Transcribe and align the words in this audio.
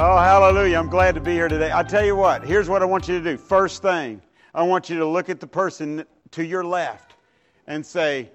Oh, 0.00 0.16
hallelujah. 0.16 0.78
I'm 0.78 0.88
glad 0.88 1.16
to 1.16 1.20
be 1.20 1.32
here 1.32 1.48
today. 1.48 1.72
I 1.74 1.82
tell 1.82 2.04
you 2.04 2.14
what, 2.14 2.44
here's 2.44 2.68
what 2.68 2.82
I 2.82 2.84
want 2.84 3.08
you 3.08 3.18
to 3.18 3.32
do. 3.32 3.36
First 3.36 3.82
thing, 3.82 4.22
I 4.54 4.62
want 4.62 4.88
you 4.88 4.96
to 4.98 5.04
look 5.04 5.28
at 5.28 5.40
the 5.40 5.46
person 5.48 6.04
to 6.30 6.44
your 6.44 6.62
left 6.62 7.14
and 7.66 7.84
say, 7.84 8.30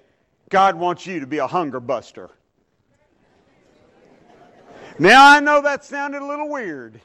God 0.50 0.74
wants 0.74 1.06
you 1.06 1.20
to 1.20 1.26
be 1.26 1.38
a 1.38 1.46
hunger 1.46 1.80
buster. 1.80 2.28
Now, 4.98 5.26
I 5.26 5.40
know 5.40 5.62
that 5.62 5.86
sounded 5.86 6.20
a 6.20 6.26
little 6.26 6.50
weird. 6.50 7.00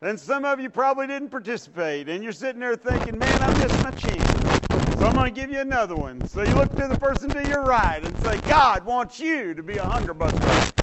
And 0.00 0.18
some 0.18 0.44
of 0.44 0.58
you 0.58 0.68
probably 0.68 1.06
didn't 1.06 1.28
participate, 1.28 2.08
and 2.08 2.24
you're 2.24 2.32
sitting 2.32 2.58
there 2.60 2.74
thinking, 2.74 3.20
man, 3.20 3.40
I 3.40 3.56
missed 3.62 3.84
my 3.84 3.92
chance. 3.92 4.98
So 4.98 5.06
I'm 5.06 5.14
going 5.14 5.32
to 5.32 5.40
give 5.40 5.48
you 5.48 5.60
another 5.60 5.94
one. 5.94 6.26
So 6.26 6.42
you 6.42 6.54
look 6.56 6.74
to 6.74 6.88
the 6.88 6.98
person 6.98 7.28
to 7.30 7.48
your 7.48 7.62
right 7.62 8.04
and 8.04 8.18
say, 8.24 8.40
God 8.48 8.84
wants 8.84 9.20
you 9.20 9.54
to 9.54 9.62
be 9.62 9.76
a 9.76 9.84
hunger 9.84 10.12
buster. 10.12 10.81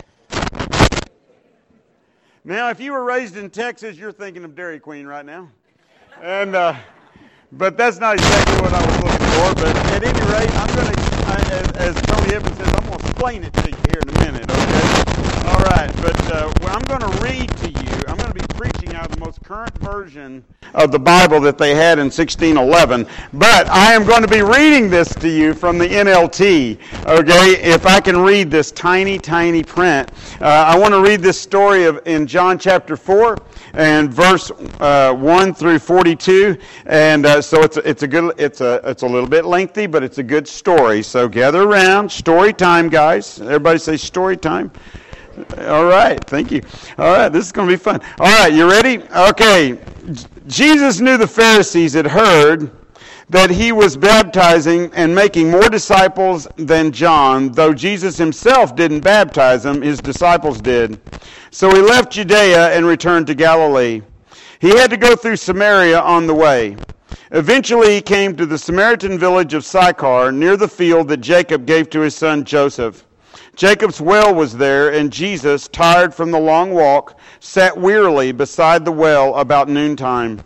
Now, 2.50 2.72
if 2.72 2.80
you 2.80 2.94
were 2.94 3.04
raised 3.04 3.38
in 3.38 3.52
Texas, 3.52 3.96
you're 3.96 4.12
thinking 4.12 4.44
of 4.44 4.56
Dairy 4.56 4.80
Queen 4.80 5.06
right 5.06 5.24
now. 5.24 5.52
And, 6.20 6.56
uh, 6.56 6.76
but 7.52 7.78
that's 7.78 8.00
not 8.00 8.16
exactly 8.16 8.56
what 8.64 8.74
I 8.74 8.84
was 8.88 8.96
looking 9.04 9.28
for. 9.38 9.54
But 9.54 9.76
at 9.94 10.04
any 10.04 10.20
rate, 10.34 10.50
I'm 10.56 10.76
going 10.76 10.92
to, 10.92 11.00
as, 11.54 11.72
as 11.74 12.02
Tony 12.08 12.34
Evans 12.34 12.58
says, 12.58 12.74
I'm 12.74 12.88
going 12.88 12.98
to 12.98 13.06
explain 13.06 13.44
it 13.44 13.54
to 13.54 13.70
you 13.70 13.78
here 13.92 14.02
in 14.02 14.10
a 14.10 14.20
minute, 14.32 14.50
okay? 14.50 15.48
All 15.48 15.62
right, 15.62 15.92
but 16.02 16.20
uh, 16.32 16.52
well, 16.62 16.76
I'm 16.76 16.82
going 16.90 17.02
to 17.02 17.22
read 17.22 17.56
to 17.58 17.70
you. 17.70 17.79
I'm 18.08 18.18
going 18.18 18.32
to 18.32 18.34
be 18.34 18.54
preaching 18.54 18.96
out 18.96 19.06
of 19.06 19.12
the 19.12 19.26
most 19.26 19.42
current 19.44 19.78
version 19.80 20.44
of 20.74 20.92
the 20.92 21.00
Bible 21.00 21.40
that 21.42 21.58
they 21.58 21.76
had 21.76 22.00
in 22.00 22.06
1611. 22.06 23.08
But 23.34 23.68
I 23.70 23.94
am 23.94 24.06
going 24.06 24.22
to 24.22 24.28
be 24.28 24.42
reading 24.42 24.90
this 24.90 25.14
to 25.16 25.30
you 25.30 25.54
from 25.54 25.78
the 25.78 25.88
NLT, 25.88 26.78
okay? 27.06 27.62
If 27.62 27.86
I 27.86 28.00
can 28.00 28.18
read 28.20 28.52
this 28.52 28.72
tiny, 28.72 29.18
tiny 29.18 29.64
print. 29.64 30.12
Uh, 30.42 30.46
I 30.46 30.78
want 30.78 30.94
to 30.94 31.02
read 31.02 31.22
this 31.22 31.40
story 31.40 31.86
of 31.86 32.00
in 32.06 32.28
John 32.28 32.60
chapter 32.60 32.96
4 32.96 33.38
and 33.74 34.14
verse 34.14 34.52
uh, 34.80 35.14
1 35.14 35.54
through 35.54 35.80
42. 35.80 36.58
And 36.86 37.26
uh, 37.26 37.42
so 37.42 37.62
it's, 37.64 37.78
it's, 37.78 38.04
a 38.04 38.08
good, 38.08 38.34
it's, 38.38 38.62
a, 38.62 38.82
it's 38.84 39.04
a 39.04 39.08
little 39.08 39.30
bit 39.30 39.46
lengthy, 39.46 39.88
but 39.88 40.04
it's 40.04 40.18
a 40.20 40.24
good 40.24 40.48
story. 40.48 41.02
So 41.02 41.28
gather 41.28 41.64
around. 41.64 42.12
Story 42.12 42.54
time, 42.54 42.90
guys. 42.90 43.42
Everybody 43.42 43.80
say 43.80 43.98
story 43.98 44.38
time. 44.38 44.72
All 45.68 45.86
right, 45.86 46.24
thank 46.26 46.52
you. 46.52 46.62
All 46.98 47.12
right, 47.12 47.30
this 47.30 47.46
is 47.46 47.52
going 47.52 47.68
to 47.68 47.74
be 47.74 47.78
fun. 47.78 48.02
All 48.20 48.28
right, 48.28 48.54
you 48.54 48.70
ready? 48.70 49.02
Okay. 49.16 49.80
Jesus 50.48 51.00
knew 51.00 51.18
the 51.18 51.28
Pharisees 51.28 51.94
had 51.94 52.08
heard 52.08 52.72
that 53.30 53.52
he 53.52 53.72
was 53.72 53.96
baptizing 53.96 54.92
and 54.94 55.14
making 55.14 55.52
more 55.52 55.70
disciples 55.70 56.48
than 56.56 56.92
John, 56.92 57.52
though 57.52 57.74
Jesus 57.74 58.18
himself 58.18 58.76
didn't 58.76 59.02
baptize 59.02 59.64
them, 59.64 59.82
his 59.82 60.00
disciples 60.00 60.60
did. 60.60 61.00
So 61.52 61.70
he 61.70 61.82
left 61.82 62.12
Judea 62.12 62.76
and 62.76 62.86
returned 62.86 63.28
to 63.28 63.36
Galilee. 63.36 64.02
He 64.60 64.70
had 64.70 64.90
to 64.90 64.98
go 64.98 65.16
through 65.16 65.38
Samaria 65.38 66.00
on 66.00 66.28
the 66.28 66.34
way. 66.34 66.76
Eventually, 67.32 67.94
he 67.94 68.02
came 68.02 68.36
to 68.36 68.46
the 68.48 68.58
Samaritan 68.58 69.20
village 69.20 69.54
of 69.54 69.64
Sychar, 69.64 70.32
near 70.32 70.58
the 70.58 70.68
field 70.68 71.08
that 71.10 71.18
Jacob 71.18 71.68
gave 71.68 71.90
to 71.92 72.00
his 72.00 72.16
son 72.16 72.44
Joseph. 72.44 73.06
Jacob's 73.60 74.00
well 74.00 74.34
was 74.34 74.56
there, 74.56 74.94
and 74.94 75.12
Jesus, 75.12 75.68
tired 75.68 76.16
from 76.16 76.32
the 76.32 76.40
long 76.40 76.72
walk, 76.72 77.20
sat 77.42 77.78
wearily 77.78 78.32
beside 78.32 78.86
the 78.86 78.92
well 78.94 79.36
about 79.36 79.68
noontime. 79.68 80.42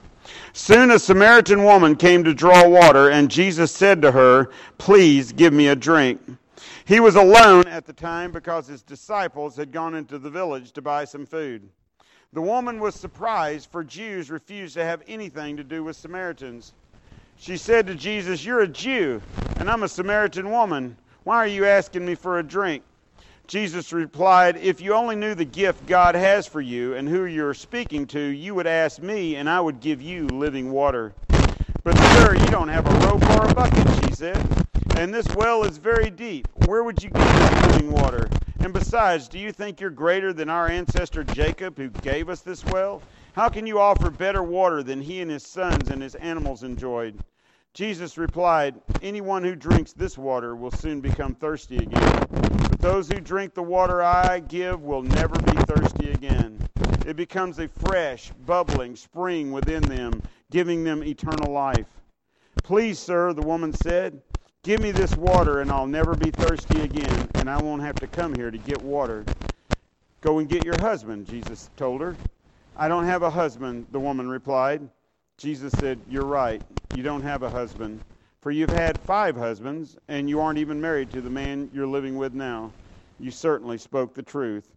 Soon 0.53 0.89
a 0.89 0.97
Samaritan 0.97 1.63
woman 1.63 1.95
came 1.95 2.23
to 2.23 2.33
draw 2.33 2.67
water, 2.67 3.11
and 3.11 3.29
Jesus 3.29 3.71
said 3.71 4.01
to 4.01 4.11
her, 4.11 4.49
Please 4.79 5.31
give 5.31 5.53
me 5.53 5.67
a 5.67 5.75
drink. 5.75 6.21
He 6.85 6.99
was 6.99 7.15
alone 7.15 7.67
at 7.67 7.85
the 7.85 7.93
time 7.93 8.31
because 8.31 8.65
his 8.65 8.81
disciples 8.81 9.55
had 9.55 9.71
gone 9.71 9.93
into 9.93 10.17
the 10.17 10.31
village 10.31 10.71
to 10.71 10.81
buy 10.81 11.05
some 11.05 11.27
food. 11.27 11.69
The 12.31 12.41
woman 12.41 12.79
was 12.79 12.95
surprised, 12.95 13.69
for 13.69 13.83
Jews 13.83 14.31
refused 14.31 14.73
to 14.73 14.83
have 14.83 15.03
anything 15.07 15.55
to 15.57 15.63
do 15.63 15.83
with 15.83 15.95
Samaritans. 15.95 16.73
She 17.37 17.57
said 17.57 17.85
to 17.85 17.93
Jesus, 17.93 18.43
You're 18.43 18.61
a 18.61 18.67
Jew, 18.67 19.21
and 19.57 19.69
I'm 19.69 19.83
a 19.83 19.87
Samaritan 19.87 20.49
woman. 20.49 20.97
Why 21.25 21.37
are 21.37 21.45
you 21.45 21.65
asking 21.65 22.07
me 22.07 22.15
for 22.15 22.39
a 22.39 22.43
drink? 22.43 22.81
Jesus 23.47 23.91
replied, 23.91 24.57
If 24.57 24.79
you 24.79 24.93
only 24.93 25.15
knew 25.15 25.35
the 25.35 25.45
gift 25.45 25.85
God 25.85 26.15
has 26.15 26.47
for 26.47 26.61
you 26.61 26.95
and 26.95 27.07
who 27.09 27.25
you're 27.25 27.53
speaking 27.53 28.07
to, 28.07 28.19
you 28.19 28.55
would 28.55 28.67
ask 28.67 29.01
me, 29.01 29.35
and 29.35 29.49
I 29.49 29.59
would 29.59 29.81
give 29.81 30.01
you 30.01 30.27
living 30.27 30.71
water. 30.71 31.13
But, 31.83 31.97
sir, 31.97 32.35
you 32.35 32.47
don't 32.47 32.69
have 32.69 32.87
a 32.87 33.07
rope 33.07 33.29
or 33.31 33.45
a 33.45 33.53
bucket, 33.53 34.05
she 34.05 34.13
said, 34.13 34.65
and 34.95 35.13
this 35.13 35.27
well 35.35 35.63
is 35.63 35.77
very 35.77 36.09
deep. 36.09 36.47
Where 36.67 36.83
would 36.83 37.03
you 37.03 37.09
get 37.09 37.33
this 37.35 37.51
living 37.67 37.91
water? 37.91 38.29
And 38.59 38.71
besides, 38.71 39.27
do 39.27 39.37
you 39.37 39.51
think 39.51 39.81
you're 39.81 39.89
greater 39.89 40.31
than 40.31 40.49
our 40.49 40.69
ancestor 40.69 41.25
Jacob, 41.25 41.75
who 41.77 41.89
gave 41.89 42.29
us 42.29 42.39
this 42.39 42.63
well? 42.65 43.01
How 43.33 43.49
can 43.49 43.67
you 43.67 43.79
offer 43.79 44.09
better 44.09 44.41
water 44.41 44.83
than 44.83 45.01
he 45.01 45.19
and 45.19 45.29
his 45.29 45.43
sons 45.43 45.89
and 45.89 46.01
his 46.01 46.15
animals 46.15 46.63
enjoyed? 46.63 47.19
Jesus 47.73 48.19
replied, 48.19 48.75
Anyone 49.01 49.43
who 49.43 49.55
drinks 49.55 49.93
this 49.93 50.15
water 50.15 50.55
will 50.55 50.69
soon 50.69 51.01
become 51.01 51.33
thirsty 51.33 51.77
again. 51.77 52.27
But 52.29 52.79
those 52.79 53.07
who 53.07 53.19
drink 53.19 53.55
the 53.55 53.63
water 53.63 54.03
I 54.03 54.41
give 54.41 54.83
will 54.83 55.01
never 55.01 55.33
be 55.41 55.53
thirsty 55.63 56.11
again. 56.11 56.59
It 57.07 57.15
becomes 57.15 57.57
a 57.57 57.67
fresh, 57.67 58.31
bubbling 58.45 58.95
spring 58.95 59.51
within 59.51 59.81
them, 59.81 60.21
giving 60.51 60.83
them 60.83 61.03
eternal 61.03 61.51
life. 61.51 61.87
Please, 62.61 62.99
sir, 62.99 63.33
the 63.33 63.41
woman 63.41 63.73
said, 63.73 64.21
give 64.61 64.79
me 64.79 64.91
this 64.91 65.17
water 65.17 65.61
and 65.61 65.71
I'll 65.71 65.87
never 65.87 66.13
be 66.13 66.29
thirsty 66.29 66.81
again, 66.81 67.27
and 67.35 67.49
I 67.49 67.59
won't 67.59 67.81
have 67.81 67.95
to 67.95 68.07
come 68.07 68.35
here 68.35 68.51
to 68.51 68.57
get 68.59 68.83
water. 68.83 69.25
Go 70.21 70.37
and 70.37 70.47
get 70.47 70.63
your 70.63 70.79
husband, 70.79 71.27
Jesus 71.27 71.71
told 71.75 72.01
her. 72.01 72.15
I 72.77 72.87
don't 72.87 73.05
have 73.05 73.23
a 73.23 73.31
husband, 73.31 73.87
the 73.91 73.99
woman 73.99 74.29
replied. 74.29 74.87
Jesus 75.37 75.73
said, 75.73 76.01
You're 76.07 76.25
right. 76.25 76.61
You 76.91 77.03
don't 77.03 77.21
have 77.21 77.43
a 77.43 77.49
husband. 77.49 78.01
For 78.41 78.51
you've 78.51 78.69
had 78.69 79.01
five 79.01 79.35
husbands, 79.37 79.97
and 80.09 80.29
you 80.29 80.41
aren't 80.41 80.59
even 80.59 80.79
married 80.81 81.09
to 81.11 81.21
the 81.21 81.29
man 81.29 81.69
you're 81.73 81.87
living 81.87 82.17
with 82.17 82.33
now. 82.33 82.73
You 83.17 83.31
certainly 83.31 83.77
spoke 83.77 84.13
the 84.13 84.21
truth. 84.23 84.75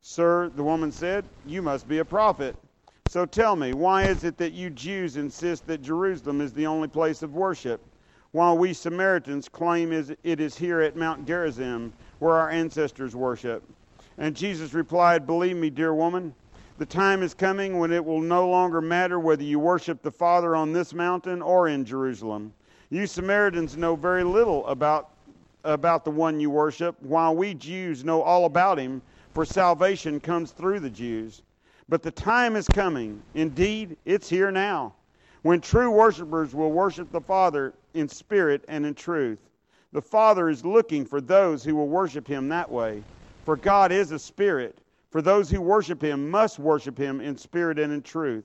Sir, 0.00 0.50
the 0.54 0.62
woman 0.62 0.92
said, 0.92 1.26
You 1.44 1.60
must 1.62 1.88
be 1.88 1.98
a 1.98 2.04
prophet. 2.04 2.56
So 3.04 3.26
tell 3.26 3.56
me, 3.56 3.72
why 3.72 4.06
is 4.06 4.22
it 4.22 4.36
that 4.38 4.52
you 4.52 4.70
Jews 4.70 5.16
insist 5.16 5.66
that 5.66 5.82
Jerusalem 5.82 6.40
is 6.40 6.52
the 6.52 6.66
only 6.66 6.88
place 6.88 7.22
of 7.22 7.34
worship, 7.34 7.84
while 8.32 8.56
we 8.56 8.74
Samaritans 8.74 9.48
claim 9.48 9.92
it 9.92 10.40
is 10.40 10.56
here 10.56 10.80
at 10.82 10.94
Mount 10.94 11.26
Gerizim, 11.26 11.92
where 12.18 12.34
our 12.34 12.50
ancestors 12.50 13.16
worship? 13.16 13.64
And 14.18 14.36
Jesus 14.36 14.74
replied, 14.74 15.26
Believe 15.26 15.56
me, 15.56 15.70
dear 15.70 15.94
woman, 15.94 16.34
the 16.78 16.86
time 16.86 17.24
is 17.24 17.34
coming 17.34 17.78
when 17.78 17.92
it 17.92 18.04
will 18.04 18.20
no 18.20 18.48
longer 18.48 18.80
matter 18.80 19.18
whether 19.18 19.42
you 19.42 19.58
worship 19.58 20.00
the 20.00 20.12
Father 20.12 20.54
on 20.54 20.72
this 20.72 20.94
mountain 20.94 21.42
or 21.42 21.66
in 21.66 21.84
Jerusalem. 21.84 22.52
You 22.90 23.08
Samaritans 23.08 23.76
know 23.76 23.96
very 23.96 24.22
little 24.22 24.64
about, 24.68 25.10
about 25.64 26.04
the 26.04 26.12
one 26.12 26.38
you 26.38 26.50
worship, 26.50 26.94
while 27.02 27.34
we 27.34 27.52
Jews 27.52 28.04
know 28.04 28.22
all 28.22 28.44
about 28.44 28.78
him, 28.78 29.02
for 29.34 29.44
salvation 29.44 30.20
comes 30.20 30.52
through 30.52 30.78
the 30.78 30.88
Jews. 30.88 31.42
But 31.88 32.00
the 32.00 32.12
time 32.12 32.54
is 32.54 32.68
coming, 32.68 33.20
indeed, 33.34 33.96
it's 34.04 34.28
here 34.28 34.52
now, 34.52 34.94
when 35.42 35.60
true 35.60 35.90
worshipers 35.90 36.54
will 36.54 36.70
worship 36.70 37.10
the 37.10 37.20
Father 37.20 37.74
in 37.94 38.08
spirit 38.08 38.64
and 38.68 38.86
in 38.86 38.94
truth. 38.94 39.40
The 39.90 40.02
Father 40.02 40.48
is 40.48 40.64
looking 40.64 41.04
for 41.04 41.20
those 41.20 41.64
who 41.64 41.74
will 41.74 41.88
worship 41.88 42.28
him 42.28 42.48
that 42.50 42.70
way, 42.70 43.02
for 43.44 43.56
God 43.56 43.90
is 43.90 44.12
a 44.12 44.18
spirit 44.18 44.78
for 45.10 45.22
those 45.22 45.50
who 45.50 45.60
worship 45.60 46.02
him 46.02 46.30
must 46.30 46.58
worship 46.58 46.98
him 46.98 47.20
in 47.20 47.36
spirit 47.36 47.78
and 47.78 47.92
in 47.92 48.02
truth. 48.02 48.44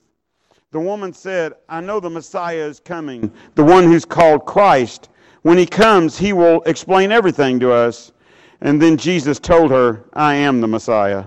The 0.72 0.80
woman 0.80 1.14
said, 1.14 1.54
I 1.70 1.82
know 1.82 2.00
the 2.00 2.10
Messiah 2.10 2.66
is 2.66 2.80
coming, 2.80 3.32
the 3.56 3.64
one 3.64 3.84
who's 3.84 4.06
called 4.06 4.46
Christ. 4.46 5.10
When 5.44 5.58
he 5.58 5.66
comes, 5.66 6.18
he 6.18 6.34
will 6.34 6.62
explain 6.64 7.12
everything 7.12 7.60
to 7.60 7.72
us. 7.72 8.12
And 8.62 8.82
then 8.82 8.98
Jesus 8.98 9.40
told 9.40 9.72
her, 9.72 10.06
I 10.14 10.36
am 10.36 10.62
the 10.62 10.68
Messiah. 10.68 11.26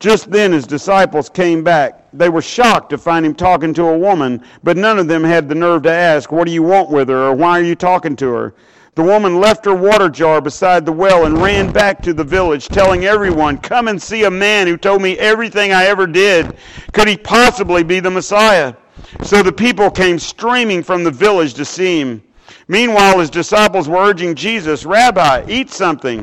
Just 0.00 0.32
then 0.32 0.50
his 0.50 0.66
disciples 0.66 1.30
came 1.30 1.62
back. 1.62 2.08
They 2.12 2.28
were 2.28 2.42
shocked 2.42 2.90
to 2.90 2.98
find 2.98 3.24
him 3.24 3.36
talking 3.36 3.72
to 3.74 3.84
a 3.84 3.96
woman, 3.96 4.42
but 4.64 4.76
none 4.76 4.98
of 4.98 5.06
them 5.06 5.22
had 5.22 5.48
the 5.48 5.54
nerve 5.54 5.84
to 5.84 5.92
ask, 5.92 6.32
What 6.32 6.44
do 6.44 6.52
you 6.52 6.64
want 6.64 6.90
with 6.90 7.08
her? 7.08 7.28
or 7.28 7.34
Why 7.34 7.60
are 7.60 7.62
you 7.62 7.76
talking 7.76 8.16
to 8.16 8.28
her? 8.32 8.54
The 8.94 9.02
woman 9.02 9.40
left 9.40 9.64
her 9.64 9.74
water 9.74 10.10
jar 10.10 10.42
beside 10.42 10.84
the 10.84 10.92
well 10.92 11.24
and 11.24 11.40
ran 11.40 11.72
back 11.72 12.02
to 12.02 12.12
the 12.12 12.24
village, 12.24 12.68
telling 12.68 13.06
everyone, 13.06 13.56
Come 13.56 13.88
and 13.88 14.00
see 14.00 14.24
a 14.24 14.30
man 14.30 14.66
who 14.66 14.76
told 14.76 15.00
me 15.00 15.16
everything 15.16 15.72
I 15.72 15.86
ever 15.86 16.06
did. 16.06 16.56
Could 16.92 17.08
he 17.08 17.16
possibly 17.16 17.82
be 17.82 18.00
the 18.00 18.10
Messiah? 18.10 18.74
So 19.22 19.42
the 19.42 19.52
people 19.52 19.90
came 19.90 20.18
streaming 20.18 20.82
from 20.82 21.04
the 21.04 21.10
village 21.10 21.54
to 21.54 21.64
see 21.64 22.00
him. 22.00 22.22
Meanwhile, 22.68 23.20
his 23.20 23.30
disciples 23.30 23.88
were 23.88 23.96
urging 23.96 24.34
Jesus, 24.34 24.84
Rabbi, 24.84 25.46
eat 25.48 25.70
something. 25.70 26.22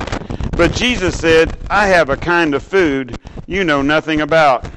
But 0.51 0.71
Jesus 0.73 1.17
said, 1.17 1.57
I 1.71 1.87
have 1.87 2.09
a 2.11 2.17
kind 2.17 2.53
of 2.53 2.61
food 2.61 3.17
you 3.47 3.63
know 3.63 3.81
nothing 3.81 4.21
about. 4.21 4.69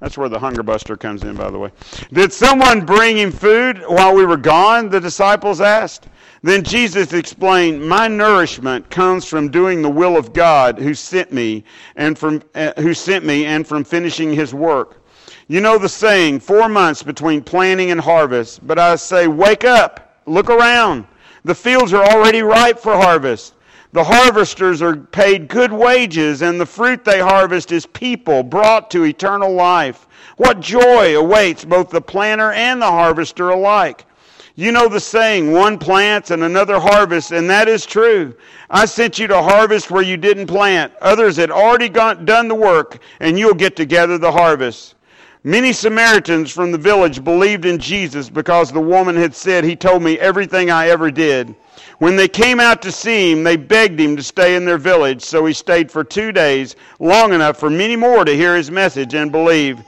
That's 0.00 0.16
where 0.16 0.30
the 0.30 0.38
hunger 0.38 0.62
buster 0.62 0.96
comes 0.96 1.22
in, 1.24 1.34
by 1.34 1.50
the 1.50 1.58
way. 1.58 1.70
Did 2.10 2.32
someone 2.32 2.86
bring 2.86 3.18
him 3.18 3.30
food 3.30 3.82
while 3.86 4.14
we 4.14 4.24
were 4.24 4.38
gone? 4.38 4.88
The 4.88 5.00
disciples 5.00 5.60
asked. 5.60 6.08
Then 6.44 6.62
Jesus 6.62 7.14
explained, 7.14 7.88
My 7.88 8.06
nourishment 8.06 8.90
comes 8.90 9.24
from 9.24 9.50
doing 9.50 9.80
the 9.80 9.88
will 9.88 10.14
of 10.14 10.34
God 10.34 10.78
who 10.78 10.92
sent 10.92 11.32
me 11.32 11.64
and 11.96 12.18
from 12.18 12.42
uh, 12.54 12.74
who 12.76 12.92
sent 12.92 13.24
me 13.24 13.46
and 13.46 13.66
from 13.66 13.82
finishing 13.82 14.30
his 14.30 14.52
work. 14.52 15.02
You 15.48 15.62
know 15.62 15.78
the 15.78 15.88
saying, 15.88 16.40
4 16.40 16.68
months 16.68 17.02
between 17.02 17.42
planting 17.42 17.92
and 17.92 17.98
harvest, 17.98 18.66
but 18.66 18.78
I 18.78 18.96
say 18.96 19.26
wake 19.26 19.64
up, 19.64 20.20
look 20.26 20.50
around. 20.50 21.06
The 21.44 21.54
fields 21.54 21.94
are 21.94 22.04
already 22.04 22.42
ripe 22.42 22.78
for 22.78 22.94
harvest. 22.94 23.54
The 23.94 24.04
harvesters 24.04 24.82
are 24.82 24.96
paid 24.96 25.48
good 25.48 25.72
wages, 25.72 26.42
and 26.42 26.60
the 26.60 26.66
fruit 26.66 27.06
they 27.06 27.20
harvest 27.20 27.72
is 27.72 27.86
people 27.86 28.42
brought 28.42 28.90
to 28.90 29.04
eternal 29.04 29.54
life. 29.54 30.06
What 30.36 30.60
joy 30.60 31.18
awaits 31.18 31.64
both 31.64 31.88
the 31.88 32.02
planter 32.02 32.52
and 32.52 32.82
the 32.82 32.90
harvester 32.90 33.48
alike. 33.48 34.04
You 34.56 34.70
know 34.70 34.86
the 34.88 35.00
saying, 35.00 35.50
one 35.50 35.78
plants 35.78 36.30
and 36.30 36.44
another 36.44 36.78
harvests, 36.78 37.32
and 37.32 37.50
that 37.50 37.66
is 37.66 37.84
true. 37.84 38.36
I 38.70 38.84
sent 38.84 39.18
you 39.18 39.26
to 39.26 39.42
harvest 39.42 39.90
where 39.90 40.02
you 40.02 40.16
didn't 40.16 40.46
plant. 40.46 40.92
Others 41.00 41.36
had 41.36 41.50
already 41.50 41.88
gone, 41.88 42.24
done 42.24 42.46
the 42.46 42.54
work, 42.54 42.98
and 43.18 43.36
you'll 43.36 43.54
get 43.54 43.74
to 43.76 43.84
gather 43.84 44.16
the 44.16 44.30
harvest. 44.30 44.94
Many 45.42 45.72
Samaritans 45.72 46.52
from 46.52 46.70
the 46.70 46.78
village 46.78 47.24
believed 47.24 47.64
in 47.64 47.78
Jesus 47.78 48.30
because 48.30 48.70
the 48.70 48.80
woman 48.80 49.16
had 49.16 49.34
said, 49.34 49.64
He 49.64 49.74
told 49.74 50.04
me 50.04 50.20
everything 50.20 50.70
I 50.70 50.88
ever 50.88 51.10
did. 51.10 51.56
When 51.98 52.14
they 52.14 52.28
came 52.28 52.60
out 52.60 52.80
to 52.82 52.92
see 52.92 53.32
him, 53.32 53.42
they 53.42 53.56
begged 53.56 53.98
him 53.98 54.16
to 54.16 54.22
stay 54.22 54.54
in 54.54 54.64
their 54.64 54.78
village, 54.78 55.22
so 55.22 55.44
he 55.46 55.52
stayed 55.52 55.90
for 55.90 56.04
two 56.04 56.30
days, 56.30 56.76
long 57.00 57.32
enough 57.32 57.58
for 57.58 57.70
many 57.70 57.96
more 57.96 58.24
to 58.24 58.36
hear 58.36 58.56
his 58.56 58.70
message 58.70 59.14
and 59.14 59.32
believe. 59.32 59.80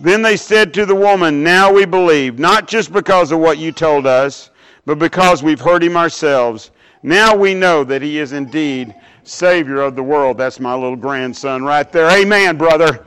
Then 0.00 0.22
they 0.22 0.36
said 0.36 0.72
to 0.74 0.86
the 0.86 0.94
woman, 0.94 1.42
Now 1.42 1.72
we 1.72 1.84
believe, 1.84 2.38
not 2.38 2.68
just 2.68 2.92
because 2.92 3.32
of 3.32 3.40
what 3.40 3.58
you 3.58 3.72
told 3.72 4.06
us, 4.06 4.50
but 4.86 4.98
because 4.98 5.42
we've 5.42 5.60
heard 5.60 5.82
him 5.82 5.96
ourselves. 5.96 6.70
Now 7.02 7.34
we 7.34 7.54
know 7.54 7.84
that 7.84 8.02
he 8.02 8.18
is 8.18 8.32
indeed 8.32 8.94
Savior 9.24 9.80
of 9.82 9.96
the 9.96 10.02
world. 10.02 10.38
That's 10.38 10.60
my 10.60 10.74
little 10.74 10.96
grandson 10.96 11.62
right 11.62 11.90
there. 11.92 12.10
Amen, 12.10 12.56
brother. 12.56 13.04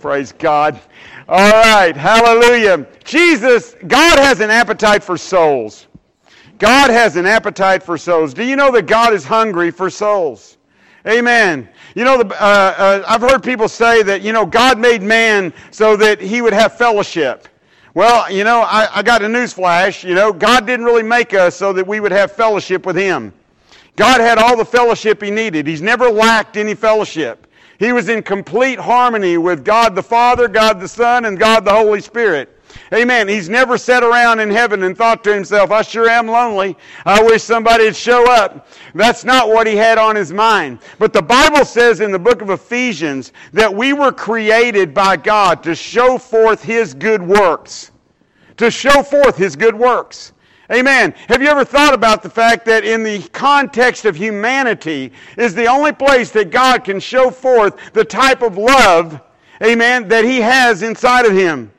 Praise 0.00 0.32
God. 0.32 0.80
All 1.28 1.50
right, 1.50 1.96
hallelujah. 1.96 2.86
Jesus, 3.04 3.74
God 3.86 4.18
has 4.18 4.40
an 4.40 4.50
appetite 4.50 5.02
for 5.02 5.16
souls. 5.16 5.86
God 6.58 6.90
has 6.90 7.16
an 7.16 7.26
appetite 7.26 7.82
for 7.82 7.96
souls. 7.98 8.34
Do 8.34 8.44
you 8.44 8.54
know 8.54 8.70
that 8.72 8.86
God 8.86 9.12
is 9.12 9.24
hungry 9.24 9.70
for 9.70 9.90
souls? 9.90 10.58
Amen. 11.06 11.68
You 11.94 12.04
know, 12.04 12.22
the, 12.22 12.34
uh, 12.42 12.74
uh, 12.78 13.04
I've 13.06 13.20
heard 13.20 13.42
people 13.42 13.68
say 13.68 14.02
that, 14.04 14.22
you 14.22 14.32
know, 14.32 14.46
God 14.46 14.78
made 14.78 15.02
man 15.02 15.52
so 15.70 15.96
that 15.96 16.20
he 16.20 16.40
would 16.40 16.52
have 16.52 16.76
fellowship. 16.76 17.48
Well, 17.94 18.30
you 18.32 18.44
know, 18.44 18.60
I, 18.62 18.88
I 18.92 19.02
got 19.02 19.22
a 19.22 19.28
news 19.28 19.52
flash. 19.52 20.04
You 20.04 20.14
know, 20.14 20.32
God 20.32 20.66
didn't 20.66 20.86
really 20.86 21.02
make 21.02 21.34
us 21.34 21.56
so 21.56 21.72
that 21.72 21.86
we 21.86 22.00
would 22.00 22.12
have 22.12 22.32
fellowship 22.32 22.86
with 22.86 22.96
him. 22.96 23.32
God 23.96 24.20
had 24.20 24.38
all 24.38 24.56
the 24.56 24.64
fellowship 24.64 25.22
he 25.22 25.30
needed. 25.30 25.66
He's 25.66 25.82
never 25.82 26.08
lacked 26.08 26.56
any 26.56 26.74
fellowship. 26.74 27.46
He 27.78 27.92
was 27.92 28.08
in 28.08 28.22
complete 28.22 28.78
harmony 28.78 29.38
with 29.38 29.64
God 29.64 29.94
the 29.94 30.02
Father, 30.02 30.48
God 30.48 30.80
the 30.80 30.88
Son, 30.88 31.24
and 31.24 31.38
God 31.38 31.64
the 31.64 31.72
Holy 31.72 32.00
Spirit. 32.00 32.58
Amen. 32.92 33.28
He's 33.28 33.48
never 33.48 33.78
sat 33.78 34.02
around 34.02 34.40
in 34.40 34.50
heaven 34.50 34.82
and 34.82 34.96
thought 34.96 35.24
to 35.24 35.34
himself, 35.34 35.70
I 35.70 35.82
sure 35.82 36.08
am 36.08 36.26
lonely. 36.26 36.76
I 37.04 37.22
wish 37.22 37.42
somebody 37.42 37.84
would 37.84 37.96
show 37.96 38.30
up. 38.30 38.68
That's 38.94 39.24
not 39.24 39.48
what 39.48 39.66
he 39.66 39.76
had 39.76 39.98
on 39.98 40.16
his 40.16 40.32
mind. 40.32 40.78
But 40.98 41.12
the 41.12 41.22
Bible 41.22 41.64
says 41.64 42.00
in 42.00 42.12
the 42.12 42.18
book 42.18 42.42
of 42.42 42.50
Ephesians 42.50 43.32
that 43.52 43.72
we 43.72 43.92
were 43.92 44.12
created 44.12 44.92
by 44.92 45.16
God 45.16 45.62
to 45.62 45.74
show 45.74 46.18
forth 46.18 46.62
his 46.62 46.94
good 46.94 47.22
works. 47.22 47.90
To 48.58 48.70
show 48.70 49.02
forth 49.02 49.36
his 49.36 49.56
good 49.56 49.74
works. 49.74 50.32
Amen. 50.70 51.12
Have 51.28 51.42
you 51.42 51.48
ever 51.48 51.64
thought 51.64 51.92
about 51.92 52.22
the 52.22 52.30
fact 52.30 52.64
that 52.64 52.84
in 52.84 53.02
the 53.02 53.22
context 53.28 54.04
of 54.06 54.16
humanity 54.16 55.12
is 55.36 55.54
the 55.54 55.66
only 55.66 55.92
place 55.92 56.30
that 56.30 56.50
God 56.50 56.84
can 56.84 56.98
show 56.98 57.30
forth 57.30 57.76
the 57.92 58.04
type 58.04 58.40
of 58.40 58.56
love, 58.56 59.20
amen, 59.62 60.08
that 60.08 60.24
he 60.24 60.40
has 60.40 60.82
inside 60.82 61.26
of 61.26 61.32
him? 61.32 61.70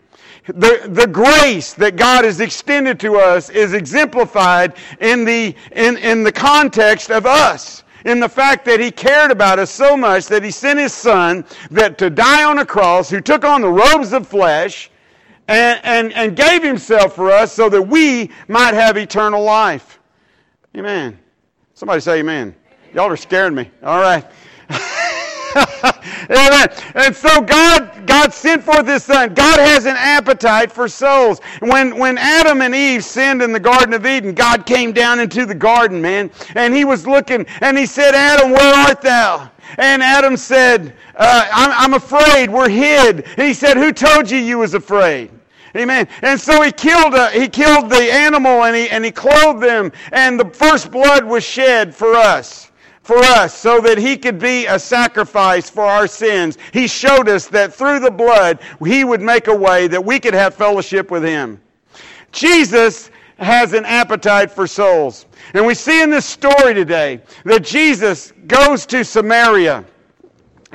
The, 0.47 0.89
the 0.89 1.07
grace 1.07 1.73
that 1.73 1.95
God 1.95 2.25
has 2.25 2.39
extended 2.39 2.99
to 3.01 3.15
us 3.15 3.49
is 3.49 3.73
exemplified 3.73 4.73
in 4.99 5.23
the, 5.23 5.55
in, 5.71 5.97
in 5.97 6.23
the 6.23 6.31
context 6.31 7.11
of 7.11 7.25
us. 7.25 7.83
In 8.05 8.19
the 8.19 8.27
fact 8.27 8.65
that 8.65 8.81
He 8.81 8.91
cared 8.91 9.31
about 9.31 9.59
us 9.59 9.71
so 9.71 9.95
much 9.95 10.27
that 10.27 10.43
He 10.43 10.51
sent 10.51 10.79
His 10.79 10.93
Son 10.93 11.45
that 11.71 11.97
to 11.99 12.09
die 12.09 12.43
on 12.43 12.59
a 12.59 12.65
cross, 12.65 13.09
who 13.09 13.21
took 13.21 13.45
on 13.45 13.61
the 13.61 13.69
robes 13.69 14.11
of 14.11 14.27
flesh, 14.27 14.91
and, 15.47 15.79
and, 15.83 16.13
and 16.13 16.35
gave 16.35 16.61
Himself 16.61 17.15
for 17.15 17.31
us 17.31 17.53
so 17.53 17.69
that 17.69 17.81
we 17.81 18.29
might 18.49 18.73
have 18.73 18.97
eternal 18.97 19.41
life. 19.41 19.99
Amen. 20.75 21.17
Somebody 21.73 22.01
say 22.01 22.19
amen. 22.19 22.55
Y'all 22.93 23.09
are 23.09 23.17
scaring 23.17 23.55
me. 23.55 23.71
All 23.81 24.01
right. 24.01 24.25
Amen. 26.29 26.67
And 26.95 27.15
so 27.15 27.41
God, 27.41 28.07
God 28.07 28.33
sent 28.33 28.63
forth 28.63 28.87
His 28.87 29.03
Son. 29.03 29.33
God 29.33 29.59
has 29.59 29.85
an 29.85 29.95
appetite 29.97 30.71
for 30.71 30.87
souls. 30.87 31.39
When, 31.59 31.97
when 31.97 32.17
Adam 32.17 32.61
and 32.61 32.73
Eve 32.73 33.03
sinned 33.03 33.41
in 33.41 33.51
the 33.51 33.59
Garden 33.59 33.93
of 33.93 34.05
Eden, 34.05 34.33
God 34.33 34.65
came 34.65 34.91
down 34.91 35.19
into 35.19 35.45
the 35.45 35.55
garden, 35.55 36.01
man, 36.01 36.31
and 36.55 36.73
He 36.73 36.85
was 36.85 37.05
looking, 37.05 37.45
and 37.61 37.77
He 37.77 37.85
said, 37.85 38.15
Adam, 38.15 38.51
where 38.51 38.73
art 38.87 39.01
thou? 39.01 39.49
And 39.77 40.03
Adam 40.03 40.37
said, 40.37 40.95
uh, 41.15 41.47
I'm, 41.51 41.71
I'm 41.71 41.93
afraid. 41.93 42.49
We're 42.49 42.69
hid. 42.69 43.23
And 43.37 43.47
he 43.47 43.53
said, 43.53 43.77
Who 43.77 43.91
told 43.91 44.29
you 44.29 44.37
you 44.37 44.59
was 44.59 44.73
afraid? 44.73 45.31
Amen. 45.75 46.07
And 46.21 46.39
so 46.39 46.61
he 46.61 46.71
killed, 46.71 47.15
uh, 47.15 47.29
he 47.29 47.47
killed 47.47 47.89
the 47.89 48.11
animal 48.11 48.65
and 48.65 48.75
he, 48.75 48.89
and 48.89 49.03
he 49.03 49.09
clothed 49.09 49.63
them 49.63 49.91
and 50.11 50.39
the 50.39 50.45
first 50.45 50.91
blood 50.91 51.23
was 51.23 51.43
shed 51.43 51.95
for 51.95 52.13
us 52.13 52.71
for 53.03 53.17
us 53.17 53.53
so 53.53 53.81
that 53.81 53.97
he 53.97 54.17
could 54.17 54.39
be 54.39 54.65
a 54.65 54.79
sacrifice 54.79 55.69
for 55.69 55.83
our 55.83 56.07
sins. 56.07 56.57
He 56.71 56.87
showed 56.87 57.27
us 57.29 57.47
that 57.47 57.73
through 57.73 57.99
the 57.99 58.11
blood, 58.11 58.59
he 58.83 59.03
would 59.03 59.21
make 59.21 59.47
a 59.47 59.55
way 59.55 59.87
that 59.87 60.03
we 60.03 60.19
could 60.19 60.33
have 60.33 60.55
fellowship 60.55 61.11
with 61.11 61.23
him. 61.23 61.61
Jesus 62.31 63.11
has 63.37 63.73
an 63.73 63.85
appetite 63.85 64.49
for 64.51 64.65
souls. 64.65 65.25
And 65.53 65.65
we 65.65 65.75
see 65.75 66.01
in 66.01 66.09
this 66.09 66.25
story 66.25 66.73
today 66.73 67.21
that 67.43 67.63
Jesus 67.63 68.31
goes 68.47 68.85
to 68.87 69.03
Samaria. 69.03 69.85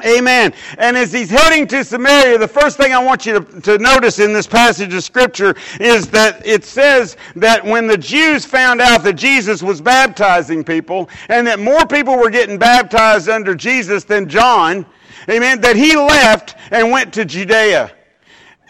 Amen. 0.05 0.53
And 0.79 0.97
as 0.97 1.13
he's 1.13 1.31
heading 1.31 1.67
to 1.69 1.85
Samaria, 1.85 2.39
the 2.39 2.49
first 2.49 2.77
thing 2.77 2.93
I 2.93 3.03
want 3.03 3.27
you 3.27 3.41
to, 3.41 3.61
to, 3.63 3.79
notice 3.79 4.19
in 4.19 4.33
this 4.33 4.47
passage 4.47 4.95
of 4.95 5.03
Scripture 5.03 5.55
is 5.81 6.09
that 6.09 6.47
it 6.47 6.65
says 6.65 7.17
that 7.37 7.65
when 7.65 7.87
the 7.87 7.99
Jews 7.99 8.45
found 8.45 8.81
out 8.81 9.03
that 9.05 9.15
Jesus 9.15 9.63
was 9.63 9.81
baptizing 9.81 10.63
people 10.63 11.09
and 11.29 11.47
that 11.47 11.59
more 11.59 11.87
people 11.87 12.17
were 12.17 12.31
getting 12.31 12.59
baptized 12.59 13.29
under 13.29 13.55
Jesus 13.55 14.05
than 14.05 14.29
John, 14.29 14.87
amen, 15.29 15.61
that 15.61 15.77
he 15.77 15.97
left 15.97 16.57
and 16.71 16.91
went 16.91 17.13
to 17.15 17.25
Judea. 17.25 17.93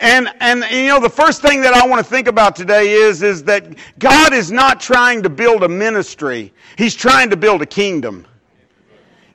And, 0.00 0.32
and, 0.40 0.64
you 0.70 0.86
know, 0.86 1.00
the 1.00 1.10
first 1.10 1.42
thing 1.42 1.60
that 1.62 1.74
I 1.74 1.86
want 1.86 2.04
to 2.04 2.08
think 2.08 2.28
about 2.28 2.54
today 2.54 2.92
is, 2.92 3.22
is 3.22 3.42
that 3.44 3.66
God 3.98 4.32
is 4.32 4.52
not 4.52 4.80
trying 4.80 5.22
to 5.24 5.28
build 5.28 5.64
a 5.64 5.68
ministry. 5.68 6.52
He's 6.76 6.94
trying 6.94 7.30
to 7.30 7.36
build 7.36 7.62
a 7.62 7.66
kingdom. 7.66 8.24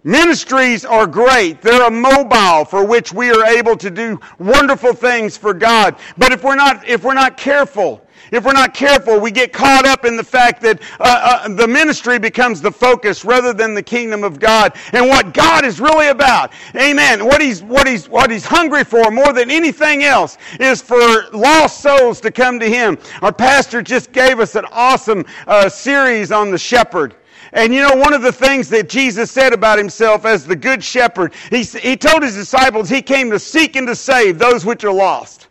Ministries 0.03 0.83
are 0.83 1.07
great. 1.07 1.62
They're 1.62 1.88
a 1.88 1.91
mobile 1.91 2.65
for 2.65 2.86
which 2.86 3.13
we 3.13 3.31
are 3.31 3.45
able 3.45 3.77
to 3.77 3.89
do 3.89 4.19
wonderful 4.38 4.93
things 4.93 5.38
for 5.38 5.53
God. 5.53 5.95
But 6.17 6.33
if 6.33 6.43
we're 6.43 6.55
not, 6.55 6.86
if 6.86 7.05
we're 7.05 7.13
not 7.13 7.38
careful, 7.38 8.05
if 8.31 8.43
we're 8.43 8.51
not 8.53 8.74
careful, 8.74 9.19
we 9.19 9.31
get 9.31 9.53
caught 9.53 9.86
up 9.86 10.03
in 10.03 10.17
the 10.17 10.24
fact 10.24 10.62
that 10.63 10.81
uh, 11.00 11.43
uh, 11.45 11.48
the 11.55 11.67
ministry 11.67 12.19
becomes 12.19 12.62
the 12.62 12.72
focus 12.72 13.24
rather 13.24 13.53
than 13.53 13.74
the 13.74 13.83
kingdom 13.83 14.25
of 14.25 14.39
God 14.39 14.74
and 14.91 15.07
what 15.07 15.33
God 15.33 15.63
is 15.63 15.79
really 15.79 16.07
about. 16.07 16.51
Amen. 16.75 17.24
What 17.24 17.41
he's 17.41 17.62
what 17.63 17.88
he's 17.88 18.10
what 18.10 18.29
he's 18.29 18.45
hungry 18.45 18.83
for 18.83 19.10
more 19.10 19.31
than 19.31 19.50
anything 19.50 20.03
else 20.03 20.38
is 20.60 20.81
for 20.81 21.29
lost 21.31 21.81
souls 21.81 22.19
to 22.22 22.31
come 22.31 22.60
to 22.60 22.69
Him. 22.69 22.98
Our 23.22 23.31
pastor 23.31 23.81
just 23.81 24.12
gave 24.12 24.41
us 24.41 24.55
an 24.55 24.65
awesome 24.72 25.25
uh, 25.48 25.69
series 25.69 26.31
on 26.33 26.51
the 26.51 26.57
shepherd. 26.57 27.15
And 27.53 27.74
you 27.74 27.81
know, 27.81 27.95
one 27.95 28.13
of 28.13 28.24
the 28.24 28.31
things 28.31 28.67
that 28.69 28.89
Jesus 28.89 29.31
said 29.31 29.53
about 29.53 29.77
himself 29.77 30.25
as 30.25 30.45
the 30.45 30.55
good 30.55 30.83
shepherd, 30.83 31.33
he, 31.51 31.63
he 31.63 31.95
told 31.95 32.24
his 32.24 32.33
disciples 32.33 32.89
he 32.89 33.01
came 33.01 33.29
to 33.29 33.39
seek 33.39 33.75
and 33.75 33.88
to 33.88 33.95
save 33.95 34.39
those 34.39 34.65
which 34.65 34.83
are 34.83 34.91
lost. 34.91 35.48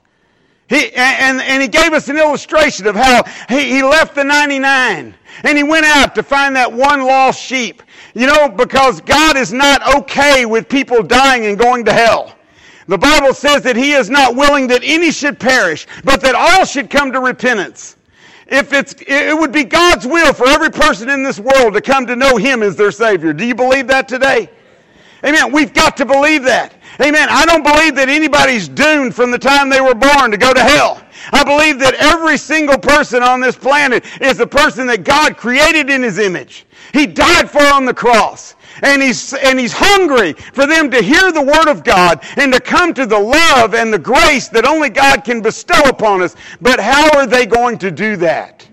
He, 0.68 0.92
and, 0.94 1.40
and 1.40 1.62
he 1.62 1.68
gave 1.68 1.92
us 1.92 2.08
an 2.08 2.16
illustration 2.16 2.86
of 2.86 2.96
how 2.96 3.24
he, 3.48 3.66
he 3.66 3.82
left 3.82 4.14
the 4.14 4.24
99 4.24 5.14
and 5.44 5.56
he 5.56 5.62
went 5.62 5.86
out 5.86 6.14
to 6.16 6.22
find 6.22 6.56
that 6.56 6.72
one 6.72 7.02
lost 7.02 7.40
sheep. 7.40 7.82
You 8.14 8.26
know, 8.26 8.48
because 8.48 9.00
God 9.00 9.36
is 9.36 9.52
not 9.52 9.96
okay 9.96 10.44
with 10.44 10.68
people 10.68 11.02
dying 11.02 11.46
and 11.46 11.58
going 11.58 11.84
to 11.86 11.92
hell. 11.92 12.34
The 12.88 12.98
Bible 12.98 13.32
says 13.32 13.62
that 13.62 13.76
He 13.76 13.92
is 13.92 14.10
not 14.10 14.34
willing 14.34 14.66
that 14.66 14.82
any 14.84 15.12
should 15.12 15.38
perish, 15.38 15.86
but 16.04 16.20
that 16.20 16.34
all 16.34 16.66
should 16.66 16.90
come 16.90 17.12
to 17.12 17.20
repentance. 17.20 17.96
If 18.52 18.74
it's, 18.74 18.94
it 19.06 19.34
would 19.34 19.50
be 19.50 19.64
God's 19.64 20.06
will 20.06 20.34
for 20.34 20.46
every 20.46 20.70
person 20.70 21.08
in 21.08 21.22
this 21.22 21.40
world 21.40 21.72
to 21.72 21.80
come 21.80 22.06
to 22.06 22.14
know 22.14 22.36
Him 22.36 22.62
as 22.62 22.76
their 22.76 22.92
Savior. 22.92 23.32
Do 23.32 23.46
you 23.46 23.54
believe 23.54 23.86
that 23.86 24.06
today? 24.06 24.50
Amen. 25.24 25.50
We've 25.50 25.72
got 25.72 25.96
to 25.96 26.04
believe 26.04 26.42
that. 26.42 26.74
Amen. 27.00 27.28
I 27.30 27.46
don't 27.46 27.62
believe 27.62 27.94
that 27.94 28.10
anybody's 28.10 28.68
doomed 28.68 29.14
from 29.14 29.30
the 29.30 29.38
time 29.38 29.70
they 29.70 29.80
were 29.80 29.94
born 29.94 30.30
to 30.30 30.36
go 30.36 30.52
to 30.52 30.60
hell. 30.60 31.02
I 31.32 31.42
believe 31.44 31.78
that 31.78 31.94
every 31.94 32.36
single 32.36 32.78
person 32.78 33.22
on 33.22 33.40
this 33.40 33.56
planet 33.56 34.04
is 34.20 34.38
a 34.40 34.46
person 34.46 34.86
that 34.88 35.02
God 35.02 35.38
created 35.38 35.88
in 35.88 36.02
His 36.02 36.18
image. 36.18 36.66
He 36.92 37.06
died 37.06 37.50
for 37.50 37.62
on 37.62 37.86
the 37.86 37.94
cross. 37.94 38.54
And 38.80 39.02
he's, 39.02 39.34
and 39.34 39.58
he's 39.58 39.72
hungry 39.74 40.32
for 40.32 40.66
them 40.66 40.90
to 40.90 41.02
hear 41.02 41.30
the 41.32 41.42
Word 41.42 41.68
of 41.68 41.84
God 41.84 42.24
and 42.36 42.52
to 42.52 42.60
come 42.60 42.94
to 42.94 43.06
the 43.06 43.18
love 43.18 43.74
and 43.74 43.92
the 43.92 43.98
grace 43.98 44.48
that 44.48 44.64
only 44.64 44.88
God 44.88 45.24
can 45.24 45.42
bestow 45.42 45.80
upon 45.84 46.22
us. 46.22 46.34
But 46.60 46.80
how 46.80 47.10
are 47.18 47.26
they 47.26 47.44
going 47.46 47.78
to 47.78 47.90
do 47.90 48.16
that? 48.16 48.66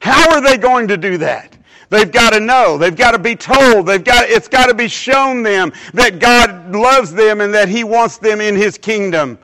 How 0.00 0.30
are 0.30 0.40
they 0.40 0.56
going 0.56 0.88
to 0.88 0.96
do 0.96 1.18
that? 1.18 1.56
They've 1.90 2.10
got 2.10 2.30
to 2.30 2.40
know. 2.40 2.78
They've 2.78 2.96
got 2.96 3.10
to 3.12 3.18
be 3.18 3.34
told. 3.34 3.86
They've 3.86 4.02
got, 4.02 4.30
it's 4.30 4.48
got 4.48 4.66
to 4.66 4.74
be 4.74 4.86
shown 4.86 5.42
them 5.42 5.72
that 5.92 6.20
God 6.20 6.70
loves 6.70 7.12
them 7.12 7.40
and 7.40 7.52
that 7.52 7.68
He 7.68 7.82
wants 7.82 8.18
them 8.18 8.40
in 8.40 8.54
His 8.54 8.78
kingdom. 8.78 9.38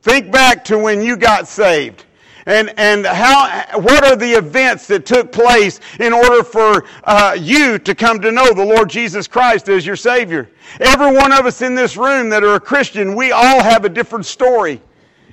Think 0.00 0.32
back 0.32 0.64
to 0.64 0.78
when 0.78 1.02
you 1.02 1.16
got 1.16 1.46
saved. 1.46 2.05
And, 2.46 2.72
and 2.78 3.04
how, 3.04 3.80
what 3.80 4.04
are 4.04 4.14
the 4.14 4.30
events 4.30 4.86
that 4.86 5.04
took 5.04 5.32
place 5.32 5.80
in 5.98 6.12
order 6.12 6.44
for 6.44 6.84
uh, 7.02 7.36
you 7.38 7.76
to 7.80 7.94
come 7.94 8.20
to 8.20 8.30
know 8.30 8.52
the 8.54 8.64
Lord 8.64 8.88
Jesus 8.88 9.26
Christ 9.26 9.68
as 9.68 9.84
your 9.84 9.96
Savior? 9.96 10.48
Every 10.78 11.12
one 11.12 11.32
of 11.32 11.44
us 11.44 11.60
in 11.60 11.74
this 11.74 11.96
room 11.96 12.28
that 12.30 12.44
are 12.44 12.54
a 12.54 12.60
Christian, 12.60 13.16
we 13.16 13.32
all 13.32 13.60
have 13.60 13.84
a 13.84 13.88
different 13.88 14.26
story. 14.26 14.80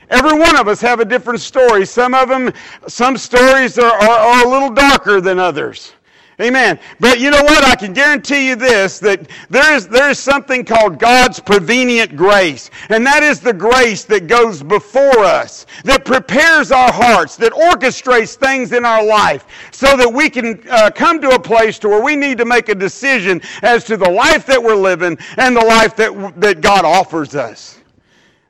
Every 0.09 0.37
one 0.37 0.57
of 0.57 0.67
us 0.67 0.81
have 0.81 0.99
a 0.99 1.05
different 1.05 1.39
story. 1.39 1.85
Some 1.85 2.15
of 2.15 2.29
them, 2.29 2.51
some 2.87 3.15
stories 3.17 3.77
are, 3.77 3.93
are, 3.93 4.09
are 4.09 4.45
a 4.45 4.49
little 4.49 4.71
darker 4.71 5.21
than 5.21 5.37
others. 5.37 5.93
Amen. 6.41 6.79
But 6.99 7.19
you 7.19 7.29
know 7.29 7.43
what? 7.43 7.63
I 7.63 7.75
can 7.75 7.93
guarantee 7.93 8.47
you 8.47 8.55
this, 8.55 8.97
that 8.99 9.29
there 9.51 9.75
is, 9.75 9.87
there 9.87 10.09
is 10.09 10.17
something 10.17 10.65
called 10.65 10.97
God's 10.97 11.39
prevenient 11.39 12.15
grace. 12.15 12.71
And 12.89 13.05
that 13.05 13.21
is 13.21 13.39
the 13.39 13.53
grace 13.53 14.03
that 14.05 14.25
goes 14.25 14.63
before 14.63 15.19
us, 15.19 15.67
that 15.83 16.05
prepares 16.05 16.71
our 16.71 16.91
hearts, 16.91 17.35
that 17.37 17.51
orchestrates 17.53 18.35
things 18.35 18.71
in 18.71 18.83
our 18.83 19.05
life 19.05 19.45
so 19.71 19.95
that 19.95 20.11
we 20.11 20.29
can 20.29 20.63
uh, 20.71 20.89
come 20.89 21.21
to 21.21 21.29
a 21.29 21.39
place 21.39 21.77
to 21.79 21.89
where 21.89 22.01
we 22.01 22.15
need 22.15 22.39
to 22.39 22.45
make 22.45 22.69
a 22.69 22.75
decision 22.75 23.39
as 23.61 23.83
to 23.83 23.95
the 23.95 24.09
life 24.09 24.47
that 24.47 24.61
we're 24.61 24.75
living 24.75 25.17
and 25.37 25.55
the 25.55 25.65
life 25.65 25.95
that, 25.97 26.33
that 26.41 26.61
God 26.61 26.83
offers 26.83 27.35
us. 27.35 27.79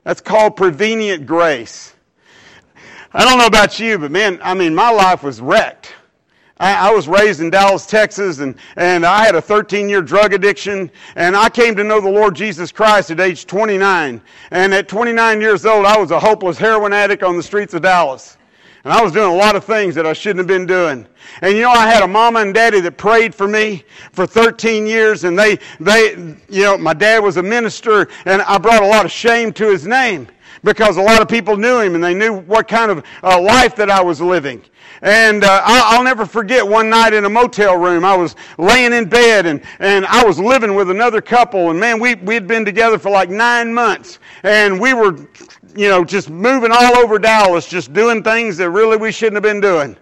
That's 0.04 0.20
called 0.22 0.56
prevenient 0.56 1.26
grace. 1.26 1.94
I 3.12 3.24
don't 3.24 3.38
know 3.38 3.46
about 3.46 3.78
you, 3.78 3.98
but 3.98 4.10
man, 4.10 4.40
I 4.42 4.54
mean, 4.54 4.74
my 4.74 4.90
life 4.90 5.22
was 5.22 5.40
wrecked. 5.40 5.93
I, 6.60 6.92
was 6.92 7.08
raised 7.08 7.40
in 7.40 7.50
Dallas, 7.50 7.84
Texas, 7.84 8.38
and, 8.38 8.54
and 8.76 9.04
I 9.04 9.24
had 9.24 9.34
a 9.34 9.42
13 9.42 9.88
year 9.88 10.02
drug 10.02 10.32
addiction, 10.32 10.90
and 11.16 11.36
I 11.36 11.48
came 11.48 11.74
to 11.74 11.82
know 11.82 12.00
the 12.00 12.08
Lord 12.08 12.36
Jesus 12.36 12.70
Christ 12.70 13.10
at 13.10 13.18
age 13.18 13.46
29. 13.46 14.20
And 14.52 14.74
at 14.74 14.88
29 14.88 15.40
years 15.40 15.66
old, 15.66 15.84
I 15.84 15.98
was 15.98 16.12
a 16.12 16.20
hopeless 16.20 16.56
heroin 16.56 16.92
addict 16.92 17.24
on 17.24 17.36
the 17.36 17.42
streets 17.42 17.74
of 17.74 17.82
Dallas. 17.82 18.36
And 18.84 18.92
I 18.92 19.02
was 19.02 19.12
doing 19.12 19.30
a 19.30 19.34
lot 19.34 19.56
of 19.56 19.64
things 19.64 19.94
that 19.94 20.06
I 20.06 20.12
shouldn't 20.12 20.38
have 20.38 20.46
been 20.46 20.66
doing. 20.66 21.06
And 21.40 21.56
you 21.56 21.62
know, 21.62 21.70
I 21.70 21.88
had 21.88 22.02
a 22.02 22.08
mama 22.08 22.40
and 22.40 22.54
daddy 22.54 22.80
that 22.80 22.98
prayed 22.98 23.34
for 23.34 23.48
me 23.48 23.82
for 24.12 24.26
13 24.26 24.86
years, 24.86 25.24
and 25.24 25.38
they, 25.38 25.58
they, 25.80 26.36
you 26.50 26.62
know, 26.62 26.78
my 26.78 26.94
dad 26.94 27.20
was 27.20 27.38
a 27.38 27.42
minister, 27.42 28.08
and 28.26 28.42
I 28.42 28.58
brought 28.58 28.82
a 28.82 28.86
lot 28.86 29.04
of 29.04 29.10
shame 29.10 29.52
to 29.54 29.70
his 29.70 29.86
name 29.86 30.28
because 30.62 30.98
a 30.98 31.02
lot 31.02 31.20
of 31.22 31.28
people 31.28 31.56
knew 31.56 31.80
him 31.80 31.94
and 31.94 32.04
they 32.04 32.14
knew 32.14 32.34
what 32.40 32.68
kind 32.68 32.90
of 32.90 33.04
uh, 33.22 33.40
life 33.40 33.74
that 33.76 33.90
I 33.90 34.02
was 34.02 34.20
living. 34.20 34.62
And 35.02 35.44
uh, 35.44 35.60
I'll, 35.64 36.04
never 36.04 36.26
forget 36.26 36.66
one 36.66 36.88
night 36.90 37.12
in 37.12 37.24
a 37.24 37.30
motel 37.30 37.76
room. 37.76 38.04
I 38.04 38.16
was 38.16 38.36
laying 38.58 38.92
in 38.92 39.08
bed 39.08 39.46
and, 39.46 39.62
and 39.78 40.06
I 40.06 40.24
was 40.24 40.38
living 40.38 40.74
with 40.74 40.90
another 40.90 41.20
couple. 41.20 41.70
And 41.70 41.80
man, 41.80 41.98
we, 41.98 42.14
we 42.16 42.34
had 42.34 42.46
been 42.46 42.64
together 42.64 42.98
for 42.98 43.10
like 43.10 43.30
nine 43.30 43.72
months. 43.72 44.18
And 44.42 44.78
we 44.80 44.94
were, 44.94 45.16
you 45.74 45.88
know, 45.88 46.04
just 46.04 46.30
moving 46.30 46.70
all 46.70 46.96
over 46.98 47.18
Dallas, 47.18 47.66
just 47.66 47.92
doing 47.92 48.22
things 48.22 48.56
that 48.58 48.70
really 48.70 48.96
we 48.96 49.10
shouldn't 49.12 49.36
have 49.36 49.42
been 49.42 49.60
doing. 49.60 49.96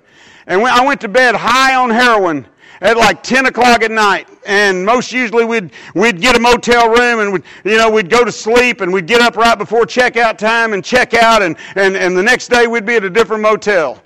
And 0.47 0.63
I 0.63 0.85
went 0.85 1.01
to 1.03 1.09
bed 1.09 1.35
high 1.35 1.75
on 1.77 1.91
heroin 1.91 2.47
at 2.83 2.97
like 2.97 3.23
10 3.23 3.47
o'clock 3.47 3.83
at 3.83 3.91
night. 3.91 4.29
And 4.45 4.85
most 4.85 5.13
usually 5.13 5.45
we'd, 5.45 5.71
we'd 5.95 6.21
get 6.21 6.37
a 6.37 6.41
motel 6.41 6.89
room 6.89 7.21
and 7.21 7.33
we'd, 7.33 7.45
you 7.65 7.79
know, 7.79 7.89
we'd 7.89 8.11
go 8.11 8.25
to 8.25 8.33
sleep 8.33 8.81
and 8.81 8.93
we'd 8.93 9.07
get 9.07 9.21
up 9.21 9.37
right 9.37 9.57
before 9.57 9.85
checkout 9.85 10.37
time 10.37 10.73
and 10.73 10.85
check 10.85 11.15
out 11.15 11.43
and, 11.43 11.57
and, 11.77 11.97
and 11.97 12.17
the 12.17 12.23
next 12.23 12.49
day 12.49 12.67
we'd 12.67 12.85
be 12.85 12.97
at 12.97 13.05
a 13.05 13.11
different 13.11 13.43
motel. 13.43 14.03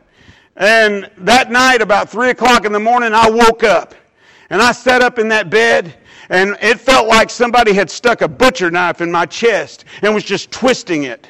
And 0.57 1.11
that 1.19 1.51
night, 1.51 1.83
about 1.83 2.09
3 2.09 2.31
o'clock 2.31 2.65
in 2.65 2.73
the 2.73 2.81
morning, 2.81 3.13
I 3.13 3.29
woke 3.29 3.63
up. 3.63 3.95
And 4.49 4.63
I 4.63 4.73
sat 4.73 5.03
up 5.03 5.19
in 5.19 5.29
that 5.29 5.51
bed, 5.51 5.95
and 6.29 6.57
it 6.63 6.81
felt 6.81 7.09
like 7.09 7.31
somebody 7.31 7.73
had 7.73 7.91
stuck 7.91 8.23
a 8.23 8.29
butcher 8.29 8.71
knife 8.71 9.01
in 9.01 9.11
my 9.11 9.27
chest 9.27 9.85
and 10.03 10.15
was 10.15 10.25
just 10.25 10.51
twisting 10.51 11.05
it. 11.05 11.29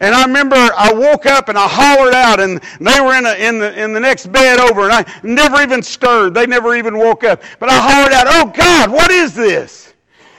And 0.00 0.14
I 0.14 0.24
remember 0.24 0.56
I 0.56 0.92
woke 0.92 1.26
up 1.26 1.50
and 1.50 1.58
I 1.58 1.68
hollered 1.68 2.14
out, 2.14 2.40
and 2.40 2.60
they 2.80 3.00
were 3.00 3.14
in, 3.14 3.26
a, 3.26 3.34
in, 3.34 3.58
the, 3.58 3.82
in 3.82 3.92
the 3.92 4.00
next 4.00 4.32
bed 4.32 4.58
over, 4.58 4.82
and 4.82 4.92
I 4.92 5.20
never 5.22 5.60
even 5.62 5.82
stirred. 5.82 6.34
They 6.34 6.46
never 6.46 6.74
even 6.74 6.96
woke 6.98 7.22
up. 7.22 7.42
But 7.58 7.68
I 7.68 7.78
hollered 7.78 8.12
out, 8.12 8.26
Oh 8.28 8.50
God, 8.54 8.90
what 8.90 9.10
is 9.10 9.34
this? 9.34 9.92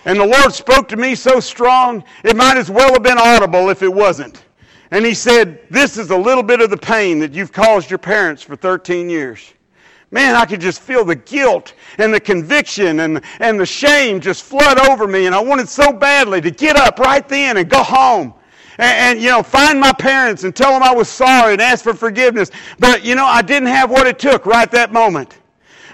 And 0.05 0.19
the 0.19 0.25
Lord 0.25 0.51
spoke 0.51 0.87
to 0.89 0.97
me 0.97 1.13
so 1.13 1.39
strong, 1.39 2.03
it 2.23 2.35
might 2.35 2.57
as 2.57 2.71
well 2.71 2.91
have 2.91 3.03
been 3.03 3.19
audible 3.19 3.69
if 3.69 3.83
it 3.83 3.93
wasn't. 3.93 4.43
And 4.91 5.05
he 5.05 5.13
said, 5.13 5.59
This 5.69 5.97
is 5.97 6.11
a 6.11 6.17
little 6.17 6.43
bit 6.43 6.61
of 6.61 6.69
the 6.69 6.77
pain 6.77 7.19
that 7.19 7.33
you've 7.33 7.51
caused 7.51 7.89
your 7.89 7.97
parents 7.97 8.43
for 8.43 8.55
13 8.55 9.09
years. 9.09 9.53
Man, 10.13 10.35
I 10.35 10.45
could 10.45 10.59
just 10.59 10.81
feel 10.81 11.05
the 11.05 11.15
guilt 11.15 11.73
and 11.97 12.13
the 12.13 12.19
conviction 12.19 12.99
and, 12.99 13.21
and 13.39 13.57
the 13.57 13.65
shame 13.65 14.19
just 14.19 14.43
flood 14.43 14.77
over 14.89 15.07
me. 15.07 15.25
And 15.25 15.33
I 15.33 15.39
wanted 15.39 15.69
so 15.69 15.93
badly 15.93 16.41
to 16.41 16.51
get 16.51 16.75
up 16.75 16.99
right 16.99 17.25
then 17.29 17.55
and 17.55 17.69
go 17.69 17.81
home. 17.81 18.33
And, 18.77 19.17
and, 19.17 19.21
you 19.21 19.29
know, 19.29 19.41
find 19.41 19.79
my 19.79 19.93
parents 19.93 20.43
and 20.43 20.53
tell 20.53 20.73
them 20.73 20.83
I 20.83 20.93
was 20.93 21.07
sorry 21.07 21.53
and 21.53 21.61
ask 21.61 21.81
for 21.81 21.93
forgiveness. 21.93 22.51
But, 22.77 23.05
you 23.05 23.15
know, 23.15 23.25
I 23.25 23.41
didn't 23.41 23.69
have 23.69 23.89
what 23.89 24.05
it 24.05 24.19
took 24.19 24.45
right 24.45 24.69
that 24.71 24.91
moment. 24.91 25.37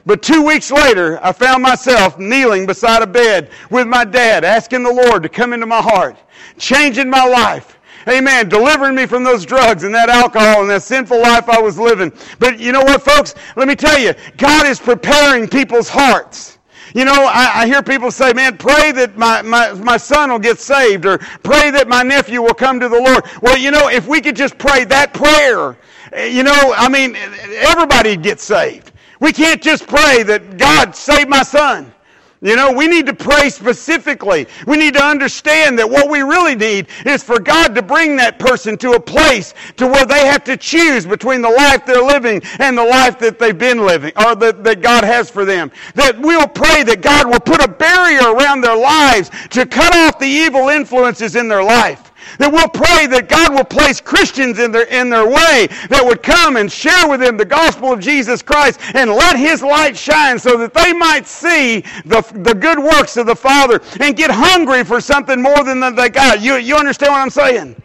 But 0.07 0.23
two 0.23 0.41
weeks 0.41 0.71
later, 0.71 1.19
I 1.21 1.31
found 1.31 1.61
myself 1.61 2.17
kneeling 2.17 2.65
beside 2.65 3.03
a 3.03 3.07
bed 3.07 3.51
with 3.69 3.85
my 3.85 4.03
dad, 4.03 4.43
asking 4.43 4.81
the 4.81 4.93
Lord 4.93 5.21
to 5.23 5.29
come 5.29 5.53
into 5.53 5.65
my 5.67 5.81
heart, 5.81 6.17
changing 6.57 7.09
my 7.09 7.25
life. 7.25 7.76
Amen. 8.07 8.47
Delivering 8.47 8.95
me 8.95 9.05
from 9.05 9.23
those 9.23 9.45
drugs 9.45 9.83
and 9.83 9.93
that 9.93 10.09
alcohol 10.09 10.61
and 10.61 10.69
that 10.69 10.83
sinful 10.83 11.21
life 11.21 11.49
I 11.49 11.59
was 11.59 11.77
living. 11.77 12.11
But 12.39 12.59
you 12.59 12.71
know 12.71 12.81
what, 12.81 13.01
folks? 13.01 13.35
Let 13.55 13.67
me 13.67 13.75
tell 13.75 13.99
you, 13.99 14.13
God 14.37 14.65
is 14.65 14.79
preparing 14.79 15.47
people's 15.47 15.89
hearts. 15.89 16.57
You 16.95 17.03
know, 17.03 17.13
I, 17.13 17.51
I, 17.53 17.67
hear 17.67 17.83
people 17.83 18.11
say, 18.11 18.31
man, 18.31 18.57
pray 18.57 18.93
that 18.93 19.17
my, 19.17 19.41
my, 19.41 19.73
my 19.73 19.97
son 19.97 20.31
will 20.31 20.39
get 20.39 20.57
saved 20.57 21.05
or 21.05 21.17
pray 21.17 21.69
that 21.69 21.87
my 21.89 22.01
nephew 22.01 22.41
will 22.41 22.53
come 22.53 22.79
to 22.79 22.87
the 22.87 22.97
Lord. 22.97 23.25
Well, 23.41 23.57
you 23.57 23.71
know, 23.71 23.89
if 23.89 24.07
we 24.07 24.21
could 24.21 24.37
just 24.37 24.57
pray 24.57 24.85
that 24.85 25.13
prayer, 25.13 25.77
eh, 26.13 26.27
you 26.27 26.43
know, 26.43 26.73
I 26.77 26.87
mean, 26.87 27.15
everybody 27.15 28.15
gets 28.15 28.43
saved. 28.43 28.93
We 29.19 29.33
can't 29.33 29.61
just 29.61 29.85
pray 29.85 30.23
that 30.23 30.57
God 30.57 30.95
save 30.95 31.27
my 31.27 31.43
son. 31.43 31.93
You 32.41 32.55
know, 32.55 32.71
we 32.71 32.87
need 32.87 33.07
to 33.07 33.15
pray 33.15 33.49
specifically. 33.49 34.45
We 34.67 34.77
need 34.77 34.93
to 34.93 35.03
understand 35.03 35.79
that 35.79 35.89
what 35.89 36.07
we 36.09 36.21
really 36.21 36.53
need 36.53 36.87
is 37.05 37.23
for 37.23 37.39
God 37.39 37.73
to 37.73 37.81
bring 37.81 38.15
that 38.17 38.37
person 38.37 38.77
to 38.77 38.91
a 38.91 38.99
place 38.99 39.55
to 39.77 39.87
where 39.87 40.05
they 40.05 40.27
have 40.27 40.43
to 40.43 40.55
choose 40.55 41.07
between 41.07 41.41
the 41.41 41.49
life 41.49 41.85
they're 41.85 42.03
living 42.03 42.41
and 42.59 42.77
the 42.77 42.85
life 42.85 43.17
that 43.19 43.39
they've 43.39 43.57
been 43.57 43.85
living 43.85 44.11
or 44.23 44.35
that, 44.35 44.63
that 44.63 44.81
God 44.81 45.03
has 45.03 45.31
for 45.31 45.45
them. 45.45 45.71
That 45.95 46.19
we'll 46.19 46.47
pray 46.47 46.83
that 46.83 47.01
God 47.01 47.27
will 47.27 47.39
put 47.39 47.63
a 47.63 47.67
barrier 47.67 48.33
around 48.35 48.61
their 48.61 48.77
lives 48.77 49.31
to 49.49 49.65
cut 49.65 49.95
off 49.95 50.19
the 50.19 50.27
evil 50.27 50.69
influences 50.69 51.35
in 51.35 51.47
their 51.47 51.63
life. 51.63 52.06
That 52.39 52.51
we'll 52.51 52.69
pray 52.69 53.07
that 53.07 53.29
God 53.29 53.53
will 53.53 53.63
place 53.63 54.01
Christians 54.01 54.59
in 54.59 54.71
their, 54.71 54.85
in 54.85 55.09
their 55.09 55.27
way 55.27 55.67
that 55.89 56.01
would 56.03 56.23
come 56.23 56.57
and 56.57 56.71
share 56.71 57.07
with 57.09 57.19
them 57.19 57.37
the 57.37 57.45
gospel 57.45 57.91
of 57.91 57.99
Jesus 57.99 58.41
Christ 58.41 58.79
and 58.93 59.09
let 59.09 59.37
His 59.37 59.61
light 59.61 59.97
shine 59.97 60.39
so 60.39 60.57
that 60.57 60.73
they 60.73 60.93
might 60.93 61.27
see 61.27 61.81
the, 62.05 62.21
the 62.35 62.53
good 62.53 62.79
works 62.79 63.17
of 63.17 63.25
the 63.25 63.35
Father 63.35 63.81
and 63.99 64.15
get 64.15 64.31
hungry 64.31 64.83
for 64.83 65.01
something 65.01 65.41
more 65.41 65.63
than 65.63 65.79
they 65.95 66.09
got. 66.09 66.41
You, 66.41 66.55
you 66.55 66.75
understand 66.75 67.11
what 67.13 67.21
I'm 67.21 67.29
saying? 67.29 67.81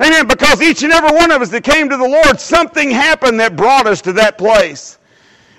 Amen. 0.00 0.26
Because 0.26 0.60
each 0.62 0.82
and 0.82 0.92
every 0.92 1.16
one 1.16 1.30
of 1.30 1.42
us 1.42 1.50
that 1.50 1.64
came 1.64 1.88
to 1.88 1.96
the 1.96 2.08
Lord, 2.08 2.40
something 2.40 2.90
happened 2.90 3.38
that 3.40 3.56
brought 3.56 3.86
us 3.86 4.00
to 4.02 4.12
that 4.14 4.38
place. 4.38 4.98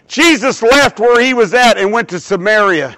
Jesus 0.07 0.61
left 0.61 0.99
where 0.99 1.21
he 1.21 1.33
was 1.33 1.53
at 1.53 1.77
and 1.77 1.91
went 1.91 2.09
to 2.09 2.19
Samaria. 2.19 2.97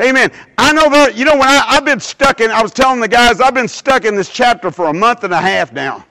Amen. 0.00 0.30
I 0.58 0.72
know 0.72 0.88
that, 0.90 1.16
you 1.16 1.24
know, 1.24 1.34
when 1.34 1.48
I, 1.48 1.64
I've 1.66 1.84
been 1.84 2.00
stuck 2.00 2.40
in, 2.40 2.50
I 2.50 2.62
was 2.62 2.72
telling 2.72 3.00
the 3.00 3.08
guys, 3.08 3.40
I've 3.40 3.54
been 3.54 3.68
stuck 3.68 4.04
in 4.04 4.16
this 4.16 4.28
chapter 4.28 4.70
for 4.70 4.86
a 4.86 4.94
month 4.94 5.24
and 5.24 5.32
a 5.32 5.40
half 5.40 5.72
now. 5.72 6.04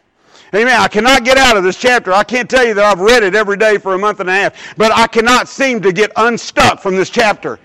Amen. 0.56 0.80
I 0.80 0.88
cannot 0.88 1.26
get 1.26 1.38
out 1.38 1.58
of 1.58 1.64
this 1.64 1.78
chapter. 1.78 2.14
I 2.14 2.24
can't 2.24 2.50
tell 2.50 2.66
you 2.66 2.76
that 2.76 2.86
I've 2.86 3.00
read 3.00 3.24
it 3.24 3.34
every 3.34 3.58
day 3.58 3.78
for 3.78 3.96
a 3.96 3.98
month 3.98 4.20
and 4.20 4.30
a 4.30 4.34
half, 4.34 4.78
but 4.78 4.92
I 4.92 5.08
cannot 5.08 5.48
seem 5.48 5.82
to 5.82 5.92
get 5.92 6.12
unstuck 6.16 6.80
from 6.80 6.96
this 6.96 7.10
chapter. 7.10 7.60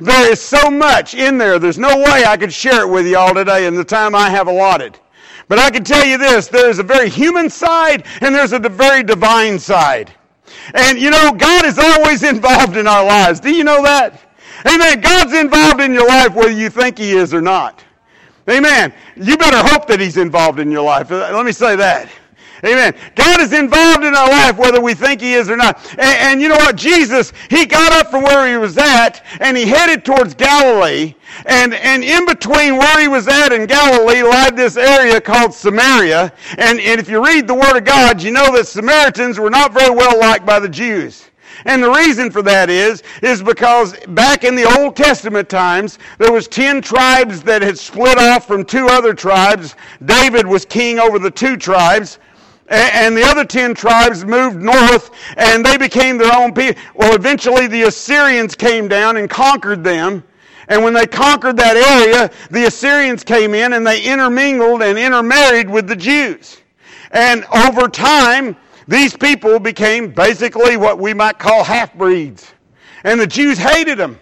There 0.00 0.30
is 0.30 0.40
so 0.40 0.70
much 0.70 1.14
in 1.14 1.38
there. 1.38 1.58
There's 1.58 1.78
no 1.78 1.96
way 1.96 2.24
I 2.26 2.36
could 2.36 2.52
share 2.52 2.82
it 2.82 2.88
with 2.88 3.06
you 3.06 3.16
all 3.16 3.34
today 3.34 3.66
in 3.66 3.74
the 3.74 3.84
time 3.84 4.14
I 4.14 4.28
have 4.28 4.46
allotted. 4.46 4.98
But 5.48 5.58
I 5.58 5.70
can 5.70 5.84
tell 5.84 6.04
you 6.04 6.18
this, 6.18 6.48
there's 6.48 6.78
a 6.78 6.82
very 6.82 7.08
human 7.08 7.48
side 7.48 8.04
and 8.20 8.34
there's 8.34 8.52
a 8.52 8.58
very 8.58 9.02
divine 9.02 9.58
side. 9.58 10.12
And 10.74 10.98
you 10.98 11.10
know, 11.10 11.32
God 11.32 11.64
is 11.64 11.78
always 11.78 12.22
involved 12.34 12.76
in 12.76 12.86
our 12.86 13.04
lives. 13.04 13.40
Do 13.40 13.54
you 13.54 13.64
know 13.64 13.82
that? 13.82 14.20
Amen. 14.66 15.00
God's 15.00 15.34
involved 15.34 15.80
in 15.80 15.92
your 15.92 16.06
life 16.06 16.34
whether 16.34 16.50
you 16.50 16.70
think 16.70 16.98
He 16.98 17.12
is 17.12 17.34
or 17.34 17.40
not. 17.40 17.84
Amen. 18.48 18.92
You 19.16 19.36
better 19.36 19.66
hope 19.68 19.86
that 19.88 20.00
He's 20.00 20.16
involved 20.16 20.60
in 20.60 20.70
your 20.70 20.84
life. 20.84 21.10
Uh, 21.10 21.30
let 21.32 21.44
me 21.46 21.52
say 21.52 21.76
that. 21.76 22.08
Amen. 22.64 22.94
God 23.14 23.42
is 23.42 23.52
involved 23.52 24.04
in 24.04 24.14
our 24.14 24.28
life 24.28 24.56
whether 24.56 24.80
we 24.80 24.94
think 24.94 25.20
He 25.20 25.34
is 25.34 25.50
or 25.50 25.56
not. 25.56 25.78
And, 25.92 26.00
and, 26.00 26.40
you 26.40 26.48
know 26.48 26.56
what? 26.56 26.76
Jesus, 26.76 27.32
He 27.50 27.66
got 27.66 27.92
up 27.92 28.10
from 28.10 28.22
where 28.22 28.50
He 28.50 28.56
was 28.56 28.78
at 28.78 29.22
and 29.40 29.54
He 29.54 29.66
headed 29.66 30.04
towards 30.04 30.34
Galilee. 30.34 31.14
And, 31.44 31.74
and 31.74 32.02
in 32.02 32.24
between 32.24 32.78
where 32.78 33.00
He 33.00 33.08
was 33.08 33.28
at 33.28 33.52
and 33.52 33.68
Galilee 33.68 34.22
lied 34.22 34.56
this 34.56 34.78
area 34.78 35.20
called 35.20 35.52
Samaria. 35.52 36.32
And, 36.56 36.80
and 36.80 36.98
if 36.98 37.08
you 37.08 37.22
read 37.22 37.46
the 37.46 37.54
Word 37.54 37.76
of 37.76 37.84
God, 37.84 38.22
you 38.22 38.30
know 38.30 38.56
that 38.56 38.66
Samaritans 38.66 39.38
were 39.38 39.50
not 39.50 39.74
very 39.74 39.94
well 39.94 40.18
liked 40.18 40.46
by 40.46 40.58
the 40.58 40.68
Jews. 40.68 41.28
And 41.64 41.82
the 41.82 41.90
reason 41.90 42.30
for 42.30 42.42
that 42.42 42.70
is, 42.70 43.02
is 43.22 43.42
because 43.42 43.96
back 44.08 44.44
in 44.44 44.54
the 44.54 44.64
Old 44.78 44.96
Testament 44.96 45.48
times, 45.48 45.98
there 46.18 46.32
was 46.32 46.48
ten 46.48 46.82
tribes 46.82 47.42
that 47.42 47.62
had 47.62 47.78
split 47.78 48.18
off 48.18 48.46
from 48.46 48.64
two 48.64 48.86
other 48.86 49.14
tribes. 49.14 49.76
David 50.04 50.46
was 50.46 50.64
king 50.64 50.98
over 50.98 51.18
the 51.18 51.30
two 51.30 51.56
tribes. 51.56 52.18
And 52.68 53.14
the 53.14 53.22
other 53.22 53.44
ten 53.44 53.74
tribes 53.74 54.24
moved 54.24 54.56
north 54.56 55.10
and 55.36 55.64
they 55.64 55.76
became 55.76 56.16
their 56.16 56.34
own 56.34 56.54
people. 56.54 56.80
Well, 56.94 57.14
eventually 57.14 57.66
the 57.66 57.82
Assyrians 57.82 58.54
came 58.54 58.88
down 58.88 59.18
and 59.18 59.28
conquered 59.28 59.84
them. 59.84 60.24
And 60.68 60.82
when 60.82 60.94
they 60.94 61.06
conquered 61.06 61.58
that 61.58 61.76
area, 61.76 62.30
the 62.50 62.64
Assyrians 62.64 63.22
came 63.22 63.52
in 63.54 63.74
and 63.74 63.86
they 63.86 64.02
intermingled 64.02 64.82
and 64.82 64.98
intermarried 64.98 65.68
with 65.68 65.86
the 65.86 65.96
Jews. 65.96 66.62
And 67.10 67.44
over 67.54 67.86
time, 67.86 68.56
these 68.86 69.16
people 69.16 69.58
became 69.58 70.10
basically 70.10 70.76
what 70.76 70.98
we 70.98 71.14
might 71.14 71.38
call 71.38 71.64
half-breeds. 71.64 72.52
And 73.04 73.20
the 73.20 73.26
Jews 73.26 73.58
hated 73.58 73.98
them. 73.98 74.18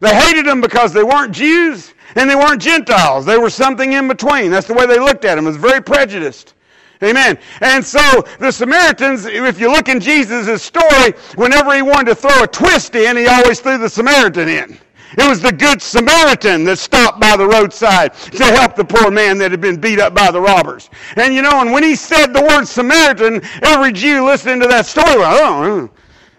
They 0.00 0.14
hated 0.14 0.46
them 0.46 0.60
because 0.60 0.92
they 0.92 1.04
weren't 1.04 1.32
Jews 1.32 1.94
and 2.16 2.28
they 2.28 2.34
weren't 2.34 2.60
Gentiles. 2.60 3.24
They 3.24 3.38
were 3.38 3.50
something 3.50 3.92
in 3.92 4.08
between. 4.08 4.50
That's 4.50 4.66
the 4.66 4.74
way 4.74 4.86
they 4.86 4.98
looked 4.98 5.24
at 5.24 5.36
them. 5.36 5.44
It 5.44 5.50
was 5.50 5.56
very 5.56 5.80
prejudiced. 5.80 6.54
Amen. 7.02 7.38
And 7.60 7.84
so 7.84 8.24
the 8.38 8.52
Samaritans, 8.52 9.26
if 9.26 9.58
you 9.58 9.70
look 9.70 9.88
in 9.88 10.00
Jesus' 10.00 10.62
story, 10.62 11.12
whenever 11.34 11.74
he 11.74 11.82
wanted 11.82 12.06
to 12.06 12.14
throw 12.14 12.42
a 12.42 12.46
twist 12.46 12.94
in, 12.94 13.16
he 13.16 13.26
always 13.26 13.60
threw 13.60 13.78
the 13.78 13.88
Samaritan 13.88 14.48
in. 14.48 14.78
It 15.18 15.28
was 15.28 15.40
the 15.40 15.52
good 15.52 15.82
Samaritan 15.82 16.64
that 16.64 16.78
stopped 16.78 17.20
by 17.20 17.36
the 17.36 17.46
roadside 17.46 18.14
to 18.14 18.44
help 18.44 18.76
the 18.76 18.84
poor 18.84 19.10
man 19.10 19.38
that 19.38 19.50
had 19.50 19.60
been 19.60 19.80
beat 19.80 20.00
up 20.00 20.14
by 20.14 20.30
the 20.30 20.40
robbers. 20.40 20.90
And 21.16 21.34
you 21.34 21.42
know, 21.42 21.60
and 21.60 21.72
when 21.72 21.82
he 21.82 21.94
said 21.94 22.28
the 22.28 22.42
word 22.42 22.64
Samaritan, 22.64 23.42
every 23.62 23.92
Jew 23.92 24.24
listening 24.24 24.60
to 24.60 24.68
that 24.68 24.86
story 24.86 25.18
went, 25.18 25.32
oh, 25.32 25.90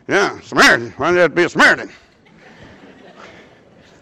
yeah, 0.07 0.39
Samaritan. 0.41 0.91
Why 0.97 1.11
did 1.11 1.19
that 1.19 1.35
be 1.35 1.43
a 1.43 1.49
Samaritan? 1.49 1.89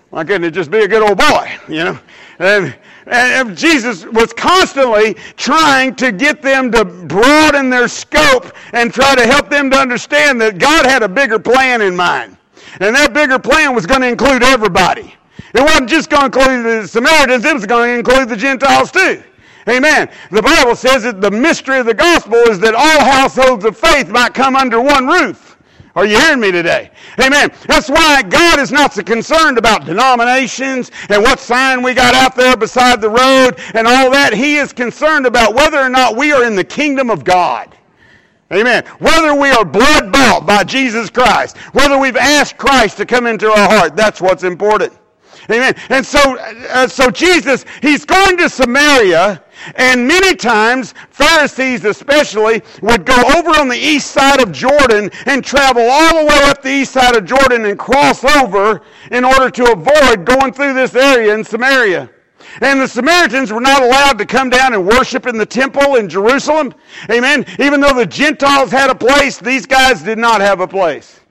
Why 0.09 0.23
couldn't 0.25 0.43
it 0.43 0.51
just 0.51 0.71
be 0.71 0.79
a 0.79 0.87
good 0.87 1.03
old 1.03 1.17
boy, 1.17 1.51
you 1.69 1.85
know? 1.85 1.99
And, 2.39 2.75
and 3.05 3.57
Jesus 3.57 4.05
was 4.05 4.33
constantly 4.33 5.13
trying 5.37 5.95
to 5.95 6.11
get 6.11 6.41
them 6.41 6.71
to 6.71 6.83
broaden 6.83 7.69
their 7.69 7.87
scope 7.87 8.53
and 8.73 8.93
try 8.93 9.15
to 9.15 9.25
help 9.25 9.49
them 9.49 9.69
to 9.71 9.77
understand 9.77 10.41
that 10.41 10.57
God 10.57 10.85
had 10.85 11.03
a 11.03 11.07
bigger 11.07 11.39
plan 11.39 11.81
in 11.81 11.95
mind. 11.95 12.35
And 12.79 12.95
that 12.95 13.13
bigger 13.13 13.39
plan 13.39 13.75
was 13.75 13.85
going 13.85 14.01
to 14.01 14.07
include 14.07 14.43
everybody. 14.43 15.13
It 15.53 15.61
wasn't 15.61 15.89
just 15.89 16.09
going 16.09 16.31
to 16.31 16.39
include 16.39 16.65
the 16.65 16.87
Samaritans, 16.87 17.43
it 17.43 17.53
was 17.53 17.65
going 17.65 17.89
to 17.89 17.99
include 17.99 18.29
the 18.29 18.37
Gentiles 18.37 18.91
too. 18.91 19.23
Amen. 19.67 20.09
The 20.31 20.41
Bible 20.41 20.75
says 20.75 21.03
that 21.03 21.21
the 21.21 21.29
mystery 21.29 21.79
of 21.79 21.85
the 21.85 21.93
gospel 21.93 22.37
is 22.49 22.59
that 22.59 22.73
all 22.73 23.05
households 23.05 23.65
of 23.65 23.77
faith 23.77 24.09
might 24.09 24.33
come 24.33 24.55
under 24.55 24.81
one 24.81 25.07
roof. 25.07 25.57
Are 25.95 26.05
you 26.05 26.17
hearing 26.17 26.39
me 26.39 26.51
today? 26.51 26.89
Amen. 27.19 27.51
That's 27.67 27.89
why 27.89 28.21
God 28.21 28.59
is 28.59 28.71
not 28.71 28.93
so 28.93 29.03
concerned 29.03 29.57
about 29.57 29.85
denominations 29.85 30.89
and 31.09 31.21
what 31.21 31.37
sign 31.39 31.83
we 31.83 31.93
got 31.93 32.15
out 32.15 32.35
there 32.35 32.55
beside 32.55 33.01
the 33.01 33.09
road 33.09 33.59
and 33.73 33.85
all 33.85 34.09
that. 34.11 34.33
He 34.33 34.55
is 34.55 34.71
concerned 34.71 35.25
about 35.25 35.53
whether 35.53 35.77
or 35.77 35.89
not 35.89 36.15
we 36.15 36.31
are 36.31 36.45
in 36.45 36.55
the 36.55 36.63
kingdom 36.63 37.09
of 37.09 37.25
God. 37.25 37.75
Amen. 38.51 38.83
Whether 38.99 39.33
we 39.33 39.49
are 39.49 39.63
blood 39.63 40.11
bought 40.11 40.45
by 40.45 40.63
Jesus 40.63 41.09
Christ, 41.09 41.57
whether 41.73 41.97
we've 41.97 42.17
asked 42.17 42.57
Christ 42.57 42.97
to 42.97 43.05
come 43.05 43.25
into 43.25 43.49
our 43.49 43.69
heart, 43.69 43.95
that's 43.95 44.19
what's 44.19 44.43
important. 44.43 44.93
Amen. 45.49 45.73
And 45.89 46.05
so, 46.05 46.37
uh, 46.37 46.87
so 46.87 47.09
Jesus, 47.09 47.65
he's 47.81 48.05
going 48.05 48.37
to 48.37 48.49
Samaria, 48.49 49.43
and 49.75 50.07
many 50.07 50.35
times, 50.35 50.93
Pharisees 51.09 51.85
especially, 51.85 52.61
would 52.81 53.05
go 53.05 53.15
over 53.37 53.51
on 53.51 53.67
the 53.67 53.77
east 53.77 54.11
side 54.11 54.41
of 54.41 54.51
Jordan 54.51 55.09
and 55.25 55.43
travel 55.43 55.83
all 55.83 56.19
the 56.19 56.25
way 56.25 56.39
up 56.43 56.61
the 56.61 56.69
east 56.69 56.93
side 56.93 57.15
of 57.15 57.25
Jordan 57.25 57.65
and 57.65 57.79
cross 57.79 58.23
over 58.23 58.81
in 59.11 59.23
order 59.23 59.49
to 59.49 59.71
avoid 59.71 60.25
going 60.25 60.51
through 60.51 60.73
this 60.73 60.95
area 60.95 61.33
in 61.33 61.43
Samaria. 61.43 62.09
And 62.59 62.81
the 62.81 62.87
Samaritans 62.87 63.53
were 63.53 63.61
not 63.61 63.81
allowed 63.81 64.17
to 64.17 64.25
come 64.25 64.49
down 64.49 64.73
and 64.73 64.85
worship 64.85 65.25
in 65.25 65.37
the 65.37 65.45
temple 65.45 65.95
in 65.95 66.09
Jerusalem. 66.09 66.73
Amen. 67.09 67.45
Even 67.59 67.79
though 67.79 67.93
the 67.93 68.05
Gentiles 68.05 68.71
had 68.71 68.89
a 68.89 68.95
place, 68.95 69.37
these 69.37 69.65
guys 69.65 70.01
did 70.01 70.17
not 70.17 70.41
have 70.41 70.59
a 70.59 70.67
place. 70.67 71.21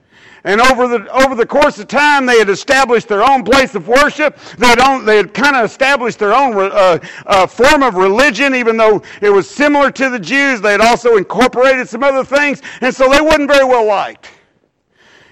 And 0.43 0.59
over 0.59 0.87
the, 0.87 1.07
over 1.13 1.35
the 1.35 1.45
course 1.45 1.77
of 1.77 1.87
time, 1.87 2.25
they 2.25 2.39
had 2.39 2.49
established 2.49 3.07
their 3.07 3.23
own 3.23 3.43
place 3.43 3.75
of 3.75 3.87
worship. 3.87 4.39
They 4.57 4.67
had, 4.67 4.99
they 5.05 5.17
had 5.17 5.33
kind 5.35 5.55
of 5.55 5.65
established 5.65 6.17
their 6.17 6.33
own 6.33 6.55
uh, 6.57 6.97
uh, 7.27 7.45
form 7.45 7.83
of 7.83 7.93
religion, 7.93 8.55
even 8.55 8.75
though 8.75 9.03
it 9.21 9.29
was 9.29 9.47
similar 9.47 9.91
to 9.91 10.09
the 10.09 10.19
Jews. 10.19 10.59
They 10.59 10.71
had 10.71 10.81
also 10.81 11.17
incorporated 11.17 11.87
some 11.87 12.03
other 12.03 12.23
things. 12.23 12.63
And 12.81 12.93
so 12.93 13.07
they 13.07 13.21
wasn't 13.21 13.51
very 13.51 13.65
well 13.65 13.85
liked. 13.85 14.29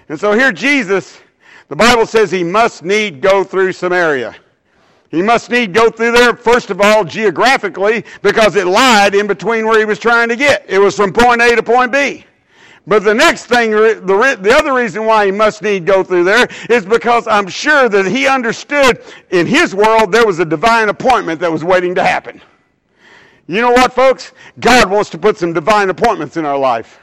And 0.08 0.18
so 0.18 0.32
here 0.32 0.52
Jesus, 0.52 1.20
the 1.68 1.76
Bible 1.76 2.06
says 2.06 2.30
he 2.30 2.44
must 2.44 2.84
need 2.84 3.20
go 3.20 3.42
through 3.42 3.72
Samaria. 3.72 4.36
He 5.10 5.22
must 5.22 5.50
need 5.50 5.74
go 5.74 5.90
through 5.90 6.12
there, 6.12 6.36
first 6.36 6.70
of 6.70 6.80
all, 6.80 7.04
geographically, 7.04 8.04
because 8.22 8.54
it 8.54 8.66
lied 8.66 9.14
in 9.14 9.26
between 9.26 9.66
where 9.66 9.78
he 9.78 9.84
was 9.84 9.98
trying 9.98 10.28
to 10.28 10.36
get. 10.36 10.64
It 10.68 10.78
was 10.78 10.94
from 10.94 11.12
point 11.12 11.42
A 11.42 11.56
to 11.56 11.62
point 11.62 11.90
B. 11.90 12.24
But 12.86 13.02
the 13.02 13.14
next 13.14 13.46
thing, 13.46 13.72
the, 13.72 14.38
the 14.40 14.54
other 14.54 14.72
reason 14.72 15.04
why 15.04 15.26
he 15.26 15.32
must 15.32 15.62
need 15.62 15.84
go 15.84 16.02
through 16.02 16.24
there 16.24 16.48
is 16.68 16.86
because 16.86 17.26
I'm 17.26 17.48
sure 17.48 17.88
that 17.88 18.06
he 18.06 18.26
understood 18.26 19.02
in 19.30 19.46
his 19.46 19.74
world 19.74 20.12
there 20.12 20.26
was 20.26 20.38
a 20.38 20.44
divine 20.44 20.88
appointment 20.88 21.40
that 21.40 21.50
was 21.50 21.64
waiting 21.64 21.94
to 21.96 22.02
happen. 22.02 22.40
You 23.48 23.60
know 23.60 23.72
what, 23.72 23.92
folks? 23.92 24.32
God 24.60 24.88
wants 24.88 25.10
to 25.10 25.18
put 25.18 25.36
some 25.36 25.52
divine 25.52 25.90
appointments 25.90 26.36
in 26.36 26.44
our 26.44 26.58
life. 26.58 27.00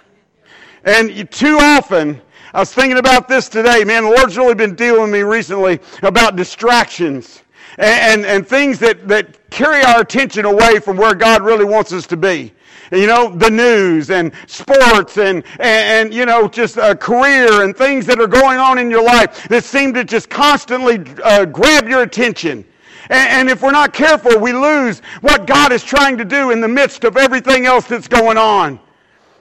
And 0.86 1.30
too 1.30 1.58
often, 1.60 2.22
I 2.54 2.60
was 2.62 2.74
thinking 2.74 2.98
about 2.98 3.28
this 3.28 3.50
today, 3.50 3.84
man, 3.84 4.04
the 4.04 4.10
Lord's 4.12 4.38
really 4.38 4.56
been 4.56 4.74
dealing 4.74 5.02
with 5.02 5.12
me 5.12 5.20
recently 5.20 5.80
about 6.04 6.38
distractions 6.38 7.44
and, 7.78 8.22
and, 8.22 8.26
and 8.26 8.48
things 8.48 8.80
that, 8.80 9.08
that 9.08 9.50
carry 9.50 9.84
our 9.84 10.02
attention 10.02 10.46
away 10.46 10.80
from 10.80 10.98
where 10.98 11.16
God 11.16 11.44
really 11.44 11.66
wants 11.66 11.94
us 11.94 12.08
to 12.08 12.18
be 12.18 12.54
you 12.92 13.08
know, 13.08 13.36
the 13.36 13.50
news 13.50 14.10
and 14.10 14.32
sports 14.48 15.18
and, 15.18 15.44
and, 15.60 16.08
and 16.10 16.14
you 16.14 16.26
know, 16.26 16.48
just 16.48 16.78
a 16.78 16.96
career 16.96 17.64
and 17.64 17.76
things 17.76 18.06
that 18.06 18.20
are 18.20 18.28
going 18.28 18.60
on 18.60 18.78
in 18.78 18.90
your 18.90 19.04
life 19.04 19.48
that 19.50 19.64
seem 19.64 19.94
to 19.94 20.04
just 20.04 20.30
constantly 20.30 21.04
uh, 21.24 21.46
grab 21.46 21.88
your 21.88 22.04
attention. 22.04 22.66
And, 23.10 23.30
and 23.30 23.50
if 23.50 23.62
we're 23.62 23.72
not 23.72 23.94
careful, 23.94 24.40
we 24.40 24.54
lose 24.54 25.00
what 25.22 25.48
God 25.48 25.72
is 25.72 25.84
trying 25.84 26.18
to 26.18 26.26
do 26.26 26.52
in 26.52 26.62
the 26.62 26.68
midst 26.68 27.04
of 27.04 27.18
everything 27.18 27.66
else 27.66 27.88
that's 27.88 28.08
going 28.08 28.38
on. 28.38 28.80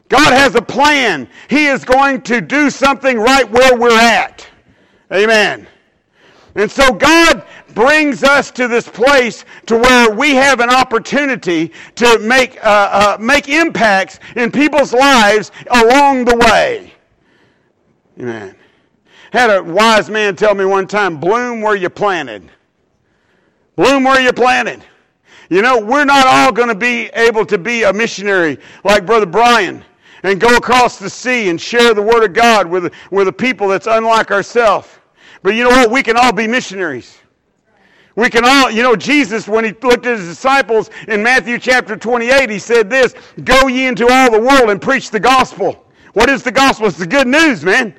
God 0.08 0.32
has 0.32 0.54
a 0.54 0.62
plan. 0.62 1.28
He 1.48 1.66
is 1.66 1.84
going 1.84 2.22
to 2.22 2.40
do 2.40 2.70
something 2.70 3.18
right 3.18 3.48
where 3.50 3.76
we're 3.76 3.98
at. 3.98 4.46
Amen. 5.12 5.66
And 6.56 6.70
so 6.70 6.92
God 6.92 7.44
brings 7.74 8.24
us 8.24 8.50
to 8.52 8.66
this 8.66 8.88
place 8.88 9.44
to 9.66 9.76
where 9.76 10.10
we 10.10 10.34
have 10.34 10.60
an 10.60 10.70
opportunity 10.70 11.70
to 11.96 12.18
make, 12.18 12.56
uh, 12.64 13.16
uh, 13.18 13.18
make 13.20 13.50
impacts 13.50 14.18
in 14.36 14.50
people's 14.50 14.94
lives 14.94 15.52
along 15.70 16.24
the 16.24 16.36
way. 16.36 16.94
Amen. 18.18 18.56
Had 19.32 19.50
a 19.50 19.62
wise 19.62 20.08
man 20.08 20.34
tell 20.34 20.54
me 20.54 20.64
one 20.64 20.86
time, 20.86 21.20
bloom 21.20 21.60
where 21.60 21.76
you 21.76 21.90
planted. 21.90 22.50
Bloom 23.76 24.04
where 24.04 24.22
you 24.22 24.32
planted. 24.32 24.82
You 25.50 25.60
know, 25.60 25.78
we're 25.78 26.06
not 26.06 26.26
all 26.26 26.52
going 26.52 26.68
to 26.68 26.74
be 26.74 27.10
able 27.12 27.44
to 27.46 27.58
be 27.58 27.82
a 27.82 27.92
missionary 27.92 28.58
like 28.82 29.04
Brother 29.04 29.26
Brian 29.26 29.84
and 30.22 30.40
go 30.40 30.56
across 30.56 30.98
the 30.98 31.10
sea 31.10 31.50
and 31.50 31.60
share 31.60 31.92
the 31.92 32.00
Word 32.00 32.24
of 32.24 32.32
God 32.32 32.66
with, 32.66 32.94
with 33.10 33.28
a 33.28 33.32
people 33.32 33.68
that's 33.68 33.86
unlike 33.86 34.30
ourselves. 34.30 34.88
But 35.42 35.54
you 35.54 35.64
know 35.64 35.70
what? 35.70 35.90
We 35.90 36.02
can 36.02 36.16
all 36.16 36.32
be 36.32 36.46
missionaries. 36.46 37.18
We 38.16 38.30
can 38.30 38.44
all, 38.44 38.70
you 38.70 38.82
know, 38.82 38.96
Jesus, 38.96 39.46
when 39.46 39.64
he 39.64 39.72
looked 39.82 40.06
at 40.06 40.18
his 40.18 40.26
disciples 40.26 40.90
in 41.06 41.22
Matthew 41.22 41.58
chapter 41.58 41.96
28, 41.96 42.48
he 42.48 42.58
said 42.58 42.88
this 42.88 43.14
Go 43.44 43.66
ye 43.68 43.86
into 43.86 44.08
all 44.10 44.30
the 44.30 44.40
world 44.40 44.70
and 44.70 44.80
preach 44.80 45.10
the 45.10 45.20
gospel. 45.20 45.84
What 46.14 46.30
is 46.30 46.42
the 46.42 46.50
gospel? 46.50 46.86
It's 46.86 46.96
the 46.96 47.06
good 47.06 47.26
news, 47.26 47.62
man. 47.62 47.94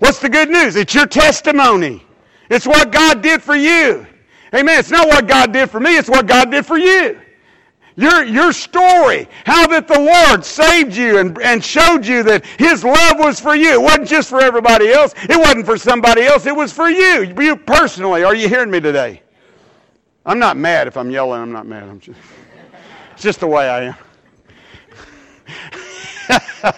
What's 0.00 0.18
the 0.18 0.28
good 0.28 0.50
news? 0.50 0.74
It's 0.74 0.92
your 0.92 1.06
testimony. 1.06 2.04
It's 2.50 2.66
what 2.66 2.90
God 2.90 3.22
did 3.22 3.42
for 3.42 3.54
you. 3.54 4.06
Amen. 4.52 4.80
It's 4.80 4.90
not 4.90 5.06
what 5.06 5.28
God 5.28 5.52
did 5.52 5.70
for 5.70 5.78
me, 5.78 5.96
it's 5.96 6.08
what 6.08 6.26
God 6.26 6.50
did 6.50 6.66
for 6.66 6.76
you. 6.76 7.20
Your, 7.96 8.24
your 8.24 8.52
story, 8.52 9.28
how 9.44 9.66
that 9.66 9.88
the 9.88 9.98
Lord 9.98 10.44
saved 10.44 10.94
you 10.94 11.18
and, 11.18 11.40
and 11.42 11.62
showed 11.64 12.06
you 12.06 12.22
that 12.22 12.46
His 12.46 12.84
love 12.84 13.18
was 13.18 13.40
for 13.40 13.54
you. 13.54 13.72
It 13.72 13.80
wasn't 13.82 14.08
just 14.08 14.28
for 14.28 14.40
everybody 14.40 14.90
else. 14.90 15.14
It 15.28 15.38
wasn't 15.38 15.66
for 15.66 15.76
somebody 15.76 16.22
else. 16.22 16.46
It 16.46 16.54
was 16.54 16.72
for 16.72 16.88
you. 16.88 17.34
You 17.38 17.56
personally. 17.56 18.22
Are 18.22 18.34
you 18.34 18.48
hearing 18.48 18.70
me 18.70 18.80
today? 18.80 19.22
I'm 20.24 20.38
not 20.38 20.56
mad 20.56 20.86
if 20.86 20.96
I'm 20.96 21.10
yelling. 21.10 21.40
I'm 21.40 21.52
not 21.52 21.66
mad. 21.66 21.84
I'm 21.84 22.00
just, 22.00 22.20
it's 23.12 23.22
just 23.22 23.40
the 23.40 23.46
way 23.46 23.68
I 23.68 23.82
am. 23.84 23.94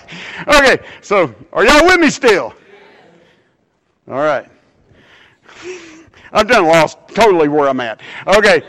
okay, 0.49 0.79
so 1.03 1.35
are 1.53 1.65
y'all 1.65 1.85
with 1.85 2.01
me 2.01 2.09
still? 2.09 2.55
All 4.09 4.15
right. 4.15 4.49
I've 6.33 6.49
done 6.49 6.65
lost 6.65 6.99
totally 7.09 7.49
where 7.49 7.69
I'm 7.69 7.81
at. 7.81 8.01
Okay. 8.27 8.63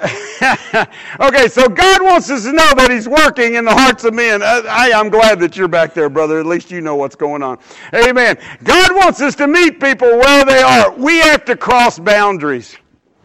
okay, 1.20 1.48
so 1.48 1.68
God 1.68 2.02
wants 2.02 2.30
us 2.30 2.44
to 2.44 2.52
know 2.52 2.72
that 2.76 2.88
He's 2.90 3.08
working 3.08 3.56
in 3.56 3.64
the 3.64 3.72
hearts 3.72 4.04
of 4.04 4.14
men. 4.14 4.42
Uh, 4.42 4.62
I, 4.68 4.92
I'm 4.92 5.10
glad 5.10 5.38
that 5.40 5.56
you're 5.56 5.68
back 5.68 5.92
there, 5.92 6.08
brother. 6.08 6.40
At 6.40 6.46
least 6.46 6.70
you 6.70 6.80
know 6.80 6.96
what's 6.96 7.16
going 7.16 7.42
on. 7.42 7.58
Amen. 7.94 8.38
God 8.64 8.94
wants 8.94 9.20
us 9.20 9.34
to 9.36 9.46
meet 9.46 9.80
people 9.80 10.08
where 10.08 10.44
they 10.44 10.62
are. 10.62 10.92
We 10.92 11.18
have 11.18 11.44
to 11.46 11.56
cross 11.56 11.98
boundaries. 11.98 12.76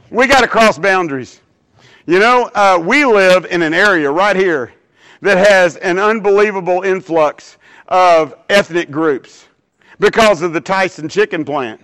We 0.09 0.27
got 0.27 0.41
to 0.41 0.47
cross 0.47 0.77
boundaries. 0.77 1.41
You 2.05 2.19
know, 2.19 2.51
uh, 2.53 2.81
we 2.85 3.05
live 3.05 3.45
in 3.45 3.61
an 3.61 3.73
area 3.73 4.11
right 4.11 4.35
here 4.35 4.73
that 5.21 5.37
has 5.37 5.77
an 5.77 5.97
unbelievable 5.97 6.81
influx 6.81 7.57
of 7.87 8.35
ethnic 8.49 8.91
groups 8.91 9.47
because 9.99 10.41
of 10.41 10.53
the 10.53 10.61
Tyson 10.61 11.09
chicken 11.09 11.45
plant. 11.45 11.81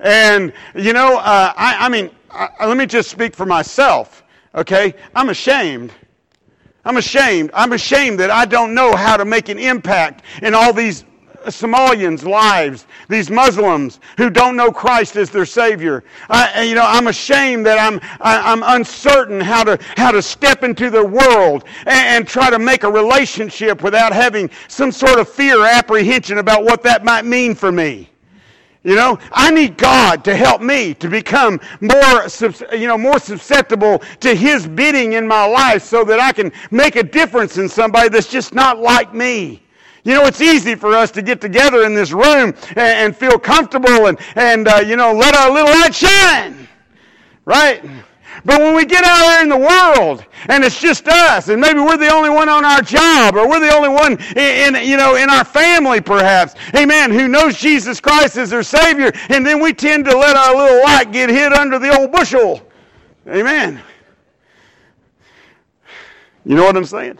And, 0.00 0.52
you 0.74 0.92
know, 0.92 1.18
uh, 1.18 1.52
I, 1.56 1.86
I, 1.86 1.88
mean, 1.88 2.10
I, 2.30 2.66
let 2.66 2.76
me 2.76 2.86
just 2.86 3.10
speak 3.10 3.34
for 3.34 3.46
myself, 3.46 4.24
okay? 4.54 4.94
I'm 5.14 5.28
ashamed. 5.30 5.92
I'm 6.84 6.96
ashamed. 6.96 7.50
I'm 7.54 7.72
ashamed 7.72 8.20
that 8.20 8.30
I 8.30 8.44
don't 8.44 8.74
know 8.74 8.94
how 8.96 9.16
to 9.16 9.24
make 9.24 9.48
an 9.48 9.58
impact 9.58 10.22
in 10.42 10.54
all 10.54 10.72
these 10.72 11.04
Somalians' 11.46 12.24
lives, 12.24 12.86
these 13.08 13.30
Muslims 13.30 14.00
who 14.16 14.30
don't 14.30 14.56
know 14.56 14.70
Christ 14.72 15.16
as 15.16 15.30
their 15.30 15.46
Savior. 15.46 16.04
I, 16.28 16.62
you 16.62 16.74
know, 16.74 16.84
I'm 16.84 17.06
ashamed 17.06 17.66
that 17.66 17.78
I'm, 17.78 18.00
I, 18.20 18.52
am 18.52 18.62
i 18.62 18.74
am 18.74 18.80
uncertain 18.80 19.40
how 19.40 19.64
to, 19.64 19.78
how 19.96 20.10
to 20.10 20.20
step 20.20 20.64
into 20.64 20.90
their 20.90 21.04
world 21.04 21.64
and, 21.80 22.16
and 22.16 22.28
try 22.28 22.50
to 22.50 22.58
make 22.58 22.82
a 22.82 22.90
relationship 22.90 23.82
without 23.82 24.12
having 24.12 24.50
some 24.68 24.92
sort 24.92 25.18
of 25.18 25.28
fear 25.28 25.60
or 25.60 25.66
apprehension 25.66 26.38
about 26.38 26.64
what 26.64 26.82
that 26.82 27.04
might 27.04 27.24
mean 27.24 27.54
for 27.54 27.72
me. 27.72 28.10
You 28.88 28.94
know, 28.94 29.18
I 29.32 29.50
need 29.50 29.76
God 29.76 30.24
to 30.24 30.34
help 30.34 30.62
me 30.62 30.94
to 30.94 31.10
become 31.10 31.60
more, 31.82 32.26
you 32.72 32.86
know, 32.86 32.96
more 32.96 33.18
susceptible 33.18 33.98
to 34.20 34.34
His 34.34 34.66
bidding 34.66 35.12
in 35.12 35.28
my 35.28 35.44
life 35.44 35.82
so 35.82 36.04
that 36.04 36.18
I 36.18 36.32
can 36.32 36.50
make 36.70 36.96
a 36.96 37.02
difference 37.02 37.58
in 37.58 37.68
somebody 37.68 38.08
that's 38.08 38.30
just 38.30 38.54
not 38.54 38.78
like 38.78 39.12
me. 39.12 39.62
You 40.04 40.14
know, 40.14 40.24
it's 40.24 40.40
easy 40.40 40.74
for 40.74 40.94
us 40.94 41.10
to 41.10 41.20
get 41.20 41.38
together 41.38 41.84
in 41.84 41.94
this 41.94 42.12
room 42.12 42.54
and, 42.70 42.78
and 42.78 43.14
feel 43.14 43.38
comfortable 43.38 44.06
and, 44.06 44.18
and 44.36 44.66
uh, 44.66 44.76
you 44.76 44.96
know, 44.96 45.12
let 45.12 45.36
our 45.36 45.50
little 45.50 45.70
light 45.70 45.94
shine. 45.94 46.66
Right? 47.44 47.84
But 48.44 48.60
when 48.60 48.74
we 48.74 48.84
get 48.84 49.04
out 49.04 49.18
there 49.26 49.42
in 49.42 49.48
the 49.48 49.56
world 49.56 50.24
and 50.48 50.64
it's 50.64 50.80
just 50.80 51.08
us, 51.08 51.48
and 51.48 51.60
maybe 51.60 51.80
we're 51.80 51.96
the 51.96 52.12
only 52.12 52.30
one 52.30 52.48
on 52.48 52.64
our 52.64 52.80
job, 52.80 53.34
or 53.34 53.48
we're 53.48 53.60
the 53.60 53.74
only 53.74 53.88
one 53.88 54.12
in, 54.36 54.76
in, 54.76 54.88
you 54.88 54.96
know 54.96 55.16
in 55.16 55.28
our 55.28 55.44
family, 55.44 56.00
perhaps, 56.00 56.54
amen, 56.74 57.10
who 57.10 57.28
knows 57.28 57.58
Jesus 57.58 58.00
Christ 58.00 58.36
as 58.36 58.50
their 58.50 58.62
Savior, 58.62 59.12
and 59.28 59.44
then 59.44 59.60
we 59.62 59.72
tend 59.72 60.04
to 60.06 60.16
let 60.16 60.36
our 60.36 60.56
little 60.56 60.82
light 60.82 61.12
get 61.12 61.30
hid 61.30 61.52
under 61.52 61.78
the 61.78 61.96
old 61.96 62.12
bushel, 62.12 62.62
amen. 63.26 63.82
You 66.44 66.54
know 66.54 66.64
what 66.64 66.76
I'm 66.76 66.84
saying? 66.84 67.18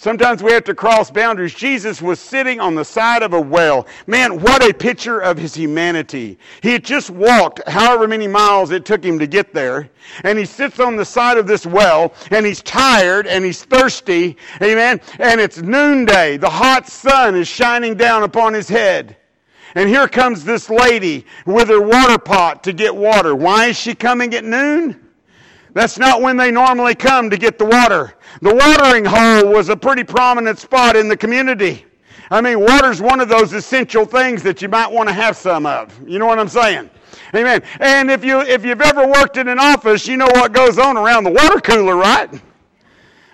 Sometimes 0.00 0.44
we 0.44 0.52
have 0.52 0.62
to 0.62 0.76
cross 0.76 1.10
boundaries. 1.10 1.52
Jesus 1.52 2.00
was 2.00 2.20
sitting 2.20 2.60
on 2.60 2.76
the 2.76 2.84
side 2.84 3.24
of 3.24 3.32
a 3.32 3.40
well. 3.40 3.84
Man, 4.06 4.40
what 4.40 4.62
a 4.62 4.72
picture 4.72 5.18
of 5.18 5.36
his 5.36 5.56
humanity. 5.56 6.38
He 6.62 6.70
had 6.70 6.84
just 6.84 7.10
walked 7.10 7.68
however 7.68 8.06
many 8.06 8.28
miles 8.28 8.70
it 8.70 8.84
took 8.84 9.02
him 9.02 9.18
to 9.18 9.26
get 9.26 9.52
there. 9.52 9.90
And 10.22 10.38
he 10.38 10.44
sits 10.44 10.78
on 10.78 10.94
the 10.94 11.04
side 11.04 11.36
of 11.36 11.48
this 11.48 11.66
well 11.66 12.14
and 12.30 12.46
he's 12.46 12.62
tired 12.62 13.26
and 13.26 13.44
he's 13.44 13.64
thirsty. 13.64 14.36
Amen. 14.62 15.00
And 15.18 15.40
it's 15.40 15.62
noonday. 15.62 16.36
The 16.36 16.48
hot 16.48 16.86
sun 16.88 17.34
is 17.34 17.48
shining 17.48 17.96
down 17.96 18.22
upon 18.22 18.54
his 18.54 18.68
head. 18.68 19.16
And 19.74 19.88
here 19.88 20.06
comes 20.06 20.44
this 20.44 20.70
lady 20.70 21.26
with 21.44 21.70
her 21.70 21.82
water 21.82 22.18
pot 22.18 22.62
to 22.62 22.72
get 22.72 22.94
water. 22.94 23.34
Why 23.34 23.66
is 23.66 23.76
she 23.76 23.96
coming 23.96 24.32
at 24.34 24.44
noon? 24.44 25.07
That's 25.78 25.96
not 25.96 26.20
when 26.20 26.36
they 26.36 26.50
normally 26.50 26.96
come 26.96 27.30
to 27.30 27.36
get 27.36 27.56
the 27.56 27.64
water. 27.64 28.14
The 28.42 28.52
watering 28.52 29.04
hole 29.04 29.52
was 29.52 29.68
a 29.68 29.76
pretty 29.76 30.02
prominent 30.02 30.58
spot 30.58 30.96
in 30.96 31.06
the 31.06 31.16
community. 31.16 31.86
I 32.32 32.40
mean, 32.40 32.58
water's 32.58 33.00
one 33.00 33.20
of 33.20 33.28
those 33.28 33.52
essential 33.52 34.04
things 34.04 34.42
that 34.42 34.60
you 34.60 34.68
might 34.68 34.90
want 34.90 35.08
to 35.08 35.12
have 35.12 35.36
some 35.36 35.66
of. 35.66 35.96
You 36.04 36.18
know 36.18 36.26
what 36.26 36.40
I'm 36.40 36.48
saying? 36.48 36.90
Amen. 37.32 37.62
And 37.78 38.10
if 38.10 38.24
you 38.24 38.40
if 38.40 38.64
you've 38.64 38.80
ever 38.80 39.06
worked 39.06 39.36
in 39.36 39.46
an 39.46 39.60
office, 39.60 40.08
you 40.08 40.16
know 40.16 40.26
what 40.26 40.52
goes 40.52 40.80
on 40.80 40.96
around 40.96 41.22
the 41.22 41.30
water 41.30 41.60
cooler, 41.60 41.94
right? 41.94 42.28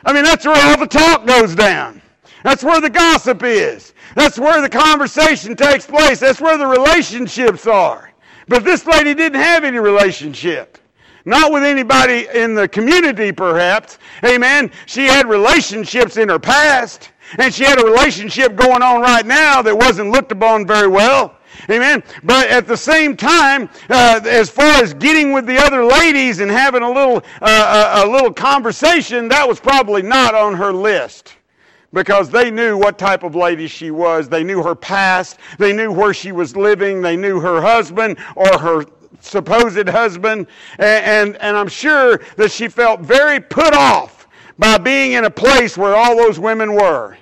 I 0.04 0.12
mean, 0.12 0.24
that's 0.24 0.44
where 0.44 0.66
all 0.66 0.78
the 0.78 0.86
talk 0.86 1.26
goes 1.26 1.54
down. 1.54 2.02
That's 2.42 2.62
where 2.62 2.82
the 2.82 2.90
gossip 2.90 3.42
is. 3.42 3.94
That's 4.16 4.38
where 4.38 4.60
the 4.60 4.68
conversation 4.68 5.56
takes 5.56 5.86
place. 5.86 6.20
That's 6.20 6.42
where 6.42 6.58
the 6.58 6.66
relationships 6.66 7.66
are. 7.66 8.12
But 8.48 8.64
this 8.64 8.84
lady 8.84 9.14
didn't 9.14 9.40
have 9.40 9.64
any 9.64 9.78
relationship. 9.78 10.76
Not 11.24 11.52
with 11.52 11.62
anybody 11.62 12.26
in 12.34 12.54
the 12.54 12.68
community, 12.68 13.32
perhaps. 13.32 13.98
Amen. 14.24 14.70
She 14.86 15.06
had 15.06 15.26
relationships 15.26 16.18
in 16.18 16.28
her 16.28 16.38
past, 16.38 17.10
and 17.38 17.52
she 17.52 17.64
had 17.64 17.80
a 17.80 17.84
relationship 17.84 18.56
going 18.56 18.82
on 18.82 19.00
right 19.00 19.24
now 19.24 19.62
that 19.62 19.74
wasn't 19.76 20.10
looked 20.10 20.32
upon 20.32 20.66
very 20.66 20.88
well. 20.88 21.36
Amen. 21.70 22.02
But 22.24 22.48
at 22.48 22.66
the 22.66 22.76
same 22.76 23.16
time, 23.16 23.70
uh, 23.88 24.20
as 24.24 24.50
far 24.50 24.82
as 24.82 24.92
getting 24.92 25.32
with 25.32 25.46
the 25.46 25.56
other 25.56 25.84
ladies 25.84 26.40
and 26.40 26.50
having 26.50 26.82
a 26.82 26.90
little 26.90 27.22
uh, 27.40 28.02
a, 28.04 28.06
a 28.06 28.10
little 28.10 28.32
conversation, 28.32 29.28
that 29.28 29.48
was 29.48 29.60
probably 29.60 30.02
not 30.02 30.34
on 30.34 30.54
her 30.54 30.72
list 30.72 31.36
because 31.94 32.28
they 32.28 32.50
knew 32.50 32.76
what 32.76 32.98
type 32.98 33.22
of 33.22 33.34
lady 33.34 33.68
she 33.68 33.92
was. 33.92 34.28
They 34.28 34.42
knew 34.42 34.62
her 34.62 34.74
past. 34.74 35.38
They 35.58 35.72
knew 35.72 35.92
where 35.92 36.12
she 36.12 36.32
was 36.32 36.56
living. 36.56 37.00
They 37.00 37.16
knew 37.16 37.40
her 37.40 37.62
husband 37.62 38.18
or 38.34 38.58
her 38.58 38.84
supposed 39.20 39.88
husband, 39.88 40.46
and, 40.78 41.04
and, 41.04 41.36
and 41.36 41.56
I'm 41.56 41.68
sure 41.68 42.20
that 42.36 42.50
she 42.50 42.68
felt 42.68 43.00
very 43.00 43.40
put 43.40 43.74
off 43.74 44.28
by 44.58 44.78
being 44.78 45.12
in 45.12 45.24
a 45.24 45.30
place 45.30 45.76
where 45.76 45.94
all 45.94 46.16
those 46.16 46.38
women 46.38 46.74
were. 46.74 47.16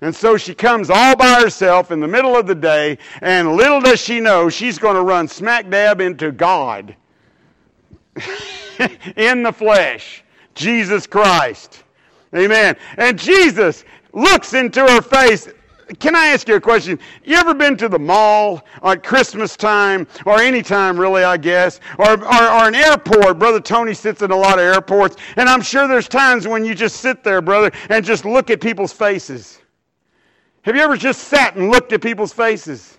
And 0.00 0.14
so 0.14 0.36
she 0.36 0.54
comes 0.54 0.90
all 0.90 1.16
by 1.16 1.40
herself 1.40 1.90
in 1.90 2.00
the 2.00 2.08
middle 2.08 2.36
of 2.36 2.46
the 2.46 2.54
day, 2.54 2.98
and 3.22 3.56
little 3.56 3.80
does 3.80 4.00
she 4.00 4.20
know 4.20 4.50
she's 4.50 4.78
going 4.78 4.96
to 4.96 5.02
run 5.02 5.28
smack 5.28 5.70
dab 5.70 6.00
into 6.00 6.30
God 6.30 6.94
in 9.16 9.42
the 9.42 9.52
flesh, 9.52 10.22
Jesus 10.54 11.06
Christ. 11.06 11.84
Amen. 12.34 12.76
And 12.98 13.18
Jesus 13.18 13.84
looks 14.12 14.54
into 14.54 14.80
her 14.80 15.00
face 15.00 15.48
can 15.98 16.16
I 16.16 16.28
ask 16.28 16.48
you 16.48 16.56
a 16.56 16.60
question? 16.60 16.98
You 17.24 17.36
ever 17.36 17.54
been 17.54 17.76
to 17.76 17.88
the 17.88 17.98
mall 17.98 18.64
at 18.82 19.02
Christmas 19.02 19.56
time, 19.56 20.06
or 20.24 20.40
any 20.40 20.62
time 20.62 20.98
really, 20.98 21.24
I 21.24 21.36
guess, 21.36 21.80
or, 21.98 22.12
or, 22.12 22.42
or, 22.42 22.68
an 22.68 22.74
airport? 22.74 23.38
Brother 23.38 23.60
Tony 23.60 23.94
sits 23.94 24.22
in 24.22 24.30
a 24.30 24.36
lot 24.36 24.58
of 24.58 24.64
airports, 24.64 25.16
and 25.36 25.48
I'm 25.48 25.62
sure 25.62 25.86
there's 25.86 26.08
times 26.08 26.48
when 26.48 26.64
you 26.64 26.74
just 26.74 26.96
sit 26.96 27.22
there, 27.22 27.42
brother, 27.42 27.70
and 27.90 28.04
just 28.04 28.24
look 28.24 28.50
at 28.50 28.60
people's 28.60 28.92
faces. 28.92 29.60
Have 30.62 30.74
you 30.74 30.82
ever 30.82 30.96
just 30.96 31.24
sat 31.24 31.56
and 31.56 31.70
looked 31.70 31.92
at 31.92 32.00
people's 32.00 32.32
faces? 32.32 32.98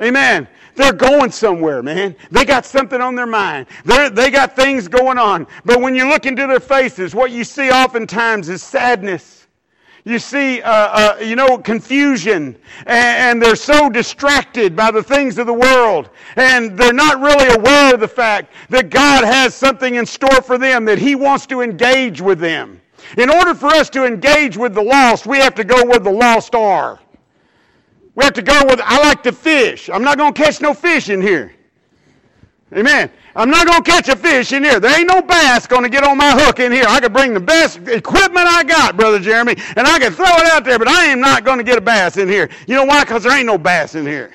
Amen. 0.00 0.46
They're 0.76 0.92
going 0.92 1.32
somewhere, 1.32 1.82
man. 1.82 2.14
They 2.30 2.44
got 2.44 2.64
something 2.64 3.00
on 3.00 3.16
their 3.16 3.26
mind. 3.26 3.66
They're, 3.84 4.10
they 4.10 4.30
got 4.30 4.54
things 4.54 4.86
going 4.86 5.18
on. 5.18 5.46
But 5.64 5.80
when 5.80 5.94
you 5.94 6.08
look 6.08 6.24
into 6.24 6.46
their 6.46 6.60
faces, 6.60 7.14
what 7.14 7.32
you 7.32 7.42
see 7.42 7.70
oftentimes 7.70 8.48
is 8.48 8.62
sadness 8.62 9.47
you 10.08 10.18
see, 10.18 10.62
uh, 10.62 10.70
uh, 10.70 11.18
you 11.20 11.36
know, 11.36 11.58
confusion, 11.58 12.56
and, 12.86 12.88
and, 12.88 13.42
they're 13.42 13.56
so 13.56 13.90
distracted 13.90 14.74
by 14.74 14.90
the 14.90 15.02
things 15.02 15.38
of 15.38 15.46
the 15.46 15.52
world, 15.52 16.10
and 16.36 16.78
they're 16.78 16.92
not 16.92 17.20
really 17.20 17.54
aware 17.54 17.94
of 17.94 18.00
the 18.00 18.08
fact 18.08 18.52
that 18.70 18.90
God 18.90 19.24
has 19.24 19.54
something 19.54 19.96
in 19.96 20.06
store 20.06 20.40
for 20.42 20.56
them, 20.56 20.84
that 20.86 20.98
He 20.98 21.14
wants 21.14 21.46
to 21.46 21.60
engage 21.60 22.20
with 22.20 22.38
them. 22.38 22.80
In 23.16 23.30
order 23.30 23.54
for 23.54 23.66
us 23.66 23.88
to 23.90 24.04
engage 24.04 24.56
with 24.56 24.74
the 24.74 24.82
lost, 24.82 25.26
we 25.26 25.38
have 25.38 25.54
to 25.56 25.64
go 25.64 25.84
where 25.84 25.98
the 25.98 26.10
lost 26.10 26.54
are. 26.54 26.98
We 28.14 28.24
have 28.24 28.34
to 28.34 28.42
go 28.42 28.64
with, 28.66 28.80
I 28.82 29.00
like 29.00 29.22
to 29.24 29.32
fish. 29.32 29.88
I'm 29.88 30.02
not 30.02 30.18
going 30.18 30.34
to 30.34 30.42
catch 30.42 30.60
no 30.60 30.74
fish 30.74 31.08
in 31.08 31.22
here. 31.22 31.54
Amen. 32.72 33.10
I'm 33.38 33.50
not 33.50 33.68
going 33.68 33.84
to 33.84 33.88
catch 33.88 34.08
a 34.08 34.16
fish 34.16 34.52
in 34.52 34.64
here. 34.64 34.80
There 34.80 34.98
ain't 34.98 35.06
no 35.06 35.22
bass 35.22 35.68
going 35.68 35.84
to 35.84 35.88
get 35.88 36.02
on 36.02 36.18
my 36.18 36.32
hook 36.32 36.58
in 36.58 36.72
here. 36.72 36.84
I 36.88 36.98
could 36.98 37.12
bring 37.12 37.34
the 37.34 37.40
best 37.40 37.78
equipment 37.86 38.48
I 38.48 38.64
got, 38.64 38.96
Brother 38.96 39.20
Jeremy, 39.20 39.54
and 39.76 39.86
I 39.86 40.00
could 40.00 40.14
throw 40.14 40.26
it 40.26 40.46
out 40.46 40.64
there, 40.64 40.76
but 40.76 40.88
I 40.88 41.04
am 41.04 41.20
not 41.20 41.44
going 41.44 41.58
to 41.58 41.64
get 41.64 41.78
a 41.78 41.80
bass 41.80 42.16
in 42.16 42.28
here. 42.28 42.50
You 42.66 42.74
know 42.74 42.84
why? 42.84 43.04
Because 43.04 43.22
there 43.22 43.32
ain't 43.32 43.46
no 43.46 43.56
bass 43.56 43.94
in 43.94 44.04
here. 44.04 44.34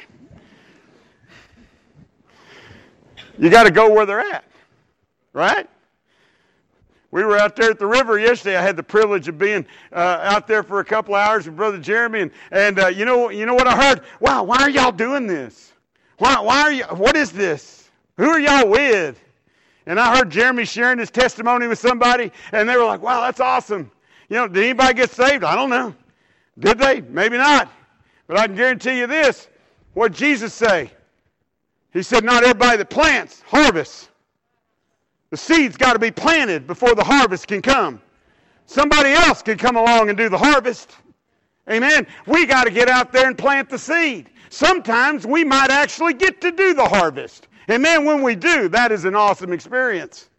You 3.38 3.50
got 3.50 3.63
to 3.63 3.72
go 3.72 3.94
where 3.94 4.06
they're 4.06 4.22
at, 4.22 4.46
right? 5.34 5.70
We 7.12 7.26
were 7.26 7.38
out 7.38 7.58
there 7.58 7.72
at 7.72 7.80
the 7.80 7.86
river 7.86 8.18
yesterday. 8.18 8.56
I 8.56 8.62
had 8.62 8.78
the 8.78 8.84
privilege 8.84 9.28
of 9.28 9.38
being 9.38 9.66
uh, 9.92 10.20
out 10.22 10.48
there 10.48 10.63
for 10.63 10.80
a 10.80 10.86
couple 10.86 11.13
hours 11.13 11.46
with 11.46 11.58
Brother 11.58 11.78
Jeremy, 11.78 12.22
and, 12.22 12.32
and 12.52 12.80
uh, 12.80 12.88
you 12.88 13.04
know 13.04 13.30
you 13.30 13.46
know 13.46 13.54
what 13.54 13.68
I 13.68 13.76
heard? 13.76 14.02
Wow, 14.22 14.44
why 14.44 14.60
are 14.60 14.70
y'all 14.70 14.94
doing 14.94 15.28
this? 15.28 15.74
Why 16.20 16.39
why 16.39 16.62
are 16.62 16.72
you? 16.72 16.86
What 16.86 17.18
is 17.18 17.32
this? 17.34 17.83
Who 18.17 18.30
are 18.30 18.39
y'all 18.39 18.69
with? 18.69 19.19
And 19.86 19.99
I 19.99 20.15
heard 20.15 20.30
Jeremy 20.30 20.65
sharing 20.65 20.99
his 20.99 21.12
testimony 21.12 21.67
with 21.67 21.80
somebody, 21.80 22.32
and 22.52 22.69
they 22.69 22.78
were 22.78 22.86
like, 22.86 23.02
"Wow, 23.02 23.21
that's 23.21 23.39
awesome." 23.39 23.91
You 24.30 24.38
know, 24.38 24.47
did 24.47 24.63
anybody 24.63 24.93
get 24.93 25.12
saved? 25.12 25.43
I 25.43 25.56
don't 25.56 25.69
know. 25.69 25.93
Did 26.58 26.78
they? 26.78 27.02
Maybe 27.02 27.38
not. 27.38 27.69
But 28.28 28.39
I 28.39 28.47
can 28.47 28.56
guarantee 28.56 28.99
you 28.99 29.08
this: 29.08 29.47
what 29.93 30.12
did 30.12 30.17
Jesus 30.17 30.54
say? 30.54 30.91
He 31.91 32.02
said, 32.02 32.23
"Not 32.23 32.43
everybody 32.43 32.78
that 32.78 32.89
plants 32.89 33.43
harvests." 33.45 34.10
The 35.30 35.38
seed's 35.38 35.78
got 35.78 35.93
to 35.93 35.99
be 35.99 36.12
planted 36.12 36.67
before 36.67 36.95
the 36.95 37.04
harvest 37.04 37.47
can 37.47 37.62
come. 37.62 38.02
Somebody 38.67 39.10
else 39.10 39.41
can 39.41 39.58
come 39.58 39.76
along 39.76 40.10
and 40.10 40.17
do 40.17 40.30
the 40.30 40.38
harvest. 40.38 40.91
Amen. 41.69 42.08
We 42.28 42.45
got 42.45 42.65
to 42.65 42.71
get 42.71 42.88
out 42.88 43.12
there 43.12 43.28
and 43.28 43.38
plant 43.38 43.69
the 43.69 43.80
seed. 43.80 44.30
Sometimes 44.49 45.26
we 45.26 45.43
might 45.43 45.71
actually 45.71 46.13
get 46.13 46.39
to 46.41 46.52
do 46.52 46.73
the 46.73 46.86
harvest. 46.86 47.47
And 47.67 47.82
man, 47.84 48.06
when 48.06 48.21
we 48.21 48.36
do, 48.36 48.67
that 48.69 48.91
is 48.91 49.06
an 49.06 49.15
awesome 49.15 49.54
experience. 49.54 50.30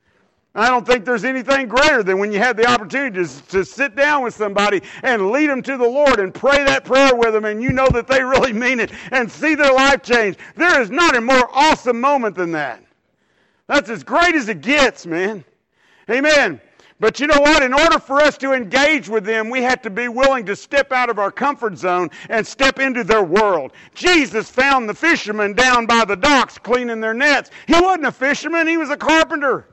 I 0.57 0.69
don't 0.69 0.87
think 0.87 1.05
there's 1.05 1.25
anything 1.25 1.67
greater 1.67 2.05
than 2.05 2.19
when 2.19 2.31
you 2.31 2.39
have 2.39 2.57
the 2.57 2.67
opportunity 2.67 3.25
to, 3.25 3.47
to 3.49 3.65
sit 3.65 3.97
down 3.97 4.23
with 4.23 4.35
somebody 4.35 4.83
and 5.03 5.31
lead 5.33 5.51
them 5.51 5.63
to 5.63 5.77
the 5.77 5.89
Lord 5.89 6.21
and 6.21 6.33
pray 6.33 6.63
that 6.63 6.85
prayer 6.85 7.15
with 7.15 7.33
them 7.33 7.45
and 7.45 7.61
you 7.61 7.71
know 7.71 7.89
that 7.89 8.07
they 8.07 8.23
really 8.23 8.53
mean 8.53 8.79
it 8.79 8.93
and 9.11 9.31
see 9.31 9.57
their 9.57 9.73
life 9.73 10.03
change. 10.03 10.37
There 10.55 10.81
is 10.81 10.91
not 10.91 11.17
a 11.17 11.21
more 11.21 11.49
awesome 11.53 12.01
moment 12.01 12.37
than 12.37 12.53
that. 12.53 12.85
That's 13.67 13.91
as 13.91 14.05
great 14.05 14.35
as 14.37 14.49
it 14.49 14.61
gets, 14.61 15.07
man. 15.07 15.45
Amen. 16.09 16.61
But 17.01 17.19
you 17.19 17.27
know 17.27 17.41
what? 17.41 17.63
In 17.63 17.75
order 17.75 17.99
for 17.99 18.21
us 18.21 18.39
to 18.39 18.53
engage 18.53 19.09
with 19.09 19.25
them, 19.25 19.51
we 19.51 19.63
have 19.63 19.83
to 19.83 19.91
be 19.91 20.09
willing 20.09 20.47
to 20.47 20.55
step 20.55 20.93
out 20.93 21.11
of 21.11 21.19
our 21.19 21.31
comfort 21.31 21.77
zone 21.77 22.09
and 22.29 22.47
step 22.47 22.79
into 22.79 23.03
their 23.03 23.25
world. 23.25 23.73
Jesus 23.95 24.49
found 24.49 24.89
the 24.89 24.95
fishermen 24.95 25.55
down 25.55 25.87
by 25.87 26.05
the 26.05 26.17
docks 26.17 26.57
cleaning 26.57 27.01
their 27.01 27.15
nets. 27.15 27.51
He 27.67 27.75
wasn't 27.75 28.07
a 28.07 28.13
fisherman, 28.13 28.69
he 28.69 28.77
was 28.77 28.91
a 28.91 28.97
carpenter. 28.97 29.67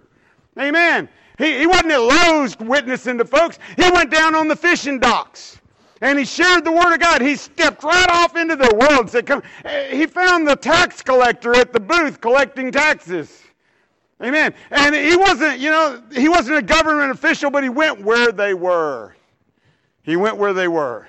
Amen. 0.59 1.07
He, 1.37 1.59
he 1.59 1.67
wasn't 1.67 1.91
at 1.91 2.01
Lowe's 2.01 2.57
witnessing 2.59 3.17
to 3.19 3.25
folks, 3.25 3.59
he 3.77 3.89
went 3.91 4.11
down 4.11 4.33
on 4.35 4.47
the 4.47 4.55
fishing 4.55 4.99
docks. 4.99 5.59
And 6.01 6.17
he 6.17 6.25
shared 6.25 6.65
the 6.65 6.71
word 6.71 6.93
of 6.93 6.99
God. 6.99 7.21
He 7.21 7.35
stepped 7.35 7.83
right 7.83 8.09
off 8.09 8.35
into 8.35 8.55
their 8.55 8.73
world 8.73 9.01
and 9.01 9.09
said, 9.09 9.27
Come. 9.27 9.43
He 9.91 10.07
found 10.07 10.47
the 10.47 10.55
tax 10.55 11.03
collector 11.03 11.53
at 11.55 11.73
the 11.73 11.79
booth 11.79 12.19
collecting 12.19 12.71
taxes. 12.71 13.43
Amen. 14.21 14.53
And 14.69 14.93
he 14.95 15.17
wasn't, 15.17 15.59
you 15.59 15.71
know, 15.71 16.01
he 16.13 16.29
wasn't 16.29 16.57
a 16.57 16.61
government 16.61 17.11
official, 17.11 17.49
but 17.49 17.63
he 17.63 17.69
went 17.69 18.01
where 18.01 18.31
they 18.31 18.53
were. 18.53 19.15
He 20.03 20.15
went 20.15 20.37
where 20.37 20.53
they 20.53 20.67
were. 20.67 21.07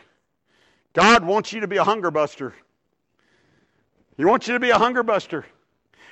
God 0.95 1.25
wants 1.25 1.53
you 1.53 1.61
to 1.61 1.69
be 1.69 1.77
a 1.77 1.85
hunger 1.85 2.11
buster. 2.11 2.55
He 4.17 4.25
wants 4.25 4.47
you 4.47 4.55
to 4.55 4.61
be 4.61 4.71
a 4.71 4.79
hunger 4.79 5.03
buster. 5.03 5.47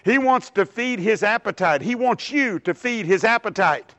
He 0.04 0.18
wants 0.18 0.50
to 0.50 0.64
feed 0.64 0.98
his 0.98 1.22
appetite. 1.22 1.82
He 1.82 1.94
wants 1.94 2.30
you 2.30 2.58
to 2.60 2.74
feed 2.74 3.06
his 3.06 3.24
appetite 3.24 3.94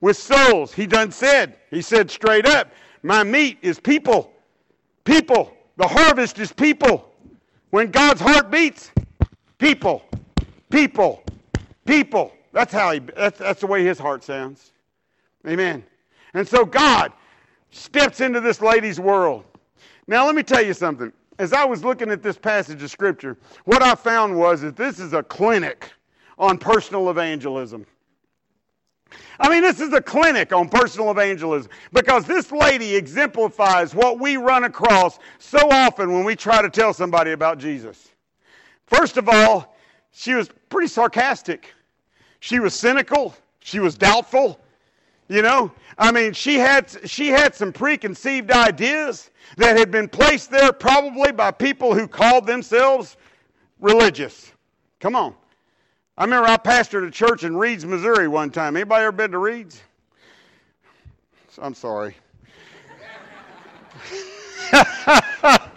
with 0.00 0.16
souls. 0.16 0.72
He 0.72 0.86
done 0.86 1.10
said, 1.10 1.56
he 1.70 1.82
said 1.82 2.10
straight 2.10 2.46
up, 2.46 2.70
my 3.02 3.24
meat 3.24 3.58
is 3.62 3.80
people. 3.80 4.32
People. 5.04 5.52
The 5.76 5.88
harvest 5.88 6.38
is 6.38 6.52
people. 6.52 7.12
When 7.70 7.90
God's 7.90 8.20
heart 8.20 8.50
beats, 8.50 8.92
people. 9.58 10.04
People. 10.70 11.24
People. 11.84 12.32
That's 12.52 12.72
how 12.72 12.92
he 12.92 12.98
that's, 13.00 13.38
that's 13.38 13.60
the 13.60 13.66
way 13.66 13.84
his 13.84 13.98
heart 13.98 14.22
sounds. 14.22 14.72
Amen. 15.46 15.84
And 16.34 16.46
so 16.46 16.64
God 16.64 17.12
steps 17.70 18.20
into 18.20 18.40
this 18.40 18.60
lady's 18.60 19.00
world. 19.00 19.44
Now 20.06 20.26
let 20.26 20.34
me 20.34 20.42
tell 20.42 20.64
you 20.64 20.74
something. 20.74 21.12
As 21.38 21.52
I 21.52 21.64
was 21.64 21.82
looking 21.82 22.10
at 22.10 22.22
this 22.22 22.36
passage 22.36 22.82
of 22.82 22.90
scripture, 22.90 23.38
what 23.64 23.82
I 23.82 23.94
found 23.94 24.36
was 24.38 24.60
that 24.60 24.76
this 24.76 24.98
is 24.98 25.12
a 25.12 25.22
clinic 25.22 25.90
on 26.38 26.58
personal 26.58 27.10
evangelism. 27.10 27.86
I 29.40 29.48
mean, 29.48 29.62
this 29.62 29.80
is 29.80 29.92
a 29.92 30.00
clinic 30.00 30.52
on 30.52 30.68
personal 30.68 31.10
evangelism 31.10 31.70
because 31.92 32.24
this 32.24 32.52
lady 32.52 32.94
exemplifies 32.94 33.94
what 33.94 34.18
we 34.20 34.36
run 34.36 34.64
across 34.64 35.18
so 35.38 35.58
often 35.70 36.12
when 36.12 36.24
we 36.24 36.36
try 36.36 36.62
to 36.62 36.70
tell 36.70 36.92
somebody 36.92 37.32
about 37.32 37.58
Jesus. 37.58 38.10
First 38.86 39.16
of 39.16 39.28
all, 39.28 39.71
she 40.12 40.34
was 40.34 40.48
pretty 40.68 40.88
sarcastic. 40.88 41.72
She 42.40 42.60
was 42.60 42.74
cynical. 42.74 43.34
She 43.60 43.80
was 43.80 43.96
doubtful. 43.96 44.60
You 45.28 45.40
know, 45.42 45.72
I 45.96 46.12
mean, 46.12 46.32
she 46.32 46.58
had, 46.58 46.90
she 47.08 47.28
had 47.28 47.54
some 47.54 47.72
preconceived 47.72 48.50
ideas 48.50 49.30
that 49.56 49.78
had 49.78 49.90
been 49.90 50.08
placed 50.08 50.50
there 50.50 50.72
probably 50.72 51.32
by 51.32 51.50
people 51.50 51.94
who 51.94 52.06
called 52.06 52.46
themselves 52.46 53.16
religious. 53.80 54.52
Come 55.00 55.16
on. 55.16 55.34
I 56.18 56.24
remember 56.24 56.48
I 56.48 56.56
pastored 56.58 57.06
a 57.06 57.10
church 57.10 57.44
in 57.44 57.56
Reeds, 57.56 57.86
Missouri 57.86 58.28
one 58.28 58.50
time. 58.50 58.76
Anybody 58.76 59.04
ever 59.04 59.12
been 59.12 59.30
to 59.30 59.38
Reeds? 59.38 59.80
I'm 61.60 61.74
sorry. 61.74 62.14
that 64.72 65.70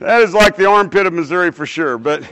is 0.00 0.34
like 0.34 0.56
the 0.56 0.66
armpit 0.66 1.06
of 1.06 1.12
Missouri 1.12 1.50
for 1.50 1.66
sure, 1.66 1.98
but 1.98 2.22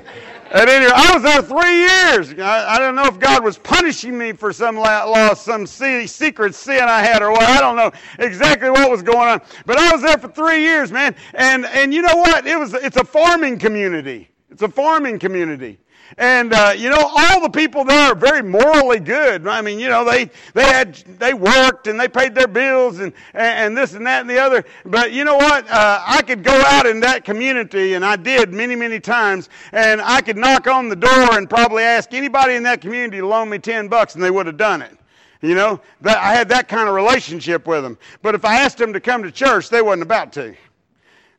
at 0.51 0.69
any 0.69 0.87
rate, 0.87 0.95
I 0.95 1.15
was 1.15 1.23
there 1.23 1.43
three 1.43 1.79
years. 1.79 2.39
I, 2.39 2.77
I 2.77 2.79
don't 2.79 2.95
know 2.95 3.05
if 3.05 3.19
God 3.19 3.45
was 3.45 3.59
punishing 3.59 4.17
me 4.17 4.33
for 4.33 4.53
some 4.53 4.77
loss, 4.77 5.45
some 5.45 5.67
secret 5.67 6.55
sin 6.55 6.81
I 6.83 7.01
had, 7.03 7.23
or 7.23 7.31
what. 7.33 7.43
I 7.43 7.61
don't 7.61 7.77
know 7.77 7.93
exactly 8.19 8.71
what 8.71 8.91
was 8.91 9.03
going 9.03 9.29
on. 9.29 9.43
But 9.67 9.79
I 9.79 9.93
was 9.93 10.03
there 10.03 10.17
for 10.17 10.29
three 10.29 10.63
years, 10.63 10.91
man. 10.91 11.15
And 11.35 11.67
and 11.67 11.93
you 11.93 12.03
know 12.03 12.17
what? 12.17 12.47
It 12.47 12.59
was 12.59 12.75
it's 12.75 12.97
a 12.97 13.05
farming 13.05 13.59
community. 13.59 14.31
It's 14.51 14.63
a 14.63 14.69
farming 14.69 15.19
community. 15.19 15.79
And 16.17 16.53
uh, 16.53 16.73
you 16.77 16.89
know, 16.89 16.99
all 16.99 17.43
the 17.43 17.51
people 17.51 17.85
there 17.85 18.13
are 18.13 18.15
very 18.15 18.43
morally 18.43 19.01
good. 19.01 19.47
I 19.47 19.61
mean, 19.61 19.79
you 19.79 19.89
know, 19.89 20.05
they 20.05 20.31
they 20.55 20.65
had 20.65 20.95
they 21.19 21.35
worked 21.35 21.87
and 21.87 22.01
they 22.01 22.09
paid 22.09 22.35
their 22.35 22.49
bills 22.49 23.01
and 23.01 23.13
and 23.35 23.77
this 23.77 23.95
and 23.95 24.07
that 24.07 24.23
and 24.23 24.31
the 24.31 24.39
other. 24.39 24.65
But 24.87 25.13
you 25.13 25.25
know 25.25 25.37
what? 25.37 25.69
Uh, 25.69 26.03
I 26.07 26.23
could 26.23 26.43
go 26.43 26.55
out 26.67 26.87
in 26.87 27.01
that 27.01 27.25
community, 27.25 27.95
and 27.95 28.05
I 28.05 28.17
did 28.17 28.53
many 28.53 28.75
many 28.75 29.01
times. 29.01 29.51
And 29.73 30.01
I 30.01 30.21
could 30.23 30.37
knock 30.37 30.67
on 30.67 30.89
the 30.89 30.97
door 30.97 31.37
and 31.37 31.49
probably 31.49 31.83
ask 31.83 32.15
anybody 32.15 32.55
in 32.55 32.63
that 32.63 32.81
community 32.81 33.19
to 33.19 33.27
loan 33.27 33.51
me 33.51 33.59
ten 33.59 33.89
bucks, 33.89 34.15
and 34.15 34.25
they 34.25 34.31
would 34.31 34.47
have 34.47 34.57
done 34.57 34.83
it. 34.83 34.97
You 35.41 35.55
know, 35.55 35.81
that, 36.01 36.17
I 36.19 36.35
had 36.35 36.49
that 36.49 36.69
kind 36.69 36.89
of 36.89 36.95
relationship 36.95 37.67
with 37.67 37.85
them. 37.85 37.97
But 38.23 38.35
if 38.35 38.45
I 38.45 38.57
asked 38.57 38.79
them 38.79 38.93
to 38.93 39.01
come 39.01 39.23
to 39.23 39.31
church, 39.31 39.69
they 39.69 39.83
wasn't 39.83 40.03
about 40.03 40.33
to. 40.33 40.57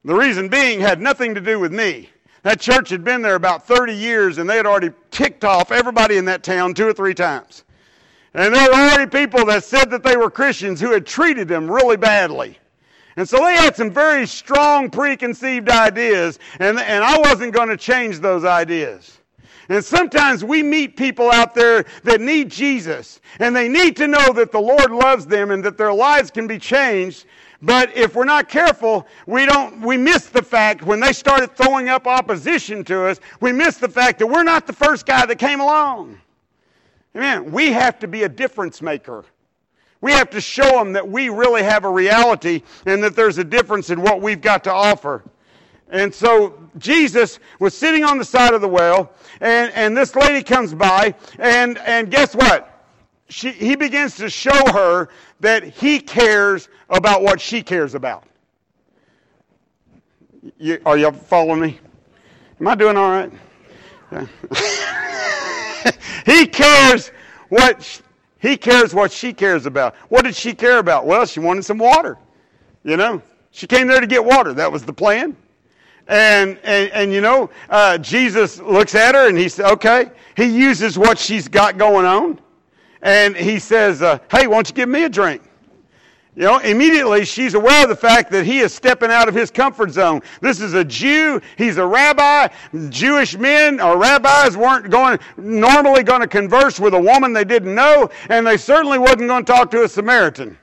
The 0.06 0.16
reason 0.16 0.48
being 0.48 0.80
had 0.80 1.02
nothing 1.02 1.36
to 1.36 1.42
do 1.42 1.60
with 1.60 1.74
me. 1.74 2.10
That 2.44 2.60
church 2.60 2.90
had 2.90 3.04
been 3.04 3.22
there 3.22 3.36
about 3.36 3.68
30 3.68 3.94
years 3.94 4.38
and 4.38 4.50
they 4.50 4.58
had 4.58 4.66
already 4.66 4.92
ticked 5.12 5.44
off 5.44 5.72
everybody 5.72 6.18
in 6.18 6.26
that 6.26 6.44
town 6.44 6.74
two 6.74 6.88
or 6.88 6.94
three 6.94 7.14
times. 7.14 7.64
And 8.34 8.54
there 8.54 8.70
were 8.70 8.76
already 8.76 9.10
people 9.10 9.46
that 9.46 9.64
said 9.64 9.90
that 9.90 10.04
they 10.04 10.16
were 10.16 10.30
Christians 10.30 10.80
who 10.80 10.92
had 10.92 11.06
treated 11.06 11.48
them 11.48 11.70
really 11.70 11.98
badly. 11.98 12.58
And 13.16 13.28
so 13.28 13.38
they 13.38 13.56
had 13.56 13.76
some 13.76 13.92
very 13.92 14.26
strong 14.26 14.90
preconceived 14.90 15.70
ideas, 15.70 16.40
and, 16.60 16.80
and 16.80 17.04
I 17.04 17.18
wasn't 17.18 17.54
going 17.54 17.68
to 17.68 17.76
change 17.76 18.20
those 18.20 18.46
ideas. 18.46 19.20
And 19.68 19.84
sometimes 19.84 20.44
we 20.44 20.64
meet 20.64 20.96
people 20.96 21.32
out 21.32 21.54
there 21.54 21.86
that 22.04 22.22
need 22.22 22.50
Jesus, 22.50 23.20
and 23.40 23.56
they 23.56 23.68
need 23.68 23.98
to 23.98 24.08
know 24.08 24.32
that 24.34 24.52
the 24.52 24.60
Lord 24.60 24.92
loves 24.92 25.28
them 25.28 25.52
and 25.52 25.64
that 25.66 25.78
their 25.78 25.94
lives 25.94 26.32
can 26.32 26.48
be 26.48 26.58
changed. 26.58 27.26
But 27.62 27.96
if 27.96 28.16
we're 28.16 28.24
not 28.24 28.48
careful, 28.48 29.06
we 29.26 29.46
don't 29.46 29.82
we 29.82 29.98
miss 29.98 30.28
the 30.28 30.42
fact 30.42 30.84
when 30.84 31.00
they 31.00 31.12
started 31.12 31.56
throwing 31.56 31.90
up 31.90 32.08
opposition 32.08 32.84
to 32.86 33.08
us, 33.08 33.20
we 33.42 33.52
miss 33.52 33.78
the 33.78 33.90
fact 33.90 34.20
that 34.20 34.28
we're 34.28 34.44
not 34.44 34.66
the 34.66 34.74
first 34.74 35.06
guy 35.06 35.26
that 35.26 35.38
came 35.38 35.60
along. 35.60 36.18
Amen. 37.16 37.52
We 37.52 37.72
have 37.72 38.00
to 38.00 38.08
be 38.08 38.24
a 38.24 38.30
difference 38.30 38.82
maker. 38.82 39.26
We 40.02 40.14
have 40.14 40.30
to 40.30 40.40
show 40.40 40.72
them 40.72 40.94
that 40.94 41.10
we 41.10 41.28
really 41.28 41.64
have 41.64 41.84
a 41.84 41.90
reality 41.90 42.62
and 42.86 43.04
that 43.04 43.16
there's 43.16 43.38
a 43.38 43.44
difference 43.44 43.90
in 43.90 44.02
what 44.02 44.22
we've 44.22 44.40
got 44.40 44.64
to 44.66 44.74
offer. 44.74 45.24
And 45.90 46.14
so 46.14 46.70
Jesus 46.78 47.40
was 47.60 47.76
sitting 47.76 48.06
on 48.06 48.18
the 48.18 48.24
side 48.24 48.54
of 48.54 48.62
the 48.62 48.68
well, 48.68 49.12
and, 49.42 49.74
and 49.74 49.98
this 49.98 50.16
lady 50.16 50.44
comes 50.44 50.74
by, 50.74 51.16
and, 51.40 51.78
and 51.80 52.12
guess 52.12 52.36
what? 52.36 52.79
She, 53.30 53.52
he 53.52 53.76
begins 53.76 54.18
to 54.18 54.30
show 54.30 54.72
her 54.72 55.10
that 55.40 55.64
he 55.64 56.00
cares 56.00 56.68
about 56.90 57.22
what 57.22 57.40
she 57.40 57.62
cares 57.64 57.96
about. 57.96 58.24
You, 60.58 60.82
are 60.86 60.98
you 60.98 61.12
following 61.12 61.62
me? 61.62 61.80
Am 62.60 62.68
I 62.68 62.76
doing 62.76 62.98
all 62.98 63.10
right? 63.10 63.32
He 66.26 66.46
cares 66.46 67.12
what 67.50 68.02
he 68.40 68.56
cares 68.56 68.94
what 68.94 69.12
she 69.12 69.34
cares 69.34 69.66
about. 69.66 69.96
What 70.10 70.24
did 70.24 70.36
she 70.36 70.54
care 70.54 70.78
about? 70.78 71.06
Well, 71.06 71.26
she 71.26 71.40
wanted 71.40 71.66
some 71.66 71.78
water. 71.78 72.18
You 72.84 72.98
know, 72.98 73.22
she 73.52 73.68
came 73.68 73.88
there 73.88 74.00
to 74.00 74.08
get 74.08 74.24
water. 74.24 74.54
That 74.54 74.72
was 74.72 74.86
the 74.86 74.94
plan. 74.94 75.36
And 76.08 76.58
and, 76.64 76.92
and 76.92 77.14
you 77.14 77.22
know, 77.22 77.50
uh, 77.70 77.98
Jesus 77.98 78.60
looks 78.60 78.96
at 78.96 79.16
her 79.16 79.28
and 79.28 79.38
he 79.38 79.50
says, 79.50 79.72
"Okay." 79.74 80.12
He 80.36 80.46
uses 80.46 80.98
what 80.98 81.18
she's 81.18 81.48
got 81.48 81.78
going 81.78 82.06
on 82.06 82.40
and 83.02 83.36
he 83.36 83.60
says, 83.60 84.02
uh, 84.02 84.20
Hey, 84.32 84.48
won't 84.48 84.70
you 84.70 84.76
give 84.76 84.90
me 84.90 85.04
a 85.04 85.10
drink? 85.10 85.42
You 86.36 86.46
know, 86.46 86.60
immediately 86.60 87.26
she's 87.26 87.54
aware 87.54 87.84
of 87.84 87.90
the 87.90 87.96
fact 87.96 88.32
that 88.32 88.46
he 88.46 88.60
is 88.60 88.74
stepping 88.74 89.12
out 89.12 89.28
of 89.28 89.36
his 89.36 89.52
comfort 89.52 89.92
zone. 89.92 90.22
This 90.40 90.62
is 90.62 90.74
a 90.74 90.86
Jew. 90.86 91.42
He's 91.58 91.78
a 91.78 91.86
rabbi. 91.86 92.48
Jewish 92.88 93.38
men 93.38 93.82
or 93.82 93.98
rabbis 93.98 94.56
weren't 94.56 94.90
going, 94.90 95.20
normally 95.36 96.04
going 96.04 96.22
to 96.22 96.28
converse 96.28 96.80
with 96.80 96.94
a 96.94 97.00
woman 97.00 97.34
they 97.34 97.44
didn't 97.44 97.76
know, 97.76 98.10
and 98.30 98.48
they 98.48 98.56
certainly 98.56 99.00
wasn't 99.00 99.28
going 99.28 99.44
to 99.44 99.52
talk 99.52 99.70
to 99.72 99.84
a 99.84 99.90
Samaritan. 99.90 100.58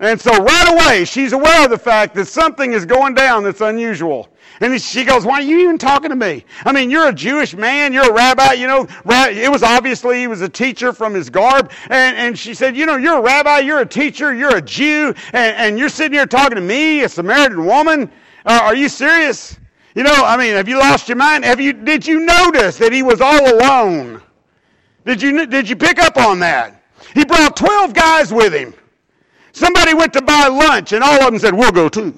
And 0.00 0.20
so 0.20 0.32
right 0.42 0.72
away, 0.74 1.04
she's 1.04 1.32
aware 1.32 1.64
of 1.64 1.70
the 1.70 1.78
fact 1.78 2.16
that 2.16 2.26
something 2.26 2.72
is 2.72 2.84
going 2.84 3.14
down 3.14 3.44
that's 3.44 3.60
unusual. 3.60 4.28
And 4.60 4.80
she 4.80 5.04
goes, 5.04 5.24
Why 5.24 5.34
are 5.34 5.42
you 5.42 5.58
even 5.60 5.78
talking 5.78 6.10
to 6.10 6.16
me? 6.16 6.44
I 6.64 6.72
mean, 6.72 6.90
you're 6.90 7.08
a 7.08 7.12
Jewish 7.12 7.54
man, 7.54 7.92
you're 7.92 8.10
a 8.10 8.12
rabbi, 8.12 8.52
you 8.52 8.66
know, 8.66 8.86
it 9.06 9.50
was 9.50 9.62
obviously 9.62 10.20
he 10.20 10.26
was 10.26 10.40
a 10.42 10.48
teacher 10.48 10.92
from 10.92 11.14
his 11.14 11.28
garb. 11.28 11.72
And, 11.90 12.16
and 12.16 12.38
she 12.38 12.54
said, 12.54 12.76
You 12.76 12.86
know, 12.86 12.96
you're 12.96 13.18
a 13.18 13.22
rabbi, 13.22 13.60
you're 13.60 13.80
a 13.80 13.86
teacher, 13.86 14.34
you're 14.34 14.56
a 14.56 14.62
Jew, 14.62 15.14
and, 15.32 15.56
and 15.56 15.78
you're 15.78 15.88
sitting 15.88 16.12
here 16.12 16.26
talking 16.26 16.56
to 16.56 16.62
me, 16.62 17.02
a 17.02 17.08
Samaritan 17.08 17.64
woman. 17.64 18.10
Uh, 18.46 18.60
are 18.62 18.74
you 18.74 18.88
serious? 18.88 19.58
You 19.94 20.02
know, 20.02 20.14
I 20.14 20.36
mean, 20.36 20.54
have 20.54 20.68
you 20.68 20.78
lost 20.78 21.08
your 21.08 21.16
mind? 21.16 21.44
Have 21.44 21.60
you, 21.60 21.72
did 21.72 22.06
you 22.06 22.20
notice 22.20 22.78
that 22.78 22.92
he 22.92 23.02
was 23.02 23.20
all 23.20 23.54
alone? 23.54 24.20
Did 25.04 25.22
you, 25.22 25.46
did 25.46 25.68
you 25.68 25.76
pick 25.76 25.98
up 26.00 26.16
on 26.16 26.40
that? 26.40 26.82
He 27.14 27.24
brought 27.24 27.56
12 27.56 27.94
guys 27.94 28.32
with 28.32 28.52
him. 28.52 28.74
Somebody 29.52 29.94
went 29.94 30.12
to 30.14 30.22
buy 30.22 30.48
lunch, 30.48 30.92
and 30.92 31.04
all 31.04 31.20
of 31.20 31.26
them 31.26 31.38
said, 31.38 31.54
We'll 31.54 31.70
go 31.70 31.88
too. 31.88 32.12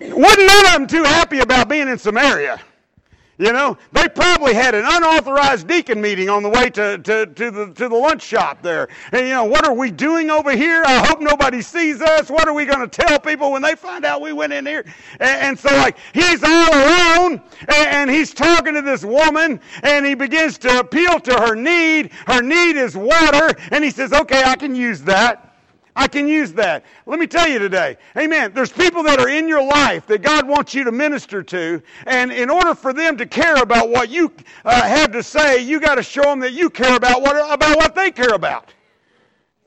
Wasn't 0.00 0.46
none 0.46 0.66
of 0.66 0.72
them 0.72 0.86
too 0.86 1.04
happy 1.04 1.40
about 1.40 1.68
being 1.68 1.88
in 1.88 1.98
Samaria. 1.98 2.60
You 3.40 3.52
know, 3.52 3.78
they 3.92 4.08
probably 4.08 4.52
had 4.52 4.74
an 4.74 4.84
unauthorized 4.84 5.68
deacon 5.68 6.00
meeting 6.00 6.28
on 6.28 6.42
the 6.42 6.48
way 6.48 6.70
to, 6.70 6.98
to, 6.98 7.24
to, 7.24 7.50
the, 7.52 7.72
to 7.74 7.88
the 7.88 7.94
lunch 7.94 8.22
shop 8.22 8.62
there. 8.62 8.88
And, 9.12 9.28
you 9.28 9.32
know, 9.32 9.44
what 9.44 9.64
are 9.64 9.72
we 9.72 9.92
doing 9.92 10.28
over 10.28 10.56
here? 10.56 10.82
I 10.84 11.06
hope 11.06 11.20
nobody 11.20 11.62
sees 11.62 12.02
us. 12.02 12.30
What 12.30 12.48
are 12.48 12.52
we 12.52 12.64
going 12.64 12.80
to 12.80 12.88
tell 12.88 13.20
people 13.20 13.52
when 13.52 13.62
they 13.62 13.76
find 13.76 14.04
out 14.04 14.20
we 14.20 14.32
went 14.32 14.52
in 14.52 14.66
here? 14.66 14.84
And, 15.20 15.40
and 15.40 15.58
so, 15.58 15.68
like, 15.76 15.98
he's 16.12 16.42
all 16.42 16.74
alone, 16.74 17.40
and, 17.68 17.88
and 17.88 18.10
he's 18.10 18.34
talking 18.34 18.74
to 18.74 18.82
this 18.82 19.04
woman, 19.04 19.60
and 19.84 20.04
he 20.04 20.14
begins 20.14 20.58
to 20.58 20.80
appeal 20.80 21.20
to 21.20 21.34
her 21.34 21.54
need. 21.54 22.10
Her 22.26 22.42
need 22.42 22.76
is 22.76 22.96
water, 22.96 23.54
and 23.70 23.84
he 23.84 23.90
says, 23.90 24.12
okay, 24.12 24.42
I 24.42 24.56
can 24.56 24.74
use 24.74 25.02
that. 25.02 25.47
I 25.98 26.06
can 26.06 26.28
use 26.28 26.52
that. 26.52 26.84
Let 27.06 27.18
me 27.18 27.26
tell 27.26 27.48
you 27.48 27.58
today, 27.58 27.96
amen. 28.16 28.52
There's 28.54 28.72
people 28.72 29.02
that 29.02 29.18
are 29.18 29.28
in 29.28 29.48
your 29.48 29.64
life 29.64 30.06
that 30.06 30.22
God 30.22 30.46
wants 30.46 30.72
you 30.72 30.84
to 30.84 30.92
minister 30.92 31.42
to, 31.42 31.82
and 32.06 32.30
in 32.30 32.50
order 32.50 32.76
for 32.76 32.92
them 32.92 33.16
to 33.16 33.26
care 33.26 33.56
about 33.56 33.90
what 33.90 34.08
you 34.08 34.32
uh, 34.64 34.80
have 34.82 35.10
to 35.10 35.24
say, 35.24 35.58
you 35.60 35.80
got 35.80 35.96
to 35.96 36.04
show 36.04 36.22
them 36.22 36.38
that 36.38 36.52
you 36.52 36.70
care 36.70 36.94
about 36.94 37.20
what 37.20 37.34
about 37.52 37.76
what 37.76 37.96
they 37.96 38.12
care 38.12 38.34
about. 38.34 38.72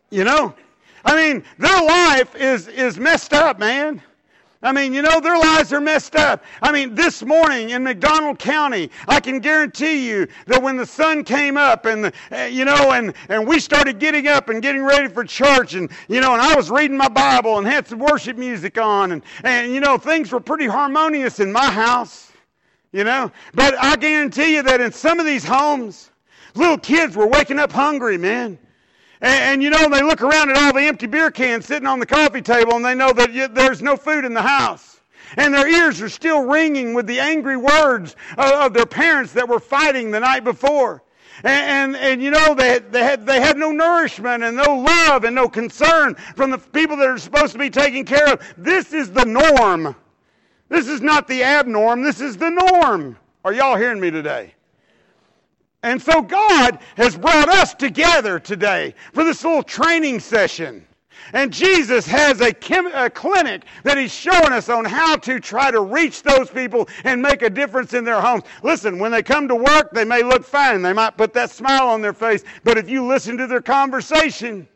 You 0.10 0.24
know, 0.24 0.56
I 1.04 1.18
mean, 1.18 1.44
their 1.58 1.84
life 1.84 2.34
is 2.36 2.70
is 2.70 2.98
messed 2.98 3.34
up, 3.34 3.60
man. 3.60 4.02
I 4.64 4.72
mean, 4.72 4.94
you 4.94 5.02
know, 5.02 5.20
their 5.20 5.38
lives 5.40 5.74
are 5.74 5.82
messed 5.82 6.16
up. 6.16 6.44
I 6.62 6.72
mean, 6.72 6.94
this 6.94 7.24
morning 7.24 7.72
in 7.72 7.84
McDonald 7.84 8.38
County, 8.38 8.92
I 9.08 9.20
can 9.20 9.40
guarantee 9.40 10.08
you 10.08 10.28
that 10.46 10.62
when 10.62 10.78
the 10.78 10.86
sun 10.86 11.24
came 11.24 11.58
up 11.58 11.86
and, 11.86 12.06
the, 12.06 12.14
uh, 12.32 12.46
you 12.46 12.66
know, 12.66 12.92
and, 12.92 13.14
and 13.30 13.48
we 13.48 13.60
started 13.60 13.98
getting 13.98 14.28
up 14.28 14.50
and 14.50 14.62
getting 14.62 14.84
ready 14.84 15.08
for 15.08 15.24
church 15.24 15.74
and, 15.74 15.90
you 16.08 16.22
know, 16.22 16.34
and 16.34 16.42
I 16.42 16.56
was 16.56 16.70
reading 16.70 16.96
my 16.96 17.10
Bible 17.10 17.58
and 17.58 17.66
had 17.66 17.88
some 17.88 17.98
worship 17.98 18.38
music 18.38 18.78
on 18.78 19.14
and, 19.14 19.24
and 19.44 19.74
you 19.74 19.80
know, 19.80 19.98
things 19.98 20.32
were 20.32 20.40
pretty 20.40 20.68
harmonious 20.68 21.40
in 21.40 21.52
my 21.52 21.72
house, 21.72 22.32
you 22.92 23.04
know. 23.04 23.32
But 23.56 23.74
I 23.82 23.96
guarantee 23.96 24.56
you 24.56 24.62
that 24.62 24.80
in 24.80 24.92
some 24.92 25.20
of 25.20 25.26
these 25.26 25.44
homes, 25.44 26.12
little 26.54 26.78
kids 26.78 27.16
were 27.16 27.28
waking 27.28 27.58
up 27.58 27.72
hungry, 27.72 28.18
man. 28.20 28.60
And, 29.22 29.44
and, 29.44 29.64
you 29.64 29.70
know, 29.70 29.88
they 29.90 30.02
look 30.02 30.22
around 30.22 30.50
at 30.50 30.58
all 30.58 30.74
the 30.74 30.82
empty 30.82 31.06
beer 31.06 31.30
cans 31.30 31.66
sitting 31.66 31.88
on 31.88 32.00
the 32.00 32.06
coffee 32.06 32.42
table 32.42 32.74
and 32.74 32.84
they 32.84 32.96
know 32.96 33.14
that 33.14 33.32
you, 33.32 33.48
there's 33.48 33.82
no 33.82 33.96
food 33.96 34.26
in 34.26 34.34
the 34.34 34.42
house. 34.42 35.00
And 35.38 35.54
their 35.54 35.68
ears 35.68 36.02
are 36.02 36.10
still 36.10 36.42
ringing 36.42 36.94
with 36.94 37.08
the 37.08 37.20
angry 37.20 37.56
words 37.56 38.16
of, 38.38 38.52
of 38.52 38.74
their 38.74 38.86
parents 38.86 39.34
that 39.34 39.48
were 39.48 39.60
fighting 39.60 40.12
the 40.12 40.20
night 40.20 40.44
before. 40.44 41.04
And, 41.44 41.96
and, 41.96 41.96
and, 41.96 42.22
you 42.24 42.32
know, 42.32 42.54
they, 42.54 42.80
they, 42.80 43.04
had, 43.04 43.26
they 43.26 43.40
had 43.40 43.58
no 43.58 43.72
nourishment 43.72 44.44
and 44.44 44.58
no 44.58 44.76
love 44.80 45.24
and 45.24 45.36
no 45.36 45.48
concern 45.48 46.16
from 46.36 46.52
the 46.52 46.58
people 46.58 46.98
that 46.98 47.08
are 47.08 47.18
supposed 47.18 47.54
to 47.54 47.60
be 47.60 47.70
taken 47.70 48.04
care 48.04 48.34
of. 48.34 48.42
This 48.58 48.92
is 48.92 49.12
the 49.12 49.26
norm. 49.26 49.96
This 50.68 50.88
is 50.88 51.02
not 51.02 51.28
the 51.28 51.42
abnorm. 51.42 52.04
This 52.04 52.22
is 52.22 52.38
the 52.38 52.50
norm. 52.50 53.18
Are 53.44 53.54
y'all 53.54 53.76
hearing 53.76 54.00
me 54.00 54.12
today? 54.12 54.54
And 55.84 56.02
so 56.02 56.22
God 56.22 56.80
has 56.96 57.18
brought 57.18 57.50
us 57.50 57.74
together 57.74 58.40
today 58.40 58.94
for 59.14 59.24
this 59.24 59.44
little 59.44 59.64
training 59.64 60.20
session. 60.20 60.86
And 61.34 61.54
Jesus 61.54 62.06
has 62.08 62.42
a, 62.42 62.52
chem- 62.54 62.94
a, 62.94 63.10
clinic 63.10 63.64
that 63.84 63.98
he's 63.98 64.14
showing 64.14 64.52
us 64.52 64.70
on 64.70 64.86
how 64.86 65.16
to 65.18 65.40
try 65.40 65.72
to 65.72 65.82
reach 65.82 66.24
those 66.24 66.50
people 66.50 66.90
and 67.04 67.22
make 67.22 67.42
a 67.42 67.50
difference 67.50 67.94
in 67.94 68.04
their 68.04 68.20
homes. 68.20 68.44
Listen, 68.64 69.00
when 69.00 69.12
they 69.12 69.24
come 69.24 69.48
to 69.48 69.56
work, 69.56 69.92
they 69.92 70.04
may 70.04 70.24
look 70.24 70.44
fine. 70.44 70.82
They 70.82 70.94
might 70.94 71.18
put 71.18 71.34
that 71.34 71.52
smile 71.52 71.88
on 71.88 72.02
their 72.02 72.14
face. 72.14 72.44
But 72.64 72.78
if 72.78 72.90
you 72.90 73.06
listen 73.06 73.38
to 73.38 73.48
their 73.48 73.62
conversation, 73.62 74.68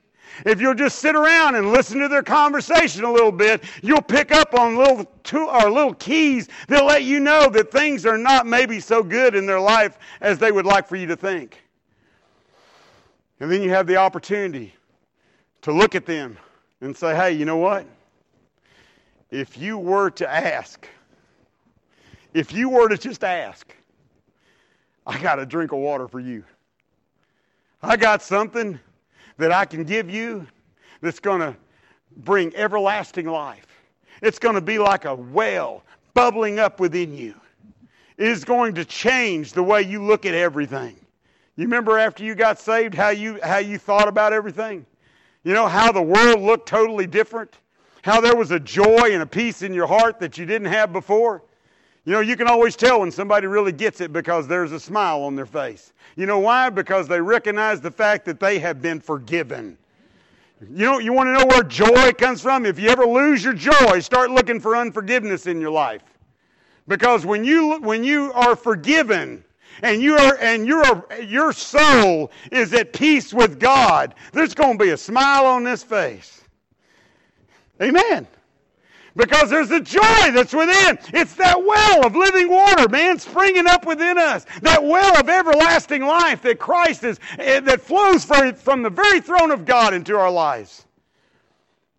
if 0.45 0.59
you'll 0.59 0.73
just 0.73 0.99
sit 0.99 1.15
around 1.15 1.55
and 1.55 1.71
listen 1.71 1.99
to 1.99 2.07
their 2.07 2.23
conversation 2.23 3.03
a 3.03 3.11
little 3.11 3.31
bit, 3.31 3.63
you'll 3.81 4.01
pick 4.01 4.31
up 4.31 4.53
on 4.53 4.77
little 4.77 5.05
two 5.23 5.47
or 5.47 5.69
little 5.69 5.93
keys 5.93 6.49
that'll 6.67 6.87
let 6.87 7.03
you 7.03 7.19
know 7.19 7.49
that 7.49 7.71
things 7.71 8.05
are 8.05 8.17
not 8.17 8.45
maybe 8.45 8.79
so 8.79 9.03
good 9.03 9.35
in 9.35 9.45
their 9.45 9.59
life 9.59 9.97
as 10.21 10.37
they 10.37 10.51
would 10.51 10.65
like 10.65 10.87
for 10.87 10.95
you 10.95 11.07
to 11.07 11.15
think. 11.15 11.61
And 13.39 13.51
then 13.51 13.61
you 13.61 13.69
have 13.69 13.87
the 13.87 13.97
opportunity 13.97 14.73
to 15.61 15.71
look 15.71 15.95
at 15.95 16.05
them 16.05 16.37
and 16.81 16.95
say, 16.95 17.15
hey, 17.15 17.31
you 17.31 17.45
know 17.45 17.57
what? 17.57 17.85
If 19.31 19.57
you 19.57 19.77
were 19.77 20.09
to 20.11 20.29
ask, 20.29 20.87
if 22.33 22.53
you 22.53 22.69
were 22.69 22.87
to 22.89 22.97
just 22.97 23.23
ask, 23.23 23.75
I 25.07 25.19
got 25.21 25.39
a 25.39 25.45
drink 25.45 25.71
of 25.71 25.79
water 25.79 26.07
for 26.07 26.19
you. 26.19 26.43
I 27.81 27.97
got 27.97 28.21
something 28.21 28.79
that 29.37 29.51
I 29.51 29.65
can 29.65 29.83
give 29.83 30.09
you 30.09 30.47
that's 31.01 31.19
going 31.19 31.41
to 31.41 31.55
bring 32.17 32.55
everlasting 32.55 33.27
life. 33.27 33.67
It's 34.21 34.39
going 34.39 34.55
to 34.55 34.61
be 34.61 34.79
like 34.79 35.05
a 35.05 35.15
well 35.15 35.83
bubbling 36.13 36.59
up 36.59 36.79
within 36.79 37.13
you. 37.13 37.35
It 38.17 38.27
is 38.27 38.45
going 38.45 38.75
to 38.75 38.85
change 38.85 39.53
the 39.53 39.63
way 39.63 39.81
you 39.81 40.03
look 40.03 40.25
at 40.25 40.33
everything. 40.33 40.95
You 41.57 41.63
remember 41.63 41.97
after 41.97 42.23
you 42.23 42.35
got 42.35 42.59
saved 42.59 42.93
how 42.93 43.09
you 43.09 43.39
how 43.43 43.57
you 43.57 43.77
thought 43.77 44.07
about 44.07 44.33
everything? 44.33 44.85
You 45.43 45.53
know 45.53 45.67
how 45.67 45.91
the 45.91 46.01
world 46.01 46.41
looked 46.41 46.67
totally 46.67 47.07
different? 47.07 47.53
How 48.03 48.21
there 48.21 48.35
was 48.35 48.51
a 48.51 48.59
joy 48.59 49.11
and 49.11 49.21
a 49.21 49.25
peace 49.25 49.61
in 49.61 49.73
your 49.73 49.87
heart 49.87 50.19
that 50.19 50.37
you 50.37 50.45
didn't 50.45 50.67
have 50.67 50.93
before? 50.93 51.43
You 52.05 52.11
know, 52.11 52.19
you 52.19 52.37
can 52.37 52.47
always 52.47 52.75
tell 52.75 52.99
when 52.99 53.11
somebody 53.11 53.47
really 53.47 53.71
gets 53.71 53.99
it 53.99 54.13
because 54.13 54.47
there's 54.47 54.71
a 54.71 54.79
smile 54.79 55.23
on 55.23 55.35
their 55.35 55.47
face. 55.47 55.91
You 56.15 56.27
know 56.27 56.37
why? 56.37 56.69
Because 56.69 57.07
they 57.07 57.19
recognize 57.19 57.81
the 57.81 57.89
fact 57.89 58.25
that 58.25 58.39
they 58.39 58.59
have 58.59 58.79
been 58.81 58.99
forgiven. 58.99 59.75
You 60.61 60.85
know, 60.85 60.99
you 60.99 61.13
want 61.13 61.27
to 61.27 61.33
know 61.33 61.45
where 61.47 61.63
joy 61.63 62.13
comes 62.13 62.41
from? 62.41 62.65
If 62.65 62.79
you 62.79 62.89
ever 62.89 63.05
lose 63.05 63.43
your 63.43 63.53
joy, 63.53 63.99
start 63.99 64.29
looking 64.29 64.59
for 64.59 64.77
unforgiveness 64.77 65.47
in 65.47 65.59
your 65.59 65.71
life. 65.71 66.03
Because 66.87 67.25
when 67.25 67.43
you 67.43 67.79
when 67.79 68.03
you 68.03 68.31
are 68.33 68.55
forgiven 68.55 69.43
and 69.81 70.01
you 70.01 70.15
are 70.15 70.37
and 70.39 70.67
your 70.67 71.07
your 71.23 71.51
soul 71.51 72.31
is 72.51 72.73
at 72.73 72.93
peace 72.93 73.33
with 73.33 73.59
God, 73.59 74.13
there's 74.31 74.53
going 74.53 74.77
to 74.77 74.83
be 74.83 74.91
a 74.91 74.97
smile 74.97 75.45
on 75.45 75.63
this 75.63 75.83
face. 75.83 76.43
Amen. 77.81 78.27
Because 79.15 79.49
there's 79.49 79.71
a 79.71 79.79
joy 79.79 80.31
that's 80.33 80.53
within. 80.53 80.99
It's 81.13 81.35
that 81.35 81.63
well 81.63 82.05
of 82.05 82.15
living 82.15 82.49
water, 82.49 82.89
man, 82.89 83.17
springing 83.17 83.65
up 83.65 83.85
within 83.85 84.17
us. 84.17 84.45
That 84.61 84.83
well 84.83 85.17
of 85.17 85.29
everlasting 85.29 86.05
life 86.05 86.41
that 86.41 86.59
Christ 86.59 87.05
is, 87.05 87.19
eh, 87.39 87.61
that 87.61 87.79
flows 87.79 88.25
from 88.25 88.83
the 88.83 88.89
very 88.89 89.21
throne 89.21 89.51
of 89.51 89.65
God 89.65 89.93
into 89.93 90.17
our 90.17 90.29
lives. 90.29 90.85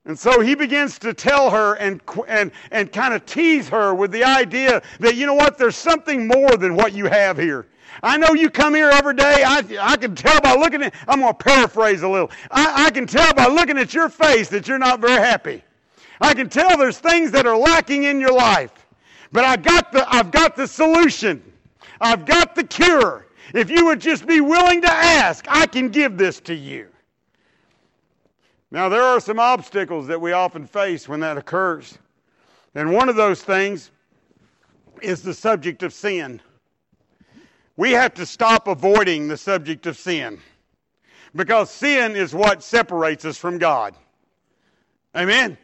And 0.05 0.17
so 0.17 0.41
he 0.41 0.55
begins 0.55 0.99
to 1.01 1.15
tell 1.15 1.51
her 1.51 1.75
and, 1.75 2.01
and, 2.29 2.53
and 2.71 2.93
kind 2.93 3.15
of 3.15 3.25
tease 3.27 3.69
her 3.71 3.95
with 3.95 4.13
the 4.13 4.23
idea 4.23 4.83
that, 5.01 5.17
you 5.17 5.27
know 5.27 5.35
what, 5.35 5.59
there's 5.59 5.75
something 5.75 6.29
more 6.29 6.57
than 6.57 6.77
what 6.77 6.93
you 6.93 7.07
have 7.07 7.39
here. 7.39 7.67
I 8.03 8.19
know 8.19 8.35
you 8.35 8.51
come 8.51 8.75
here 8.75 8.91
every 8.91 9.15
day. 9.15 9.43
I, 9.45 9.65
I 9.81 9.97
can 9.97 10.15
tell 10.15 10.41
by 10.43 10.55
looking 10.55 10.83
at, 10.83 10.95
I'm 11.09 11.21
going 11.21 11.35
to 11.35 11.45
paraphrase 11.45 12.03
a 12.03 12.09
little. 12.09 12.31
I, 12.51 12.87
I 12.87 12.91
can 12.91 13.07
tell 13.07 13.33
by 13.35 13.47
looking 13.47 13.79
at 13.79 13.95
your 13.95 14.09
face 14.09 14.49
that 14.51 14.69
you're 14.69 14.79
not 14.79 15.01
very 15.01 15.19
happy. 15.19 15.65
I 16.21 16.35
can 16.35 16.49
tell 16.49 16.77
there's 16.77 16.99
things 16.99 17.31
that 17.33 17.47
are 17.47 17.57
lacking 17.57 18.05
in 18.05 18.21
your 18.21 18.33
life. 18.33 18.73
But 19.33 19.45
I 19.45 19.57
got 19.57 19.93
the, 19.93 20.07
I've 20.13 20.31
got 20.31 20.57
the 20.57 20.67
solution. 20.67 21.43
I've 22.01 22.25
got 22.25 22.55
the 22.55 22.65
cure. 22.65 23.27
If 23.55 23.71
you 23.71 23.87
would 23.87 24.01
just 24.01 24.27
be 24.27 24.41
willing 24.41 24.83
to 24.83 24.91
ask, 24.91 25.45
I 25.49 25.67
can 25.67 25.89
give 25.89 26.17
this 26.17 26.41
to 26.41 26.55
you. 26.55 26.89
Now, 28.71 28.89
there 28.89 29.03
are 29.03 29.21
some 29.21 29.39
obstacles 29.39 30.07
that 30.09 30.21
we 30.21 30.33
often 30.33 30.67
face 30.67 31.09
when 31.09 31.21
that 31.21 31.37
occurs. 31.39 31.99
And 32.75 32.93
one 32.93 33.09
of 33.09 33.17
those 33.17 33.43
things 33.43 33.91
is 35.01 35.23
the 35.23 35.35
subject 35.35 35.83
of 35.83 35.93
sin. 35.93 36.41
we 37.77 37.93
have 37.93 38.15
to 38.15 38.27
stop 38.27 38.69
avoiding 38.69 39.29
the 39.29 39.37
subject 39.37 39.87
of 39.87 39.97
sin 39.97 40.41
because 41.35 41.71
sin 41.71 42.17
is 42.17 42.35
what 42.35 42.63
separates 42.63 43.25
us 43.25 43.37
from 43.37 43.59
God. 43.59 43.95
Amen. 45.15 45.59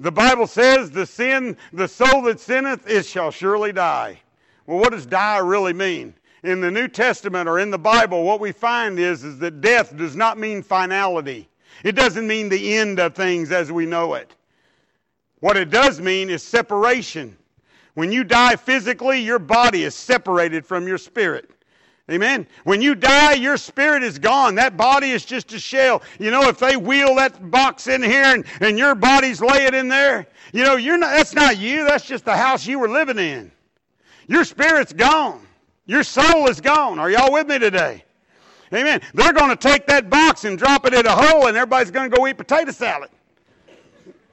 The 0.00 0.10
Bible 0.10 0.46
says 0.46 0.90
the 0.90 1.04
sin, 1.04 1.58
the 1.74 1.86
soul 1.86 2.22
that 2.22 2.40
sinneth, 2.40 2.88
it 2.88 3.04
shall 3.04 3.30
surely 3.30 3.70
die. 3.70 4.18
Well, 4.66 4.78
what 4.78 4.92
does 4.92 5.04
die 5.04 5.36
really 5.38 5.74
mean? 5.74 6.14
In 6.42 6.62
the 6.62 6.70
New 6.70 6.88
Testament 6.88 7.46
or 7.46 7.58
in 7.58 7.70
the 7.70 7.78
Bible, 7.78 8.24
what 8.24 8.40
we 8.40 8.50
find 8.50 8.98
is, 8.98 9.24
is 9.24 9.38
that 9.40 9.60
death 9.60 9.94
does 9.94 10.16
not 10.16 10.38
mean 10.38 10.62
finality. 10.62 11.50
It 11.84 11.96
doesn't 11.96 12.26
mean 12.26 12.48
the 12.48 12.78
end 12.78 12.98
of 12.98 13.14
things 13.14 13.52
as 13.52 13.70
we 13.70 13.84
know 13.84 14.14
it. 14.14 14.34
What 15.40 15.58
it 15.58 15.68
does 15.68 16.00
mean 16.00 16.30
is 16.30 16.42
separation. 16.42 17.36
When 17.92 18.10
you 18.10 18.24
die 18.24 18.56
physically, 18.56 19.20
your 19.20 19.38
body 19.38 19.84
is 19.84 19.94
separated 19.94 20.64
from 20.64 20.88
your 20.88 20.98
spirit. 20.98 21.50
Amen. 22.10 22.46
When 22.64 22.82
you 22.82 22.96
die, 22.96 23.34
your 23.34 23.56
spirit 23.56 24.02
is 24.02 24.18
gone. 24.18 24.56
That 24.56 24.76
body 24.76 25.12
is 25.12 25.24
just 25.24 25.52
a 25.52 25.60
shell. 25.60 26.02
You 26.18 26.32
know, 26.32 26.48
if 26.48 26.58
they 26.58 26.76
wheel 26.76 27.14
that 27.14 27.50
box 27.52 27.86
in 27.86 28.02
here 28.02 28.24
and, 28.24 28.44
and 28.60 28.76
your 28.76 28.96
body's 28.96 29.40
laying 29.40 29.74
in 29.74 29.86
there, 29.86 30.26
you 30.52 30.64
know, 30.64 30.74
you're 30.74 30.98
not, 30.98 31.12
that's 31.12 31.34
not 31.34 31.58
you. 31.58 31.84
That's 31.84 32.04
just 32.04 32.24
the 32.24 32.36
house 32.36 32.66
you 32.66 32.80
were 32.80 32.88
living 32.88 33.18
in. 33.18 33.52
Your 34.26 34.42
spirit's 34.44 34.92
gone. 34.92 35.46
Your 35.86 36.02
soul 36.02 36.48
is 36.48 36.60
gone. 36.60 36.98
Are 36.98 37.10
y'all 37.10 37.32
with 37.32 37.46
me 37.46 37.60
today? 37.60 38.04
Amen. 38.74 39.00
They're 39.14 39.32
going 39.32 39.50
to 39.50 39.56
take 39.56 39.86
that 39.86 40.10
box 40.10 40.44
and 40.44 40.58
drop 40.58 40.86
it 40.86 40.94
in 40.94 41.06
a 41.06 41.14
hole, 41.14 41.46
and 41.46 41.56
everybody's 41.56 41.92
going 41.92 42.10
to 42.10 42.16
go 42.16 42.26
eat 42.26 42.36
potato 42.36 42.72
salad. 42.72 43.10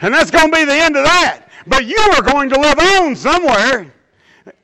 and 0.00 0.12
that's 0.12 0.30
going 0.30 0.50
to 0.50 0.56
be 0.56 0.64
the 0.64 0.74
end 0.74 0.94
of 0.96 1.04
that. 1.04 1.44
But 1.66 1.86
you 1.86 1.98
are 2.16 2.22
going 2.22 2.50
to 2.50 2.60
live 2.60 2.78
on 2.78 3.16
somewhere. 3.16 3.94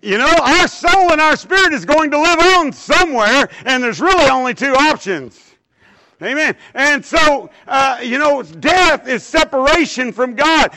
You 0.02 0.18
know, 0.18 0.32
our 0.42 0.68
soul 0.68 1.12
and 1.12 1.20
our 1.20 1.36
spirit 1.36 1.72
is 1.72 1.84
going 1.84 2.10
to 2.10 2.20
live 2.20 2.38
on 2.38 2.72
somewhere, 2.72 3.48
and 3.64 3.82
there's 3.82 4.00
really 4.00 4.28
only 4.28 4.54
two 4.54 4.74
options. 4.74 5.40
Amen. 6.22 6.56
And 6.74 7.04
so, 7.04 7.50
uh, 7.66 7.98
you 8.02 8.18
know, 8.18 8.42
death 8.42 9.08
is 9.08 9.22
separation 9.24 10.12
from 10.12 10.34
God. 10.34 10.70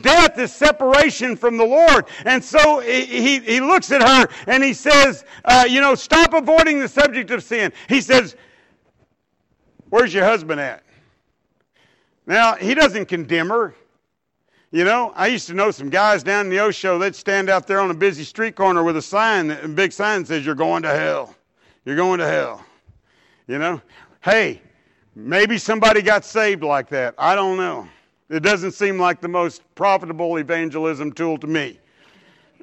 Death 0.00 0.38
is 0.38 0.52
separation 0.52 1.34
from 1.34 1.56
the 1.56 1.64
Lord. 1.64 2.06
And 2.24 2.44
so 2.44 2.80
he, 2.80 3.40
he 3.40 3.60
looks 3.60 3.90
at 3.90 4.02
her 4.02 4.28
and 4.46 4.62
he 4.62 4.74
says, 4.74 5.24
uh, 5.44 5.66
you 5.68 5.80
know, 5.80 5.94
stop 5.94 6.34
avoiding 6.34 6.78
the 6.78 6.88
subject 6.88 7.30
of 7.30 7.42
sin. 7.42 7.72
He 7.88 8.00
says, 8.00 8.36
Where's 9.88 10.14
your 10.14 10.24
husband 10.24 10.58
at? 10.58 10.82
Now, 12.24 12.54
he 12.54 12.72
doesn't 12.72 13.06
condemn 13.06 13.50
her. 13.50 13.74
You 14.72 14.84
know, 14.84 15.12
I 15.14 15.26
used 15.26 15.46
to 15.48 15.54
know 15.54 15.70
some 15.70 15.90
guys 15.90 16.22
down 16.22 16.46
in 16.46 16.50
the 16.50 16.58
Osho, 16.58 16.98
they'd 16.98 17.14
stand 17.14 17.50
out 17.50 17.66
there 17.66 17.78
on 17.78 17.90
a 17.90 17.94
busy 17.94 18.24
street 18.24 18.56
corner 18.56 18.82
with 18.82 18.96
a 18.96 19.02
sign, 19.02 19.50
a 19.50 19.68
big 19.68 19.92
sign 19.92 20.22
that 20.22 20.28
says, 20.28 20.46
You're 20.46 20.54
going 20.54 20.82
to 20.84 20.88
hell. 20.88 21.34
You're 21.84 21.96
going 21.96 22.20
to 22.20 22.26
hell. 22.26 22.64
You 23.46 23.58
know, 23.58 23.82
hey, 24.22 24.62
maybe 25.14 25.58
somebody 25.58 26.00
got 26.00 26.24
saved 26.24 26.62
like 26.62 26.88
that. 26.88 27.14
I 27.18 27.34
don't 27.34 27.58
know. 27.58 27.86
It 28.30 28.40
doesn't 28.42 28.72
seem 28.72 28.98
like 28.98 29.20
the 29.20 29.28
most 29.28 29.62
profitable 29.74 30.38
evangelism 30.38 31.12
tool 31.12 31.36
to 31.36 31.46
me. 31.46 31.78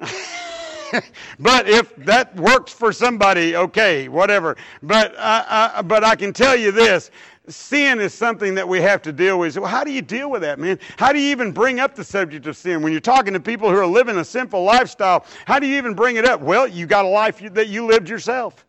but 1.38 1.68
if 1.68 1.94
that 1.94 2.34
works 2.34 2.72
for 2.72 2.92
somebody, 2.92 3.54
okay, 3.54 4.08
whatever. 4.08 4.56
But, 4.82 5.14
uh, 5.14 5.44
uh, 5.46 5.82
but 5.84 6.02
I 6.02 6.16
can 6.16 6.32
tell 6.32 6.56
you 6.56 6.72
this 6.72 7.12
sin 7.48 8.00
is 8.00 8.14
something 8.14 8.54
that 8.54 8.68
we 8.68 8.80
have 8.80 9.02
to 9.02 9.12
deal 9.12 9.38
with. 9.38 9.54
So 9.54 9.64
how 9.64 9.84
do 9.84 9.90
you 9.90 10.02
deal 10.02 10.30
with 10.30 10.42
that, 10.42 10.58
man? 10.58 10.78
How 10.96 11.12
do 11.12 11.20
you 11.20 11.30
even 11.30 11.52
bring 11.52 11.80
up 11.80 11.94
the 11.94 12.04
subject 12.04 12.46
of 12.46 12.56
sin? 12.56 12.82
When 12.82 12.92
you're 12.92 13.00
talking 13.00 13.32
to 13.32 13.40
people 13.40 13.70
who 13.70 13.76
are 13.76 13.86
living 13.86 14.18
a 14.18 14.24
sinful 14.24 14.62
lifestyle, 14.62 15.24
how 15.46 15.58
do 15.58 15.66
you 15.66 15.76
even 15.76 15.94
bring 15.94 16.16
it 16.16 16.24
up? 16.24 16.40
Well, 16.40 16.66
you 16.66 16.86
got 16.86 17.04
a 17.04 17.08
life 17.08 17.40
that 17.54 17.68
you 17.68 17.86
lived 17.86 18.08
yourself. 18.08 18.64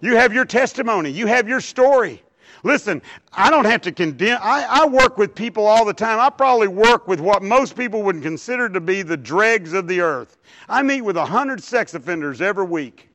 You 0.00 0.16
have 0.16 0.34
your 0.34 0.44
testimony, 0.44 1.10
you 1.10 1.26
have 1.26 1.48
your 1.48 1.60
story. 1.60 2.22
Listen, 2.62 3.02
I 3.32 3.50
don't 3.50 3.66
have 3.66 3.82
to 3.82 3.92
condemn. 3.92 4.38
I, 4.42 4.66
I, 4.68 4.86
work 4.86 5.18
with 5.18 5.34
people 5.34 5.66
all 5.66 5.84
the 5.84 5.92
time. 5.92 6.18
I 6.18 6.30
probably 6.30 6.66
work 6.66 7.06
with 7.06 7.20
what 7.20 7.42
most 7.42 7.76
people 7.76 8.02
would 8.04 8.22
consider 8.22 8.70
to 8.70 8.80
be 8.80 9.02
the 9.02 9.18
dregs 9.18 9.74
of 9.74 9.86
the 9.86 10.00
earth. 10.00 10.38
I 10.66 10.82
meet 10.82 11.02
with 11.02 11.18
100 11.18 11.62
sex 11.62 11.92
offenders 11.92 12.40
every 12.40 12.64
week. 12.64 13.10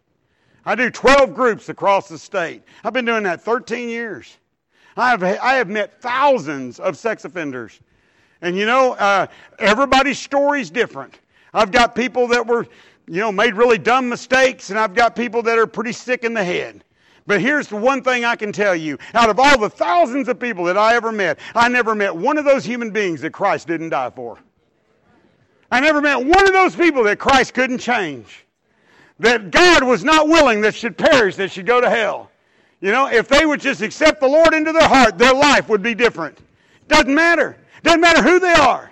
I 0.65 0.75
do 0.75 0.91
12 0.91 1.33
groups 1.33 1.67
across 1.69 2.07
the 2.07 2.19
state. 2.19 2.61
I've 2.83 2.93
been 2.93 3.05
doing 3.05 3.23
that 3.23 3.41
13 3.41 3.89
years. 3.89 4.37
I 4.99 5.11
have, 5.11 5.23
I 5.23 5.53
have 5.55 5.69
met 5.69 6.01
thousands 6.01 6.79
of 6.79 6.97
sex 6.97 7.23
offenders. 7.23 7.79
And 8.41 8.57
you 8.57 8.65
know, 8.65 8.93
uh, 8.93 9.27
everybody's 9.57 10.19
story 10.19 10.61
is 10.61 10.69
different. 10.69 11.19
I've 11.53 11.71
got 11.71 11.95
people 11.95 12.27
that 12.27 12.45
were, 12.45 12.67
you 13.07 13.19
know, 13.19 13.31
made 13.31 13.55
really 13.55 13.77
dumb 13.77 14.09
mistakes, 14.09 14.69
and 14.69 14.79
I've 14.79 14.93
got 14.93 15.15
people 15.15 15.41
that 15.43 15.57
are 15.57 15.67
pretty 15.67 15.93
sick 15.93 16.23
in 16.23 16.33
the 16.33 16.43
head. 16.43 16.83
But 17.27 17.41
here's 17.41 17.67
the 17.67 17.75
one 17.75 18.01
thing 18.01 18.25
I 18.25 18.35
can 18.35 18.51
tell 18.51 18.75
you. 18.75 18.97
Out 19.13 19.29
of 19.29 19.39
all 19.39 19.57
the 19.57 19.69
thousands 19.69 20.27
of 20.27 20.39
people 20.39 20.65
that 20.65 20.77
I 20.77 20.95
ever 20.95 21.11
met, 21.11 21.39
I 21.53 21.69
never 21.69 21.95
met 21.95 22.15
one 22.15 22.37
of 22.37 22.45
those 22.45 22.65
human 22.65 22.91
beings 22.91 23.21
that 23.21 23.31
Christ 23.31 23.67
didn't 23.67 23.89
die 23.89 24.09
for. 24.09 24.37
I 25.71 25.79
never 25.79 26.01
met 26.01 26.17
one 26.17 26.47
of 26.47 26.53
those 26.53 26.75
people 26.75 27.03
that 27.03 27.19
Christ 27.19 27.53
couldn't 27.53 27.77
change. 27.77 28.45
That 29.19 29.51
God 29.51 29.83
was 29.83 30.03
not 30.03 30.27
willing 30.27 30.61
that 30.61 30.73
should 30.73 30.97
perish, 30.97 31.35
that 31.35 31.51
should 31.51 31.65
go 31.65 31.79
to 31.79 31.89
hell. 31.89 32.28
You 32.81 32.91
know, 32.91 33.07
if 33.07 33.27
they 33.27 33.45
would 33.45 33.59
just 33.59 33.81
accept 33.81 34.21
the 34.21 34.27
Lord 34.27 34.53
into 34.53 34.71
their 34.71 34.87
heart, 34.87 35.17
their 35.17 35.33
life 35.33 35.67
would 35.67 35.83
be 35.83 35.93
different. 35.93 36.37
Doesn't 36.87 37.13
matter. 37.13 37.57
Doesn't 37.83 38.01
matter 38.01 38.21
who 38.21 38.39
they 38.39 38.53
are. 38.53 38.89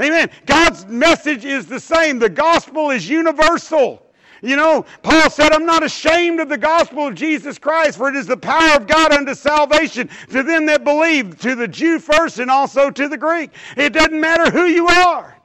Amen. 0.00 0.30
God's 0.46 0.86
message 0.86 1.44
is 1.44 1.66
the 1.66 1.80
same. 1.80 2.18
The 2.18 2.28
gospel 2.28 2.90
is 2.90 3.08
universal. 3.08 4.04
You 4.40 4.54
know, 4.54 4.86
Paul 5.02 5.28
said, 5.30 5.52
I'm 5.52 5.66
not 5.66 5.82
ashamed 5.82 6.38
of 6.38 6.48
the 6.48 6.58
gospel 6.58 7.08
of 7.08 7.16
Jesus 7.16 7.58
Christ, 7.58 7.98
for 7.98 8.08
it 8.08 8.14
is 8.14 8.26
the 8.26 8.36
power 8.36 8.76
of 8.76 8.86
God 8.86 9.12
unto 9.12 9.34
salvation 9.34 10.08
to 10.30 10.44
them 10.44 10.66
that 10.66 10.84
believe, 10.84 11.40
to 11.40 11.56
the 11.56 11.66
Jew 11.66 11.98
first 11.98 12.38
and 12.38 12.48
also 12.48 12.88
to 12.90 13.08
the 13.08 13.16
Greek. 13.16 13.50
It 13.76 13.92
doesn't 13.92 14.20
matter 14.20 14.50
who 14.50 14.66
you 14.66 14.86
are. 14.86 15.36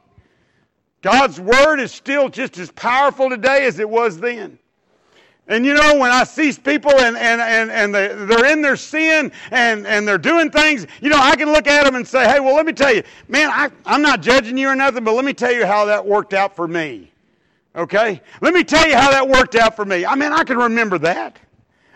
God's 1.01 1.39
word 1.39 1.80
is 1.80 1.91
still 1.91 2.30
just 2.30 2.59
as 2.59 2.71
powerful 2.71 3.30
today 3.30 3.65
as 3.65 3.80
it 3.80 3.89
was 3.89 4.19
then. 4.19 4.59
And 5.47 5.65
you 5.65 5.73
know, 5.73 5.97
when 5.97 6.09
I 6.09 6.23
see 6.23 6.53
people 6.53 6.91
and, 6.91 7.17
and, 7.17 7.41
and, 7.41 7.69
and 7.69 7.93
they, 7.93 8.07
they're 8.25 8.45
in 8.45 8.61
their 8.61 8.77
sin 8.77 9.31
and, 9.51 9.85
and 9.85 10.07
they're 10.07 10.17
doing 10.17 10.49
things, 10.49 10.87
you 11.01 11.09
know, 11.09 11.19
I 11.19 11.35
can 11.35 11.51
look 11.51 11.67
at 11.67 11.83
them 11.83 11.95
and 11.95 12.07
say, 12.07 12.25
hey, 12.25 12.39
well, 12.39 12.55
let 12.55 12.65
me 12.65 12.71
tell 12.71 12.93
you, 12.93 13.03
man, 13.27 13.49
I, 13.49 13.69
I'm 13.85 14.01
not 14.01 14.21
judging 14.21 14.57
you 14.57 14.69
or 14.69 14.75
nothing, 14.75 15.03
but 15.03 15.13
let 15.13 15.25
me 15.25 15.33
tell 15.33 15.51
you 15.51 15.65
how 15.65 15.83
that 15.85 16.05
worked 16.05 16.33
out 16.33 16.55
for 16.55 16.67
me. 16.67 17.11
Okay? 17.75 18.21
Let 18.39 18.53
me 18.53 18.63
tell 18.63 18.87
you 18.87 18.95
how 18.95 19.11
that 19.11 19.27
worked 19.27 19.55
out 19.55 19.75
for 19.75 19.83
me. 19.83 20.05
I 20.05 20.15
mean, 20.15 20.31
I 20.31 20.45
can 20.45 20.57
remember 20.57 20.97
that. 20.99 21.37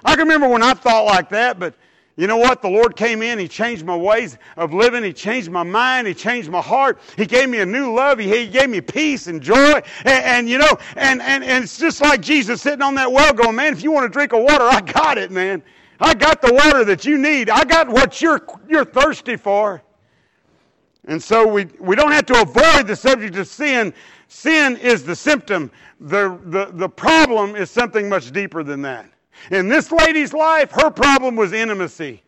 I 0.04 0.12
can 0.16 0.28
remember 0.28 0.50
when 0.50 0.64
I 0.64 0.74
thought 0.74 1.06
like 1.06 1.30
that, 1.30 1.58
but 1.58 1.74
you 2.18 2.26
know 2.26 2.38
what? 2.38 2.64
The 2.64 2.68
Lord 2.68 2.96
came 2.96 3.22
in. 3.22 3.38
He 3.38 3.48
changed 3.48 3.86
my 3.86 3.96
ways 3.96 4.40
of 4.58 4.74
living. 4.74 5.04
He 5.04 5.14
changed 5.14 5.52
my 5.52 5.62
mind. 5.62 6.08
He 6.08 6.16
changed 6.16 6.50
my 6.50 6.62
heart. 6.62 7.00
He 7.16 7.28
gave 7.28 7.48
me 7.48 7.60
a 7.60 7.66
new 7.66 7.94
love. 7.94 8.18
He, 8.18 8.28
he 8.28 8.48
gave 8.48 8.72
me 8.72 8.82
peace 8.82 9.28
and 9.28 9.40
joy. 9.40 9.82
And, 10.04 10.26
and, 10.26 10.50
you 10.50 10.58
know, 10.58 10.78
and, 10.96 11.22
and, 11.22 11.44
and 11.44 11.64
it's 11.64 11.78
just 11.78 12.02
like 12.02 12.22
Jesus 12.22 12.64
sitting 12.64 12.82
on 12.82 12.96
that 12.96 13.12
well 13.12 13.34
going, 13.34 13.56
man, 13.56 13.72
if 13.72 13.84
you 13.84 13.92
want 13.92 14.06
to 14.06 14.10
drink 14.10 14.34
of 14.34 14.42
water, 14.42 14.64
I 14.64 14.82
got 14.82 15.20
it, 15.20 15.30
man. 15.30 15.62
I 16.00 16.16
got 16.16 16.42
the 16.42 16.52
water 16.52 16.84
that 16.86 17.06
you 17.06 17.20
need. 17.20 17.52
I 17.52 17.64
got 17.64 17.88
what 17.88 18.20
you're, 18.20 18.42
you're 18.68 18.86
thirsty 18.86 19.36
for. 19.36 19.84
And 21.06 21.22
so 21.22 21.48
we, 21.48 21.66
we 21.80 21.96
don't 21.96 22.12
have 22.12 22.26
to 22.28 22.42
avoid 22.42 22.88
the 22.88 22.96
subject 22.96 23.36
of 23.36 23.48
sin. 23.48 23.94
Sin 24.28 24.76
is 24.78 25.04
the 25.04 25.16
symptom. 25.16 25.70
The, 26.00 26.40
the, 26.46 26.72
the 26.74 26.90
problem 26.90 27.56
is 27.56 27.70
something 27.70 28.10
much 28.10 28.32
deeper 28.32 28.64
than 28.64 28.82
that. 28.82 29.08
In 29.52 29.68
this 29.68 29.92
lady's 29.92 30.34
life, 30.34 30.72
her 30.72 30.90
problem 30.90 31.36
was 31.36 31.54
intimacy. 31.54 32.24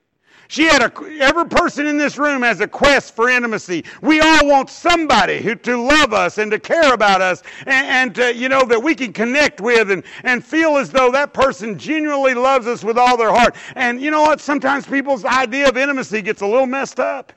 She 0.50 0.64
had 0.64 0.82
a, 0.82 0.92
every 1.22 1.46
person 1.48 1.86
in 1.86 2.00
this 2.00 2.18
room 2.18 2.42
has 2.42 2.60
a 2.60 2.68
quest 2.68 3.16
for 3.16 3.30
intimacy. 3.30 3.86
We 4.02 4.20
all 4.20 4.48
want 4.48 4.72
somebody 4.72 5.42
who, 5.44 5.54
to 5.54 5.78
love 5.78 6.12
us 6.12 6.40
and 6.40 6.50
to 6.50 6.58
care 6.58 6.92
about 6.92 7.22
us 7.22 7.44
and, 7.68 7.88
and 7.88 8.16
to, 8.16 8.36
you 8.36 8.50
know, 8.50 8.66
that 8.66 8.82
we 8.82 8.96
can 8.96 9.14
connect 9.14 9.62
with 9.62 9.92
and, 9.92 10.04
and 10.24 10.44
feel 10.44 10.78
as 10.78 10.90
though 10.90 11.12
that 11.12 11.36
person 11.36 11.78
genuinely 11.78 12.34
loves 12.34 12.66
us 12.66 12.84
with 12.84 12.98
all 12.98 13.16
their 13.16 13.32
heart. 13.32 13.56
And 13.76 14.02
you 14.02 14.10
know 14.10 14.24
what? 14.24 14.42
Sometimes 14.42 14.88
people's 14.88 15.24
idea 15.24 15.70
of 15.70 15.78
intimacy 15.78 16.24
gets 16.24 16.42
a 16.42 16.48
little 16.48 16.66
messed 16.66 17.00
up. 17.00 17.32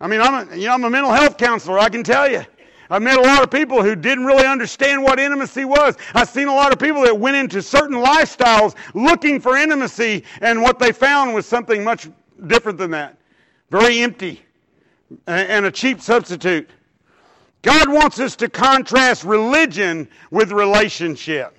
I 0.00 0.06
mean, 0.06 0.20
I'm 0.20 0.48
a, 0.48 0.56
you 0.56 0.68
know, 0.68 0.74
I'm 0.74 0.84
a 0.84 0.90
mental 0.90 1.12
health 1.12 1.36
counselor, 1.36 1.80
I 1.80 1.88
can 1.88 2.04
tell 2.04 2.30
you. 2.30 2.44
I've 2.90 3.02
met 3.02 3.18
a 3.18 3.22
lot 3.22 3.42
of 3.42 3.50
people 3.50 3.82
who 3.82 3.94
didn't 3.94 4.24
really 4.24 4.46
understand 4.46 5.02
what 5.02 5.20
intimacy 5.20 5.64
was. 5.64 5.96
I've 6.14 6.28
seen 6.28 6.48
a 6.48 6.54
lot 6.54 6.72
of 6.72 6.78
people 6.78 7.02
that 7.02 7.18
went 7.18 7.36
into 7.36 7.60
certain 7.60 7.96
lifestyles 7.96 8.74
looking 8.94 9.40
for 9.40 9.56
intimacy, 9.56 10.24
and 10.40 10.62
what 10.62 10.78
they 10.78 10.92
found 10.92 11.34
was 11.34 11.46
something 11.46 11.84
much 11.84 12.08
different 12.46 12.78
than 12.78 12.90
that. 12.92 13.18
Very 13.70 14.00
empty 14.00 14.42
and 15.26 15.66
a 15.66 15.70
cheap 15.70 16.00
substitute. 16.00 16.70
God 17.62 17.88
wants 17.88 18.20
us 18.20 18.36
to 18.36 18.48
contrast 18.48 19.24
religion 19.24 20.08
with 20.30 20.52
relationship. 20.52 21.56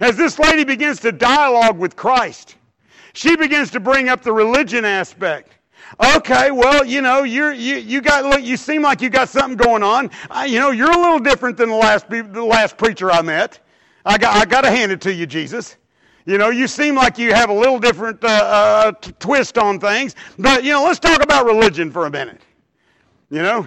As 0.00 0.16
this 0.16 0.38
lady 0.38 0.64
begins 0.64 1.00
to 1.00 1.12
dialogue 1.12 1.78
with 1.78 1.96
Christ, 1.96 2.56
she 3.12 3.36
begins 3.36 3.70
to 3.72 3.80
bring 3.80 4.08
up 4.08 4.22
the 4.22 4.32
religion 4.32 4.84
aspect. 4.84 5.55
Okay, 5.98 6.50
well, 6.50 6.84
you 6.84 7.00
know, 7.00 7.22
you're, 7.22 7.52
you 7.52 7.76
you 7.76 8.02
got 8.02 8.42
you 8.42 8.58
seem 8.58 8.82
like 8.82 9.00
you 9.00 9.08
got 9.08 9.30
something 9.30 9.56
going 9.56 9.82
on. 9.82 10.10
Uh, 10.30 10.46
you 10.46 10.60
know, 10.60 10.70
you're 10.70 10.90
a 10.90 10.96
little 10.96 11.18
different 11.18 11.56
than 11.56 11.70
the 11.70 11.74
last 11.74 12.08
the 12.10 12.44
last 12.44 12.76
preacher 12.76 13.10
I 13.10 13.22
met. 13.22 13.60
I 14.04 14.18
got 14.18 14.36
I 14.36 14.44
got 14.44 14.60
to 14.62 14.70
hand 14.70 14.92
it 14.92 15.00
to 15.02 15.12
you, 15.12 15.26
Jesus. 15.26 15.76
You 16.26 16.36
know, 16.36 16.50
you 16.50 16.66
seem 16.66 16.96
like 16.96 17.16
you 17.16 17.32
have 17.32 17.48
a 17.48 17.54
little 17.54 17.78
different 17.78 18.22
uh, 18.22 18.26
uh, 18.26 18.92
t- 18.92 19.12
twist 19.18 19.56
on 19.56 19.80
things. 19.80 20.16
But 20.38 20.64
you 20.64 20.72
know, 20.72 20.84
let's 20.84 20.98
talk 20.98 21.22
about 21.22 21.46
religion 21.46 21.90
for 21.90 22.04
a 22.04 22.10
minute. 22.10 22.42
You 23.30 23.40
know, 23.40 23.66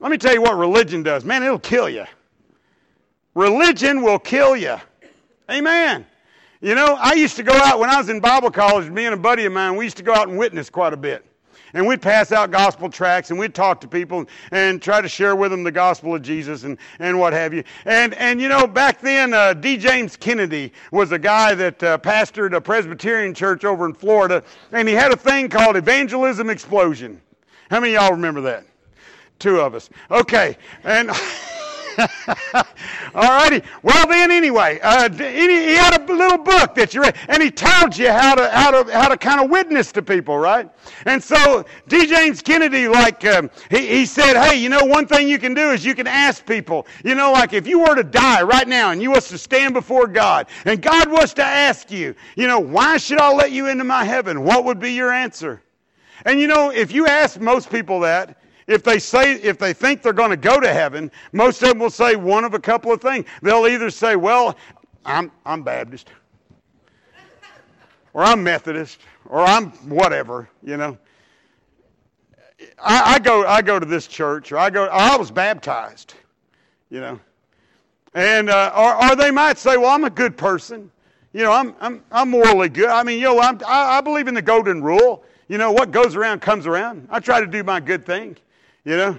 let 0.00 0.10
me 0.10 0.16
tell 0.16 0.32
you 0.32 0.40
what 0.40 0.56
religion 0.56 1.02
does. 1.02 1.26
Man, 1.26 1.42
it'll 1.42 1.58
kill 1.58 1.90
you. 1.90 2.06
Religion 3.34 4.00
will 4.00 4.18
kill 4.18 4.56
you. 4.56 4.76
Amen. 5.50 6.06
You 6.62 6.74
know, 6.74 6.96
I 6.98 7.12
used 7.12 7.36
to 7.36 7.42
go 7.42 7.52
out 7.52 7.78
when 7.78 7.90
I 7.90 7.98
was 7.98 8.08
in 8.08 8.18
Bible 8.20 8.50
college, 8.50 8.88
me 8.88 9.04
and 9.04 9.12
a 9.12 9.18
buddy 9.18 9.44
of 9.44 9.52
mine, 9.52 9.76
we 9.76 9.84
used 9.84 9.98
to 9.98 10.02
go 10.02 10.14
out 10.14 10.28
and 10.28 10.38
witness 10.38 10.70
quite 10.70 10.94
a 10.94 10.96
bit. 10.96 11.25
And 11.74 11.86
we'd 11.86 12.02
pass 12.02 12.32
out 12.32 12.50
gospel 12.50 12.88
tracts 12.88 13.30
and 13.30 13.38
we'd 13.38 13.54
talk 13.54 13.80
to 13.80 13.88
people 13.88 14.26
and 14.50 14.80
try 14.80 15.00
to 15.00 15.08
share 15.08 15.36
with 15.36 15.50
them 15.50 15.62
the 15.62 15.72
gospel 15.72 16.14
of 16.14 16.22
Jesus 16.22 16.64
and, 16.64 16.78
and 16.98 17.18
what 17.18 17.32
have 17.32 17.52
you. 17.52 17.64
And, 17.84 18.14
and 18.14 18.40
you 18.40 18.48
know, 18.48 18.66
back 18.66 19.00
then, 19.00 19.34
uh, 19.34 19.54
D. 19.54 19.76
James 19.76 20.16
Kennedy 20.16 20.72
was 20.90 21.12
a 21.12 21.18
guy 21.18 21.54
that 21.54 21.82
uh, 21.82 21.98
pastored 21.98 22.54
a 22.54 22.60
Presbyterian 22.60 23.34
church 23.34 23.64
over 23.64 23.86
in 23.86 23.94
Florida, 23.94 24.42
and 24.72 24.88
he 24.88 24.94
had 24.94 25.12
a 25.12 25.16
thing 25.16 25.48
called 25.48 25.76
Evangelism 25.76 26.50
Explosion. 26.50 27.20
How 27.70 27.80
many 27.80 27.94
of 27.94 28.02
y'all 28.02 28.12
remember 28.12 28.40
that? 28.42 28.64
Two 29.38 29.60
of 29.60 29.74
us. 29.74 29.90
Okay. 30.10 30.56
And. 30.84 31.10
All 33.14 33.30
righty. 33.30 33.62
Well, 33.82 34.06
then, 34.06 34.30
anyway, 34.30 34.78
uh, 34.82 35.10
he 35.10 35.74
had 35.74 36.00
a 36.00 36.12
little 36.12 36.38
book 36.38 36.74
that 36.74 36.94
you 36.94 37.02
read, 37.02 37.16
and 37.28 37.42
he 37.42 37.50
told 37.50 37.96
you 37.96 38.10
how 38.10 38.34
to 38.34 38.48
how 38.50 38.82
to 38.82 38.92
how 38.92 39.08
to 39.08 39.16
kind 39.16 39.42
of 39.42 39.50
witness 39.50 39.92
to 39.92 40.02
people, 40.02 40.36
right? 40.36 40.68
And 41.06 41.22
so, 41.22 41.64
D. 41.88 42.06
James 42.06 42.42
Kennedy, 42.42 42.88
like 42.88 43.24
um, 43.24 43.50
he 43.70 43.86
he 43.86 44.06
said, 44.06 44.40
hey, 44.40 44.56
you 44.56 44.68
know, 44.68 44.84
one 44.84 45.06
thing 45.06 45.28
you 45.28 45.38
can 45.38 45.54
do 45.54 45.70
is 45.70 45.84
you 45.84 45.94
can 45.94 46.06
ask 46.06 46.44
people, 46.44 46.86
you 47.04 47.14
know, 47.14 47.32
like 47.32 47.52
if 47.52 47.66
you 47.66 47.80
were 47.80 47.94
to 47.94 48.04
die 48.04 48.42
right 48.42 48.68
now 48.68 48.90
and 48.90 49.00
you 49.00 49.10
was 49.10 49.28
to 49.28 49.38
stand 49.38 49.74
before 49.74 50.06
God, 50.06 50.46
and 50.64 50.82
God 50.82 51.10
was 51.10 51.32
to 51.34 51.44
ask 51.44 51.90
you, 51.90 52.14
you 52.36 52.46
know, 52.46 52.60
why 52.60 52.96
should 52.98 53.18
I 53.18 53.32
let 53.32 53.52
you 53.52 53.68
into 53.68 53.84
my 53.84 54.04
heaven? 54.04 54.42
What 54.42 54.64
would 54.64 54.78
be 54.78 54.92
your 54.92 55.12
answer? 55.12 55.62
And 56.24 56.40
you 56.40 56.46
know, 56.46 56.70
if 56.70 56.92
you 56.92 57.06
ask 57.06 57.40
most 57.40 57.70
people 57.70 58.00
that, 58.00 58.36
if 58.66 58.82
they 58.82 58.98
say, 58.98 59.34
if 59.34 59.58
they 59.58 59.72
think 59.72 60.02
they're 60.02 60.12
going 60.12 60.30
to 60.30 60.36
go 60.36 60.58
to 60.58 60.72
heaven, 60.72 61.10
most 61.32 61.62
of 61.62 61.68
them 61.68 61.78
will 61.78 61.90
say 61.90 62.16
one 62.16 62.44
of 62.44 62.54
a 62.54 62.58
couple 62.58 62.92
of 62.92 63.00
things. 63.00 63.26
They'll 63.42 63.66
either 63.66 63.90
say, 63.90 64.16
well, 64.16 64.56
I'm, 65.04 65.30
I'm 65.44 65.62
Baptist, 65.62 66.08
or 68.12 68.24
I'm 68.24 68.42
Methodist, 68.42 69.00
or 69.26 69.42
I'm 69.42 69.70
whatever, 69.88 70.48
you 70.62 70.76
know. 70.76 70.98
I, 72.78 73.14
I 73.14 73.18
go, 73.20 73.46
I 73.46 73.62
go 73.62 73.78
to 73.78 73.86
this 73.86 74.06
church, 74.06 74.50
or 74.50 74.58
I 74.58 74.70
go, 74.70 74.86
I 74.86 75.16
was 75.16 75.30
baptized, 75.30 76.14
you 76.90 77.00
know. 77.00 77.20
And, 78.14 78.50
uh, 78.50 78.72
or, 78.76 79.10
or 79.10 79.16
they 79.16 79.30
might 79.30 79.58
say, 79.58 79.76
well, 79.76 79.90
I'm 79.90 80.04
a 80.04 80.10
good 80.10 80.36
person. 80.36 80.90
You 81.34 81.42
know, 81.42 81.52
I'm, 81.52 81.74
I'm, 81.80 82.02
I'm 82.10 82.30
morally 82.30 82.70
good. 82.70 82.88
I 82.88 83.02
mean, 83.02 83.18
you 83.18 83.26
know, 83.26 83.40
I'm, 83.40 83.60
I, 83.66 83.98
I 83.98 84.00
believe 84.00 84.26
in 84.26 84.34
the 84.34 84.42
golden 84.42 84.82
rule. 84.82 85.22
You 85.48 85.58
know, 85.58 85.70
what 85.70 85.90
goes 85.90 86.16
around 86.16 86.40
comes 86.40 86.66
around. 86.66 87.06
I 87.10 87.20
try 87.20 87.40
to 87.40 87.46
do 87.46 87.62
my 87.62 87.78
good 87.78 88.06
thing 88.06 88.36
you 88.86 88.96
know. 88.96 89.18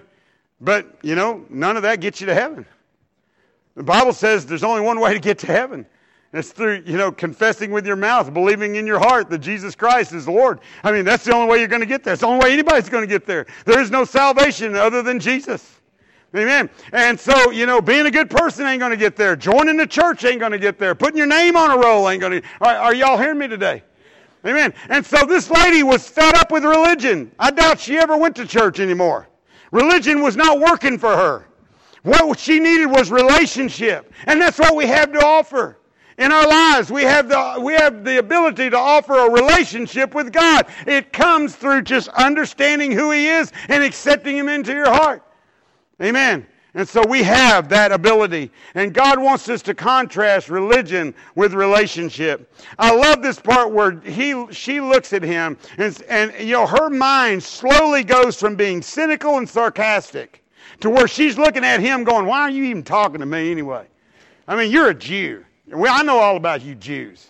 But, 0.59 0.97
you 1.03 1.13
know, 1.13 1.45
none 1.49 1.77
of 1.77 1.83
that 1.83 1.99
gets 1.99 2.19
you 2.19 2.25
to 2.25 2.33
heaven. 2.33 2.65
The 3.75 3.83
Bible 3.83 4.13
says 4.13 4.47
there's 4.47 4.63
only 4.63 4.81
one 4.81 4.99
way 4.99 5.13
to 5.13 5.19
get 5.19 5.37
to 5.39 5.47
heaven. 5.47 5.85
And 6.31 6.39
it's 6.39 6.51
through, 6.51 6.83
you 6.85 6.97
know, 6.97 7.11
confessing 7.11 7.69
with 7.69 7.85
your 7.85 7.95
mouth, 7.95 8.33
believing 8.33 8.75
in 8.75 8.87
your 8.87 8.97
heart 8.97 9.29
that 9.29 9.37
Jesus 9.37 9.75
Christ 9.75 10.13
is 10.13 10.27
Lord. 10.27 10.61
I 10.83 10.91
mean, 10.91 11.05
that's 11.05 11.23
the 11.23 11.33
only 11.33 11.51
way 11.51 11.59
you're 11.59 11.67
going 11.67 11.81
to 11.81 11.87
get 11.87 12.03
there. 12.03 12.13
It's 12.13 12.21
the 12.21 12.27
only 12.27 12.43
way 12.43 12.53
anybody's 12.53 12.89
going 12.89 13.03
to 13.03 13.07
get 13.07 13.27
there. 13.27 13.45
There 13.65 13.79
is 13.79 13.91
no 13.91 14.03
salvation 14.03 14.75
other 14.75 15.03
than 15.03 15.19
Jesus. 15.19 15.79
Amen. 16.35 16.69
And 16.91 17.19
so, 17.19 17.51
you 17.51 17.65
know, 17.65 17.79
being 17.79 18.05
a 18.07 18.11
good 18.11 18.29
person 18.29 18.65
ain't 18.65 18.79
going 18.79 18.91
to 18.91 18.97
get 18.97 19.15
there. 19.15 19.35
Joining 19.35 19.77
the 19.77 19.87
church 19.87 20.25
ain't 20.25 20.39
going 20.39 20.51
to 20.51 20.59
get 20.59 20.79
there. 20.79 20.95
Putting 20.95 21.17
your 21.17 21.27
name 21.27 21.55
on 21.55 21.71
a 21.71 21.77
roll 21.77 22.09
ain't 22.09 22.19
going 22.19 22.41
to. 22.41 22.47
Are, 22.61 22.75
are 22.75 22.95
y'all 22.95 23.17
hearing 23.17 23.37
me 23.37 23.47
today? 23.47 23.83
Amen. 24.45 24.73
And 24.89 25.05
so 25.05 25.25
this 25.25 25.49
lady 25.49 25.83
was 25.83 26.07
fed 26.07 26.35
up 26.35 26.51
with 26.51 26.63
religion. 26.63 27.31
I 27.39 27.51
doubt 27.51 27.79
she 27.79 27.97
ever 27.97 28.17
went 28.17 28.35
to 28.37 28.45
church 28.45 28.79
anymore. 28.79 29.27
Religion 29.71 30.21
was 30.21 30.35
not 30.35 30.59
working 30.59 30.97
for 30.97 31.15
her. 31.15 31.47
What 32.03 32.39
she 32.39 32.59
needed 32.59 32.87
was 32.87 33.11
relationship. 33.11 34.13
And 34.25 34.41
that's 34.41 34.57
what 34.57 34.75
we 34.75 34.85
have 34.85 35.11
to 35.11 35.19
offer. 35.19 35.77
In 36.17 36.31
our 36.31 36.47
lives, 36.47 36.91
we 36.91 37.03
have, 37.03 37.29
the, 37.29 37.59
we 37.61 37.73
have 37.73 38.03
the 38.03 38.17
ability 38.17 38.71
to 38.71 38.77
offer 38.77 39.13
a 39.13 39.29
relationship 39.29 40.15
with 40.15 40.31
God. 40.31 40.65
It 40.87 41.13
comes 41.13 41.55
through 41.55 41.83
just 41.83 42.07
understanding 42.09 42.91
who 42.91 43.11
He 43.11 43.27
is 43.27 43.51
and 43.67 43.83
accepting 43.83 44.35
Him 44.35 44.49
into 44.49 44.73
your 44.73 44.91
heart. 44.91 45.23
Amen. 46.01 46.47
And 46.77 46.87
so 46.87 47.03
we 47.07 47.23
have 47.23 47.69
that 47.69 47.91
ability. 47.91 48.51
And 48.75 48.93
God 48.93 49.17
wants 49.17 49.49
us 49.49 49.63
to 49.63 49.73
contrast 49.73 50.47
religion 50.47 51.15
with 51.33 51.55
relationship. 51.55 52.53
I 52.77 52.95
love 52.95 53.23
this 53.23 53.39
part 53.39 53.71
where 53.71 53.99
he, 54.01 54.45
she 54.51 54.79
looks 54.79 55.11
at 55.11 55.23
him 55.23 55.57
and, 55.79 55.99
and, 56.07 56.31
you 56.39 56.51
know, 56.51 56.67
her 56.67 56.91
mind 56.91 57.41
slowly 57.41 58.03
goes 58.03 58.39
from 58.39 58.55
being 58.55 58.83
cynical 58.83 59.39
and 59.39 59.49
sarcastic 59.49 60.43
to 60.81 60.91
where 60.91 61.07
she's 61.07 61.35
looking 61.35 61.65
at 61.65 61.79
him 61.79 62.03
going, 62.03 62.27
why 62.27 62.41
are 62.41 62.51
you 62.51 62.65
even 62.65 62.83
talking 62.83 63.21
to 63.21 63.25
me 63.25 63.49
anyway? 63.49 63.87
I 64.47 64.55
mean, 64.55 64.71
you're 64.71 64.89
a 64.89 64.93
Jew. 64.93 65.43
Well, 65.65 65.91
I 65.91 66.03
know 66.03 66.19
all 66.19 66.37
about 66.37 66.61
you 66.61 66.75
Jews. 66.75 67.25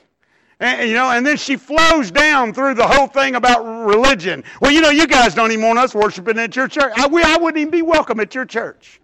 And, 0.60 0.90
you 0.90 0.94
know, 0.94 1.12
and 1.12 1.26
then 1.26 1.38
she 1.38 1.56
flows 1.56 2.12
down 2.12 2.54
through 2.54 2.74
the 2.74 2.86
whole 2.86 3.08
thing 3.08 3.36
about 3.36 3.64
religion. 3.64 4.44
Well, 4.60 4.72
you 4.72 4.82
know, 4.82 4.90
you 4.90 5.08
guys 5.08 5.34
don't 5.34 5.54
even 5.54 5.66
want 5.66 5.80
us 5.80 5.96
worshiping 5.96 6.38
at 6.38 6.54
your 6.54 6.68
church. 6.68 6.92
I, 6.98 7.08
we, 7.08 7.24
I 7.24 7.38
wouldn't 7.38 7.62
even 7.62 7.72
be 7.72 7.82
welcome 7.82 8.20
at 8.20 8.36
your 8.36 8.44
church. 8.44 9.00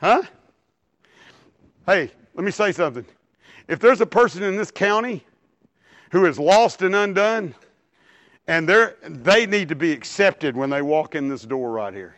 Huh? 0.00 0.22
Hey, 1.84 2.10
let 2.34 2.44
me 2.44 2.50
say 2.50 2.72
something. 2.72 3.04
If 3.68 3.80
there's 3.80 4.00
a 4.00 4.06
person 4.06 4.42
in 4.42 4.56
this 4.56 4.70
county 4.70 5.24
who 6.10 6.24
is 6.24 6.38
lost 6.38 6.80
and 6.82 6.94
undone, 6.94 7.54
and 8.46 8.66
they 8.66 8.92
they 9.02 9.46
need 9.46 9.68
to 9.68 9.76
be 9.76 9.92
accepted 9.92 10.56
when 10.56 10.70
they 10.70 10.80
walk 10.80 11.14
in 11.14 11.28
this 11.28 11.42
door 11.42 11.72
right 11.72 11.92
here. 11.92 12.16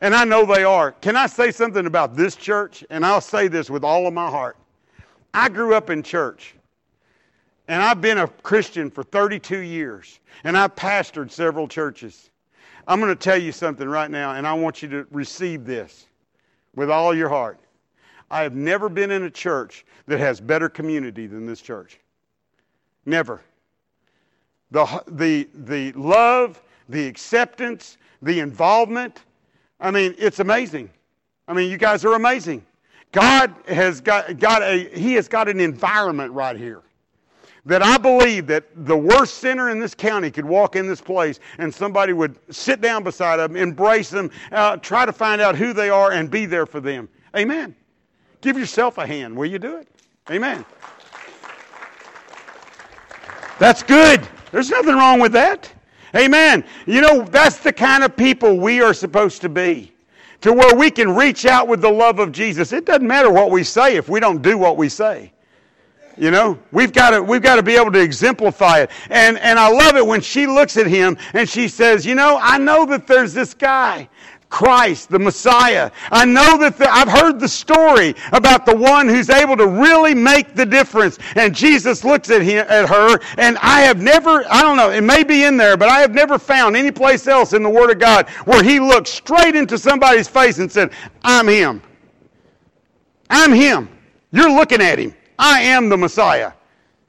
And 0.00 0.16
I 0.16 0.24
know 0.24 0.44
they 0.44 0.64
are. 0.64 0.92
Can 0.92 1.14
I 1.14 1.26
say 1.26 1.52
something 1.52 1.86
about 1.86 2.16
this 2.16 2.34
church? 2.34 2.84
And 2.90 3.06
I'll 3.06 3.20
say 3.20 3.46
this 3.46 3.70
with 3.70 3.84
all 3.84 4.08
of 4.08 4.12
my 4.12 4.28
heart. 4.28 4.56
I 5.32 5.48
grew 5.48 5.74
up 5.76 5.90
in 5.90 6.02
church. 6.02 6.56
And 7.68 7.80
I've 7.80 8.00
been 8.00 8.18
a 8.18 8.26
Christian 8.26 8.90
for 8.90 9.04
32 9.04 9.58
years. 9.58 10.18
And 10.42 10.58
I've 10.58 10.74
pastored 10.74 11.30
several 11.30 11.68
churches. 11.68 12.30
I'm 12.88 12.98
going 12.98 13.16
to 13.16 13.16
tell 13.16 13.38
you 13.38 13.52
something 13.52 13.88
right 13.88 14.10
now, 14.10 14.32
and 14.32 14.44
I 14.44 14.54
want 14.54 14.82
you 14.82 14.88
to 14.88 15.06
receive 15.12 15.64
this 15.64 16.06
with 16.74 16.90
all 16.90 17.14
your 17.14 17.28
heart. 17.28 17.58
I 18.30 18.42
have 18.42 18.54
never 18.54 18.88
been 18.88 19.10
in 19.10 19.24
a 19.24 19.30
church 19.30 19.84
that 20.06 20.18
has 20.18 20.40
better 20.40 20.68
community 20.68 21.26
than 21.26 21.46
this 21.46 21.60
church. 21.60 21.98
Never. 23.04 23.40
The, 24.70 25.02
the, 25.06 25.48
the 25.54 25.92
love, 25.92 26.62
the 26.88 27.06
acceptance, 27.06 27.98
the 28.22 28.40
involvement. 28.40 29.24
I 29.80 29.90
mean, 29.90 30.14
it's 30.16 30.38
amazing. 30.38 30.88
I 31.46 31.52
mean, 31.52 31.70
you 31.70 31.76
guys 31.76 32.04
are 32.04 32.14
amazing. 32.14 32.64
God 33.10 33.54
has 33.68 34.00
got, 34.00 34.38
got 34.38 34.62
a, 34.62 34.88
He 34.94 35.12
has 35.14 35.28
got 35.28 35.48
an 35.48 35.60
environment 35.60 36.32
right 36.32 36.56
here 36.56 36.82
that 37.64 37.82
I 37.82 37.96
believe 37.96 38.46
that 38.48 38.64
the 38.74 38.96
worst 38.96 39.34
sinner 39.34 39.70
in 39.70 39.78
this 39.78 39.94
county 39.94 40.30
could 40.30 40.44
walk 40.44 40.74
in 40.74 40.88
this 40.88 41.00
place 41.00 41.38
and 41.58 41.72
somebody 41.72 42.12
would 42.12 42.36
sit 42.52 42.80
down 42.80 43.04
beside 43.04 43.36
them, 43.36 43.56
embrace 43.56 44.10
them, 44.10 44.30
uh, 44.50 44.76
try 44.78 45.06
to 45.06 45.12
find 45.12 45.40
out 45.40 45.54
who 45.54 45.72
they 45.72 45.88
are, 45.88 46.12
and 46.12 46.30
be 46.30 46.44
there 46.44 46.66
for 46.66 46.80
them. 46.80 47.08
Amen. 47.36 47.74
Give 48.40 48.58
yourself 48.58 48.98
a 48.98 49.06
hand. 49.06 49.36
Will 49.36 49.46
you 49.46 49.60
do 49.60 49.76
it? 49.76 49.88
Amen. 50.30 50.64
That's 53.58 53.82
good. 53.84 54.26
There's 54.50 54.70
nothing 54.70 54.94
wrong 54.94 55.20
with 55.20 55.32
that. 55.32 55.72
Amen. 56.16 56.64
You 56.86 57.00
know, 57.00 57.22
that's 57.22 57.58
the 57.58 57.72
kind 57.72 58.02
of 58.02 58.16
people 58.16 58.58
we 58.58 58.82
are 58.82 58.92
supposed 58.92 59.40
to 59.42 59.48
be. 59.48 59.92
To 60.42 60.52
where 60.52 60.74
we 60.74 60.90
can 60.90 61.14
reach 61.14 61.46
out 61.46 61.68
with 61.68 61.80
the 61.80 61.90
love 61.90 62.18
of 62.18 62.32
Jesus. 62.32 62.72
It 62.72 62.84
doesn't 62.84 63.06
matter 63.06 63.30
what 63.30 63.52
we 63.52 63.62
say 63.62 63.96
if 63.96 64.08
we 64.08 64.18
don't 64.18 64.42
do 64.42 64.58
what 64.58 64.76
we 64.76 64.88
say. 64.88 65.31
You 66.16 66.30
know, 66.30 66.58
we've 66.72 66.92
got 66.92 67.10
to, 67.10 67.22
we've 67.22 67.42
got 67.42 67.56
to 67.56 67.62
be 67.62 67.74
able 67.74 67.92
to 67.92 68.00
exemplify 68.00 68.80
it. 68.80 68.90
And, 69.08 69.38
and 69.38 69.58
I 69.58 69.68
love 69.68 69.96
it 69.96 70.06
when 70.06 70.20
she 70.20 70.46
looks 70.46 70.76
at 70.76 70.86
him 70.86 71.16
and 71.32 71.48
she 71.48 71.68
says, 71.68 72.04
you 72.04 72.14
know, 72.14 72.38
I 72.40 72.58
know 72.58 72.84
that 72.86 73.06
there's 73.06 73.32
this 73.32 73.54
guy, 73.54 74.08
Christ, 74.50 75.08
the 75.08 75.18
Messiah. 75.18 75.90
I 76.10 76.26
know 76.26 76.58
that 76.58 76.76
the, 76.76 76.92
I've 76.92 77.08
heard 77.08 77.40
the 77.40 77.48
story 77.48 78.14
about 78.32 78.66
the 78.66 78.76
one 78.76 79.08
who's 79.08 79.30
able 79.30 79.56
to 79.56 79.66
really 79.66 80.14
make 80.14 80.54
the 80.54 80.66
difference. 80.66 81.18
And 81.34 81.54
Jesus 81.54 82.04
looks 82.04 82.30
at 82.30 82.42
him, 82.42 82.66
at 82.68 82.88
her, 82.88 83.18
and 83.38 83.56
I 83.58 83.80
have 83.80 84.02
never, 84.02 84.44
I 84.50 84.60
don't 84.60 84.76
know, 84.76 84.90
it 84.90 85.00
may 85.00 85.24
be 85.24 85.44
in 85.44 85.56
there, 85.56 85.78
but 85.78 85.88
I 85.88 86.00
have 86.00 86.12
never 86.12 86.38
found 86.38 86.76
any 86.76 86.90
place 86.90 87.26
else 87.26 87.54
in 87.54 87.62
the 87.62 87.70
Word 87.70 87.90
of 87.90 87.98
God 87.98 88.28
where 88.44 88.62
he 88.62 88.78
looked 88.78 89.08
straight 89.08 89.56
into 89.56 89.78
somebody's 89.78 90.28
face 90.28 90.58
and 90.58 90.70
said, 90.70 90.92
I'm 91.22 91.48
him. 91.48 91.80
I'm 93.30 93.52
him. 93.52 93.88
You're 94.30 94.52
looking 94.52 94.82
at 94.82 94.98
him. 94.98 95.14
I 95.42 95.60
am 95.60 95.88
the 95.88 95.96
Messiah. 95.96 96.52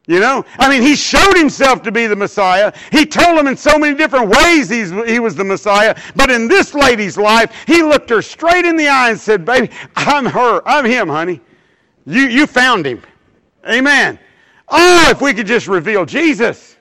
You 0.08 0.20
know? 0.20 0.44
I 0.58 0.68
mean, 0.68 0.82
he 0.82 0.96
showed 0.96 1.38
himself 1.38 1.84
to 1.84 1.92
be 1.92 2.08
the 2.08 2.16
Messiah. 2.16 2.74
He 2.92 3.06
told 3.06 3.38
them 3.38 3.48
in 3.48 3.56
so 3.56 3.78
many 3.78 3.96
different 3.96 4.28
ways 4.28 4.70
he 4.70 5.20
was 5.20 5.36
the 5.36 5.44
Messiah. 5.44 5.96
But 6.16 6.32
in 6.32 6.48
this 6.48 6.74
lady's 6.74 7.16
life, 7.16 7.64
he 7.68 7.84
looked 7.84 8.10
her 8.10 8.24
straight 8.24 8.66
in 8.66 8.76
the 8.76 8.88
eye 8.88 9.12
and 9.12 9.20
said, 9.20 9.46
Baby, 9.46 9.70
I'm 9.96 10.26
her. 10.26 10.62
I'm 10.68 10.84
him, 10.84 11.08
honey. 11.08 11.40
You, 12.08 12.24
you 12.24 12.48
found 12.48 12.88
him. 12.88 13.02
Amen. 13.70 14.18
Oh, 14.68 15.08
if 15.12 15.22
we 15.22 15.32
could 15.32 15.48
just 15.48 15.68
reveal 15.68 16.04
Jesus. 16.04 16.76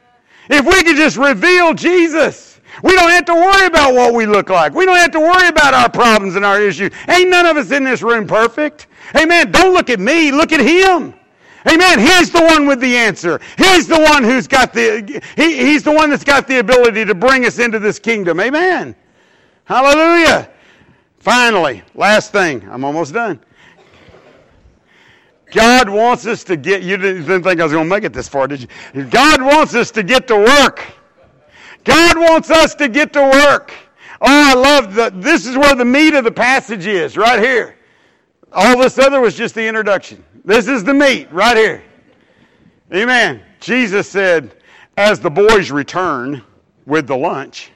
If 0.49 0.65
we 0.65 0.83
could 0.83 0.97
just 0.97 1.19
reveal 1.19 1.75
Jesus. 1.75 2.61
We 2.83 2.95
don't 2.95 3.11
have 3.11 3.27
to 3.27 3.35
worry 3.35 3.67
about 3.67 3.95
what 3.95 4.15
we 4.15 4.25
look 4.25 4.49
like. 4.49 4.75
We 4.75 4.87
don't 4.87 4.97
have 4.97 5.13
to 5.13 5.21
worry 5.21 5.49
about 5.49 5.75
our 5.75 5.91
problems 5.91 6.35
and 6.35 6.45
our 6.45 6.61
issues. 6.61 6.93
Ain't 7.09 7.29
none 7.29 7.45
of 7.45 7.59
us 7.59 7.71
in 7.71 7.85
this 7.85 8.03
room 8.03 8.27
perfect. 8.27 8.87
Amen. 9.15 9.53
Don't 9.53 9.75
look 9.75 9.91
at 9.91 10.01
me. 10.01 10.33
Look 10.33 10.53
at 10.53 10.61
him. 10.61 11.15
Amen. 11.71 12.01
He's 12.01 12.31
the 12.31 12.43
one 12.43 12.67
with 12.67 12.81
the 12.81 12.97
answer. 12.97 13.41
He's 13.57 13.87
the 13.87 14.01
one 14.01 14.25
who's 14.25 14.49
got 14.49 14.73
the, 14.73 15.23
he, 15.37 15.59
he's 15.59 15.83
the 15.83 15.93
one 15.93 16.11
that's 16.11 16.25
got 16.25 16.49
the 16.49 16.59
ability 16.59 17.05
to 17.05 17.15
bring 17.15 17.47
us 17.47 17.59
into 17.59 17.79
this 17.79 17.99
kingdom. 17.99 18.41
Amen. 18.41 18.97
Hallelujah. 19.65 20.51
Finally, 21.19 21.83
last 21.95 22.33
thing. 22.33 22.69
I'm 22.69 22.85
almost 22.85 23.15
done. 23.15 23.41
God 25.53 25.89
wants 25.89 26.27
us 26.27 26.43
to 26.45 26.57
get, 26.57 26.83
you 26.83 26.97
didn't 26.97 27.25
think 27.25 27.61
I 27.61 27.65
was 27.65 27.73
going 27.73 27.85
to 27.85 27.91
make 27.91 28.05
it 28.05 28.13
this 28.13 28.29
far, 28.29 28.49
did 28.49 28.63
you? 28.63 29.05
God 29.05 29.41
wants 29.41 29.75
us 29.75 29.91
to 29.93 30.03
get 30.03 30.27
to 30.29 30.37
work. 30.37 30.83
God 31.85 32.17
wants 32.17 32.51
us 32.51 32.75
to 32.77 32.89
get 32.89 33.13
to 33.13 33.21
work. 33.21 33.73
Oh, 34.21 34.27
I 34.27 34.55
love 34.55 34.95
the, 34.95 35.13
this 35.15 35.47
is 35.47 35.57
where 35.57 35.75
the 35.75 35.85
meat 35.85 36.15
of 36.15 36.25
the 36.25 36.33
passage 36.33 36.87
is, 36.87 37.17
right 37.17 37.41
here. 37.41 37.77
All 38.51 38.79
this 38.79 38.99
other 38.99 39.21
was 39.21 39.35
just 39.35 39.55
the 39.55 39.67
introduction. 39.67 40.25
This 40.45 40.67
is 40.67 40.83
the 40.83 40.95
meat 40.95 41.29
right 41.31 41.57
here. 41.57 41.85
Amen. 42.93 43.43
Jesus 43.61 44.09
said, 44.09 44.57
as 44.97 45.21
the 45.21 45.31
boys 45.31 45.71
return 45.71 46.43
with 46.85 47.07
the 47.07 47.17
lunch, 47.17 47.71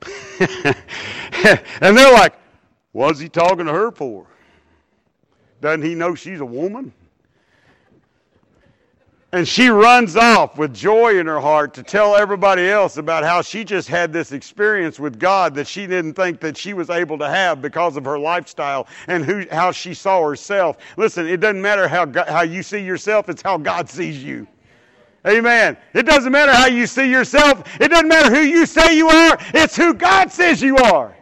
and 0.40 1.96
they're 1.96 2.12
like, 2.12 2.34
what's 2.92 3.18
he 3.18 3.28
talking 3.28 3.66
to 3.66 3.72
her 3.72 3.90
for? 3.90 4.26
Doesn't 5.60 5.82
he 5.82 5.94
know 5.94 6.14
she's 6.14 6.40
a 6.40 6.46
woman? 6.46 6.92
And 9.32 9.46
she 9.46 9.68
runs 9.68 10.16
off 10.16 10.58
with 10.58 10.74
joy 10.74 11.20
in 11.20 11.26
her 11.26 11.38
heart 11.38 11.72
to 11.74 11.84
tell 11.84 12.16
everybody 12.16 12.68
else 12.68 12.96
about 12.96 13.22
how 13.22 13.42
she 13.42 13.62
just 13.62 13.86
had 13.86 14.12
this 14.12 14.32
experience 14.32 14.98
with 14.98 15.20
God 15.20 15.54
that 15.54 15.68
she 15.68 15.86
didn't 15.86 16.14
think 16.14 16.40
that 16.40 16.56
she 16.56 16.74
was 16.74 16.90
able 16.90 17.16
to 17.18 17.28
have 17.28 17.62
because 17.62 17.96
of 17.96 18.04
her 18.06 18.18
lifestyle 18.18 18.88
and 19.06 19.24
who, 19.24 19.46
how 19.52 19.70
she 19.70 19.94
saw 19.94 20.28
herself. 20.28 20.78
Listen, 20.96 21.28
it 21.28 21.38
doesn't 21.38 21.62
matter 21.62 21.86
how, 21.86 22.10
how 22.26 22.42
you 22.42 22.64
see 22.64 22.80
yourself, 22.80 23.28
it's 23.28 23.40
how 23.40 23.56
God 23.56 23.88
sees 23.88 24.22
you. 24.22 24.48
Amen. 25.24 25.76
It 25.94 26.06
doesn't 26.06 26.32
matter 26.32 26.52
how 26.52 26.66
you 26.66 26.86
see 26.88 27.08
yourself. 27.08 27.80
It 27.80 27.88
doesn't 27.88 28.08
matter 28.08 28.34
who 28.34 28.40
you 28.40 28.66
say 28.66 28.96
you 28.96 29.08
are. 29.08 29.38
It's 29.54 29.76
who 29.76 29.94
God 29.94 30.32
says 30.32 30.60
you 30.60 30.76
are. 30.78 31.14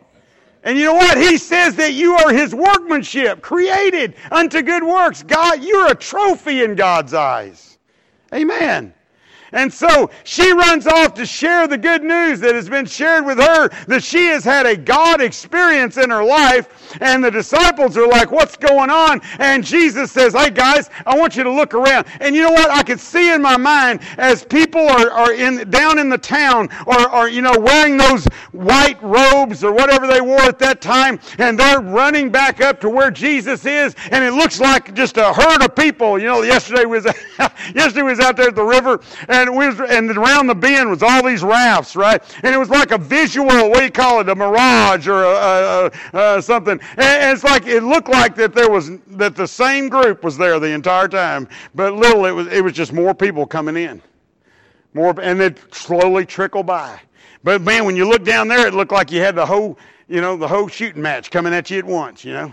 And 0.62 0.78
you 0.78 0.84
know 0.84 0.94
what? 0.94 1.18
He 1.18 1.36
says 1.36 1.76
that 1.76 1.92
you 1.92 2.14
are 2.14 2.32
His 2.32 2.54
workmanship, 2.54 3.42
created 3.42 4.14
unto 4.30 4.62
good 4.62 4.84
works. 4.84 5.22
God, 5.22 5.62
you're 5.62 5.90
a 5.90 5.94
trophy 5.94 6.62
in 6.62 6.74
God's 6.74 7.12
eyes. 7.12 7.67
Amen. 8.32 8.94
And 9.53 9.72
so 9.72 10.11
she 10.24 10.53
runs 10.53 10.86
off 10.86 11.14
to 11.14 11.26
share 11.26 11.66
the 11.66 11.78
good 11.78 12.03
news 12.03 12.40
that 12.40 12.55
has 12.55 12.68
been 12.68 12.86
shared 12.86 13.24
with 13.24 13.38
her 13.38 13.68
that 13.86 14.03
she 14.03 14.26
has 14.26 14.44
had 14.44 14.66
a 14.66 14.76
God 14.76 15.20
experience 15.20 15.96
in 15.96 16.11
her 16.11 16.24
life. 16.24 16.96
And 17.01 17.22
the 17.22 17.30
disciples 17.30 17.96
are 17.96 18.07
like, 18.09 18.30
What's 18.30 18.57
going 18.57 18.90
on? 18.90 19.20
And 19.38 19.64
Jesus 19.64 20.12
says, 20.12 20.34
Hey 20.34 20.51
guys, 20.51 20.90
I 21.07 21.18
want 21.18 21.36
you 21.36 21.44
to 21.44 21.53
look 21.53 21.74
around. 21.74 22.07
And 22.20 22.34
you 22.34 22.42
know 22.42 22.51
what? 22.51 22.70
I 22.70 22.82
could 22.82 23.01
see 23.01 23.32
in 23.32 23.42
my 23.42 23.57
mind 23.57 24.01
as 24.18 24.44
people 24.44 24.80
are, 24.80 25.11
are 25.11 25.32
in, 25.32 25.70
down 25.70 25.99
in 25.99 26.09
the 26.09 26.18
town 26.18 26.68
or, 26.86 27.11
or, 27.14 27.28
you 27.28 27.42
know, 27.42 27.59
wearing 27.59 27.96
those 27.96 28.24
white 28.53 29.03
robes 29.03 29.64
or 29.64 29.72
whatever 29.72 30.07
they 30.07 30.20
wore 30.20 30.40
at 30.40 30.59
that 30.59 30.80
time, 30.80 31.20
and 31.38 31.59
they're 31.59 31.80
running 31.80 32.30
back 32.30 32.61
up 32.61 32.80
to 32.80 32.90
where 32.90 33.11
Jesus 33.11 33.64
is, 33.64 33.94
and 34.11 34.24
it 34.24 34.32
looks 34.32 34.61
like 34.61 34.94
just 34.94 35.16
a 35.16 35.32
herd 35.32 35.62
of 35.62 35.74
people. 35.74 36.18
You 36.18 36.26
know, 36.26 36.42
yesterday 36.42 36.84
was 36.84 37.05
yesterday 37.74 38.03
was 38.03 38.20
out 38.20 38.36
there 38.36 38.49
at 38.49 38.55
the 38.55 38.64
river. 38.64 39.01
And 39.47 39.57
we 39.57 39.66
was, 39.66 39.80
and 39.80 40.11
around 40.11 40.47
the 40.49 40.55
bend 40.55 40.91
was 40.91 41.03
all 41.03 41.22
these 41.22 41.43
rafts, 41.43 41.95
right? 41.95 42.20
And 42.43 42.55
it 42.55 42.59
was 42.59 42.70
like 42.70 42.91
a 42.91 42.99
visual, 42.99 43.47
what 43.47 43.78
do 43.78 43.84
you 43.84 43.91
call 43.91 44.20
it, 44.20 44.28
a 44.28 44.34
mirage 44.34 45.07
or 45.07 45.22
a, 45.24 45.91
a, 46.12 46.39
a, 46.39 46.43
something. 46.43 46.80
And 46.97 47.32
it's 47.32 47.45
like 47.45 47.66
it 47.66 47.82
looked 47.82 48.09
like 48.09 48.34
that 48.36 48.55
there 48.55 48.70
was 48.70 48.91
that 49.09 49.36
the 49.36 49.47
same 49.47 49.89
group 49.89 50.24
was 50.24 50.36
there 50.36 50.59
the 50.59 50.70
entire 50.70 51.09
time, 51.09 51.49
but 51.74 51.93
little 51.95 52.24
it 52.24 52.32
was 52.32 52.47
it 52.49 52.62
was 52.62 52.72
just 52.72 52.93
more 52.93 53.14
people 53.14 53.47
coming 53.47 53.76
in, 53.76 54.03
more, 54.95 55.14
and 55.20 55.41
it 55.41 55.74
slowly 55.74 56.26
trickle 56.26 56.62
by. 56.62 57.01
But 57.45 57.62
man, 57.62 57.84
when 57.84 57.97
you 57.97 58.09
look 58.09 58.24
down 58.24 58.49
there, 58.49 58.66
it 58.66 58.74
looked 58.74 58.93
like 58.93 59.12
you 59.12 59.20
had 59.20 59.36
the 59.36 59.47
whole, 59.47 59.78
you 60.09 60.20
know, 60.20 60.36
the 60.36 60.49
whole 60.49 60.68
shooting 60.68 61.03
match 61.03 61.30
coming 61.30 61.55
at 61.55 61.70
you 61.70 61.78
at 61.78 61.84
once, 61.84 62.24
you 62.24 62.32
know. 62.32 62.53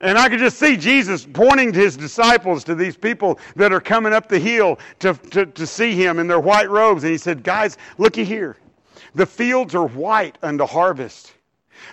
And 0.00 0.18
I 0.18 0.28
could 0.28 0.38
just 0.38 0.58
see 0.58 0.76
Jesus 0.76 1.26
pointing 1.32 1.72
to 1.72 1.78
his 1.78 1.96
disciples, 1.96 2.64
to 2.64 2.74
these 2.74 2.96
people 2.96 3.38
that 3.56 3.72
are 3.72 3.80
coming 3.80 4.12
up 4.12 4.28
the 4.28 4.38
hill 4.38 4.78
to, 5.00 5.14
to, 5.30 5.46
to 5.46 5.66
see 5.66 5.94
him 5.94 6.18
in 6.18 6.26
their 6.26 6.40
white 6.40 6.68
robes. 6.68 7.04
And 7.04 7.12
he 7.12 7.18
said, 7.18 7.42
Guys, 7.42 7.78
looky 7.98 8.24
here. 8.24 8.56
The 9.14 9.26
fields 9.26 9.74
are 9.74 9.86
white 9.86 10.36
unto 10.42 10.66
harvest. 10.66 11.32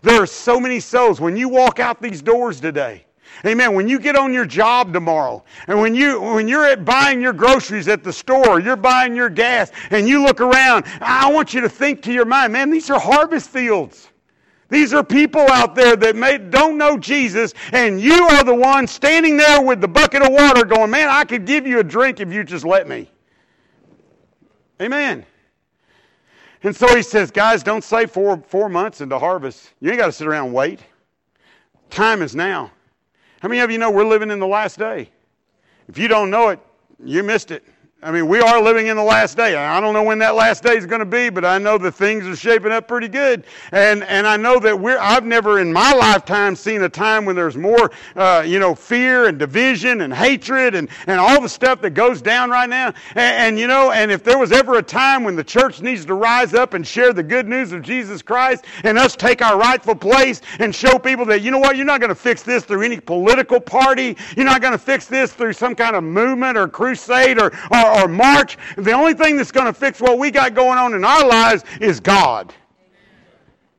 There 0.02 0.22
are 0.22 0.28
so 0.28 0.60
many 0.60 0.80
souls. 0.80 1.22
When 1.22 1.38
you 1.38 1.50
walk 1.50 1.80
out 1.80 2.02
these 2.02 2.22
doors 2.22 2.60
today, 2.60 3.06
Amen. 3.46 3.74
When 3.74 3.88
you 3.88 3.98
get 3.98 4.16
on 4.16 4.34
your 4.34 4.46
job 4.46 4.94
tomorrow, 4.94 5.44
and 5.68 5.80
when 5.80 5.96
you 5.96 6.22
when 6.22 6.48
you're 6.48 6.66
at 6.66 6.86
buying 6.86 7.22
your 7.22 7.34
groceries 7.34 7.88
at 7.88 8.04
the 8.04 8.14
store, 8.14 8.60
you're 8.60 8.76
buying 8.76 9.16
your 9.16 9.30
gas, 9.30 9.72
and 9.90 10.08
you 10.08 10.22
look 10.24 10.42
around, 10.42 10.86
I 11.00 11.32
want 11.32 11.54
you 11.54 11.62
to 11.62 11.70
think 11.70 12.04
to 12.04 12.14
your 12.14 12.26
mind, 12.26 12.54
man, 12.54 12.70
these 12.70 12.90
are 12.90 13.00
harvest 13.00 13.50
fields. 13.50 14.11
These 14.72 14.94
are 14.94 15.04
people 15.04 15.42
out 15.42 15.76
there 15.76 15.98
that 15.98 16.16
may, 16.16 16.38
don't 16.38 16.78
know 16.78 16.98
Jesus, 16.98 17.54
and 17.74 18.00
you 18.00 18.14
are 18.14 18.44
the 18.46 18.56
one 18.56 18.88
standing 18.88 19.36
there 19.36 19.62
with 19.62 19.82
the 19.82 19.88
bucket 19.88 20.22
of 20.22 20.32
water 20.32 20.64
going, 20.64 20.90
Man, 20.90 21.10
I 21.10 21.26
could 21.26 21.46
give 21.46 21.68
you 21.68 21.80
a 21.80 21.84
drink 21.84 22.22
if 22.22 22.32
you 22.32 22.46
just 22.46 22.64
let 22.64 22.88
me. 22.88 23.12
Amen. 24.82 25.26
And 26.64 26.74
so 26.74 26.96
he 26.96 27.02
says, 27.02 27.32
Guys, 27.32 27.64
don't 27.64 27.84
say 27.84 28.06
four, 28.06 28.42
four 28.48 28.70
months 28.70 29.02
into 29.02 29.20
harvest. 29.20 29.74
You 29.82 29.90
ain't 29.90 30.00
got 30.00 30.06
to 30.06 30.14
sit 30.14 30.26
around 30.26 30.46
and 30.46 30.54
wait. 30.54 30.80
Time 31.90 32.22
is 32.22 32.34
now. 32.34 32.72
How 33.42 33.50
many 33.50 33.60
of 33.60 33.72
you 33.72 33.78
know 33.78 33.92
we're 33.92 34.06
living 34.06 34.32
in 34.32 34.40
the 34.40 34.48
last 34.48 34.80
day? 34.80 35.10
If 35.90 35.98
you 35.98 36.08
don't 36.08 36.30
know 36.30 36.48
it, 36.48 36.60
you 37.04 37.24
missed 37.24 37.52
it. 37.52 37.66
I 38.04 38.10
mean, 38.10 38.28
we 38.28 38.40
are 38.40 38.60
living 38.60 38.88
in 38.88 38.98
the 38.98 39.04
last 39.04 39.38
day. 39.38 39.56
I 39.56 39.80
don't 39.80 39.94
know 39.94 40.02
when 40.02 40.18
that 40.20 40.34
last 40.34 40.64
day 40.64 40.76
is 40.76 40.88
going 40.88 41.02
to 41.02 41.06
be, 41.06 41.30
but 41.30 41.46
I 41.46 41.60
know 41.60 41.78
that 41.78 41.92
things 41.92 42.26
are 42.26 42.36
shaping 42.36 42.72
up 42.72 42.88
pretty 42.88 43.08
good. 43.08 43.44
And, 43.72 44.02
and 44.06 44.26
I 44.26 44.38
know 44.38 44.58
that 44.58 44.80
we're, 44.80 44.98
I've 44.98 45.24
never 45.24 45.60
in 45.60 45.72
my 45.72 45.94
lifetime 45.94 46.56
seen 46.56 46.82
a 46.82 46.90
time 46.90 47.26
when 47.26 47.36
there's 47.36 47.56
more, 47.56 47.92
uh, 48.16 48.44
you 48.44 48.58
know, 48.58 48.74
fear 48.74 49.28
and 49.28 49.38
division 49.38 50.02
and 50.02 50.12
hatred 50.12 50.74
and, 50.74 50.90
and 51.06 51.20
all 51.20 51.40
the 51.42 51.50
stuff 51.50 51.80
that 51.82 51.92
goes 51.92 52.24
down 52.24 52.50
right 52.50 52.68
now. 52.68 52.88
And, 53.10 53.52
and, 53.52 53.60
you 53.60 53.68
know, 53.68 53.92
and 53.92 54.10
if 54.10 54.24
there 54.24 54.40
was 54.40 54.52
ever 54.52 54.80
a 54.80 54.84
time 54.84 55.24
when 55.24 55.36
the 55.36 55.44
church 55.44 55.80
needs 55.80 56.04
to 56.06 56.16
rise 56.16 56.56
up 56.56 56.74
and 56.74 56.88
share 56.88 57.14
the 57.14 57.22
good 57.22 57.48
news 57.48 57.72
of 57.72 57.84
Jesus 57.84 58.24
Christ 58.24 58.66
and 58.84 58.98
us 58.98 59.16
take 59.16 59.44
our 59.44 59.60
rightful 59.60 59.94
place 59.94 60.42
and 60.58 60.74
show 60.74 60.98
people 60.98 61.26
that, 61.26 61.44
you 61.44 61.52
know 61.52 61.60
what, 61.60 61.76
you're 61.76 61.86
not 61.86 62.00
going 62.00 62.10
to 62.10 62.16
fix 62.16 62.42
this 62.42 62.64
through 62.64 62.82
any 62.82 63.00
political 63.00 63.60
party. 63.60 64.18
You're 64.36 64.48
not 64.48 64.60
going 64.60 64.74
to 64.74 64.80
fix 64.80 65.06
this 65.06 65.34
through 65.34 65.54
some 65.54 65.76
kind 65.76 65.96
of 65.96 66.04
movement 66.04 66.58
or 66.58 66.68
crusade 66.68 67.40
or, 67.40 67.52
or 67.70 67.91
or 67.92 68.08
march. 68.08 68.58
The 68.78 68.92
only 68.92 69.14
thing 69.14 69.38
that's 69.38 69.52
going 69.52 69.68
to 69.68 69.74
fix 69.74 70.00
what 70.00 70.18
we 70.18 70.32
got 70.32 70.54
going 70.54 70.78
on 70.78 70.94
in 70.94 71.04
our 71.04 71.28
lives 71.28 71.64
is 71.80 72.00
God. 72.00 72.54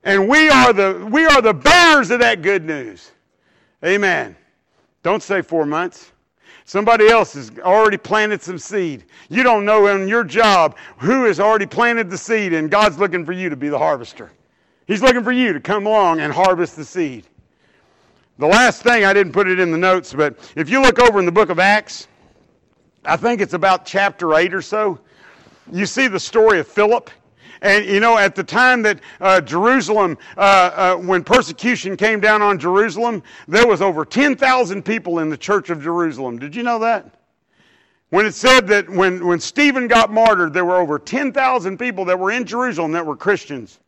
And 0.04 0.28
we 0.28 0.48
are 0.48 0.72
the 0.72 1.08
we 1.10 1.24
are 1.26 1.40
the 1.40 1.54
bearers 1.54 2.10
of 2.10 2.20
that 2.20 2.42
good 2.42 2.64
news. 2.64 3.12
Amen. 3.84 4.36
Don't 5.02 5.22
say 5.22 5.42
four 5.42 5.66
months. 5.66 6.12
Somebody 6.64 7.08
else 7.08 7.34
has 7.34 7.50
already 7.58 7.96
planted 7.96 8.40
some 8.40 8.58
seed. 8.58 9.04
You 9.28 9.42
don't 9.42 9.64
know 9.64 9.88
in 9.88 10.06
your 10.06 10.24
job 10.24 10.76
who 10.98 11.24
has 11.24 11.40
already 11.40 11.66
planted 11.66 12.08
the 12.08 12.18
seed, 12.18 12.52
and 12.52 12.70
God's 12.70 12.98
looking 12.98 13.26
for 13.26 13.32
you 13.32 13.48
to 13.48 13.56
be 13.56 13.68
the 13.68 13.78
harvester. 13.78 14.30
He's 14.86 15.02
looking 15.02 15.24
for 15.24 15.32
you 15.32 15.52
to 15.52 15.60
come 15.60 15.86
along 15.86 16.20
and 16.20 16.32
harvest 16.32 16.76
the 16.76 16.84
seed. 16.84 17.26
The 18.38 18.46
last 18.46 18.82
thing, 18.82 19.04
I 19.04 19.12
didn't 19.12 19.32
put 19.32 19.48
it 19.48 19.60
in 19.60 19.70
the 19.70 19.78
notes, 19.78 20.14
but 20.14 20.52
if 20.56 20.70
you 20.70 20.80
look 20.80 20.98
over 21.00 21.18
in 21.18 21.26
the 21.26 21.32
book 21.32 21.50
of 21.50 21.58
Acts, 21.58 22.08
I 23.04 23.16
think 23.16 23.40
it's 23.40 23.54
about 23.54 23.84
chapter 23.84 24.34
8 24.34 24.54
or 24.54 24.62
so. 24.62 24.98
You 25.72 25.86
see 25.86 26.06
the 26.06 26.20
story 26.20 26.60
of 26.60 26.68
Philip. 26.68 27.10
And 27.60 27.84
you 27.84 28.00
know, 28.00 28.18
at 28.18 28.34
the 28.34 28.44
time 28.44 28.82
that 28.82 29.00
uh, 29.20 29.40
Jerusalem, 29.40 30.18
uh, 30.36 30.40
uh, 30.40 30.96
when 30.96 31.22
persecution 31.22 31.96
came 31.96 32.20
down 32.20 32.42
on 32.42 32.58
Jerusalem, 32.58 33.22
there 33.46 33.66
was 33.66 33.80
over 33.80 34.04
10,000 34.04 34.84
people 34.84 35.20
in 35.20 35.30
the 35.30 35.36
church 35.36 35.70
of 35.70 35.82
Jerusalem. 35.82 36.38
Did 36.38 36.54
you 36.56 36.62
know 36.62 36.80
that? 36.80 37.18
When 38.10 38.26
it 38.26 38.34
said 38.34 38.66
that 38.68 38.90
when, 38.90 39.26
when 39.26 39.40
Stephen 39.40 39.88
got 39.88 40.12
martyred, 40.12 40.52
there 40.52 40.64
were 40.64 40.76
over 40.76 40.98
10,000 40.98 41.78
people 41.78 42.04
that 42.06 42.18
were 42.18 42.30
in 42.30 42.44
Jerusalem 42.44 42.92
that 42.92 43.06
were 43.06 43.16
Christians. 43.16 43.78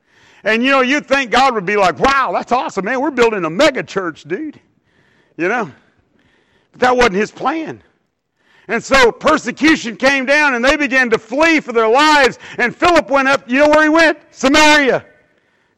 And 0.44 0.62
you 0.62 0.70
know, 0.70 0.80
you'd 0.80 1.06
think 1.06 1.30
God 1.30 1.54
would 1.54 1.66
be 1.66 1.76
like, 1.76 1.98
wow, 1.98 2.30
that's 2.32 2.52
awesome, 2.52 2.84
man. 2.84 3.00
We're 3.00 3.10
building 3.10 3.44
a 3.44 3.50
mega 3.50 3.82
church, 3.82 4.22
dude. 4.22 4.60
You 5.36 5.48
know? 5.48 5.70
But 6.72 6.80
that 6.80 6.96
wasn't 6.96 7.16
his 7.16 7.30
plan. 7.30 7.82
And 8.68 8.82
so 8.82 9.12
persecution 9.12 9.96
came 9.96 10.24
down 10.24 10.54
and 10.54 10.64
they 10.64 10.76
began 10.76 11.10
to 11.10 11.18
flee 11.18 11.60
for 11.60 11.72
their 11.72 11.88
lives. 11.88 12.38
And 12.58 12.74
Philip 12.74 13.10
went 13.10 13.28
up, 13.28 13.48
you 13.48 13.58
know 13.58 13.68
where 13.68 13.82
he 13.82 13.88
went? 13.88 14.18
Samaria. 14.30 15.04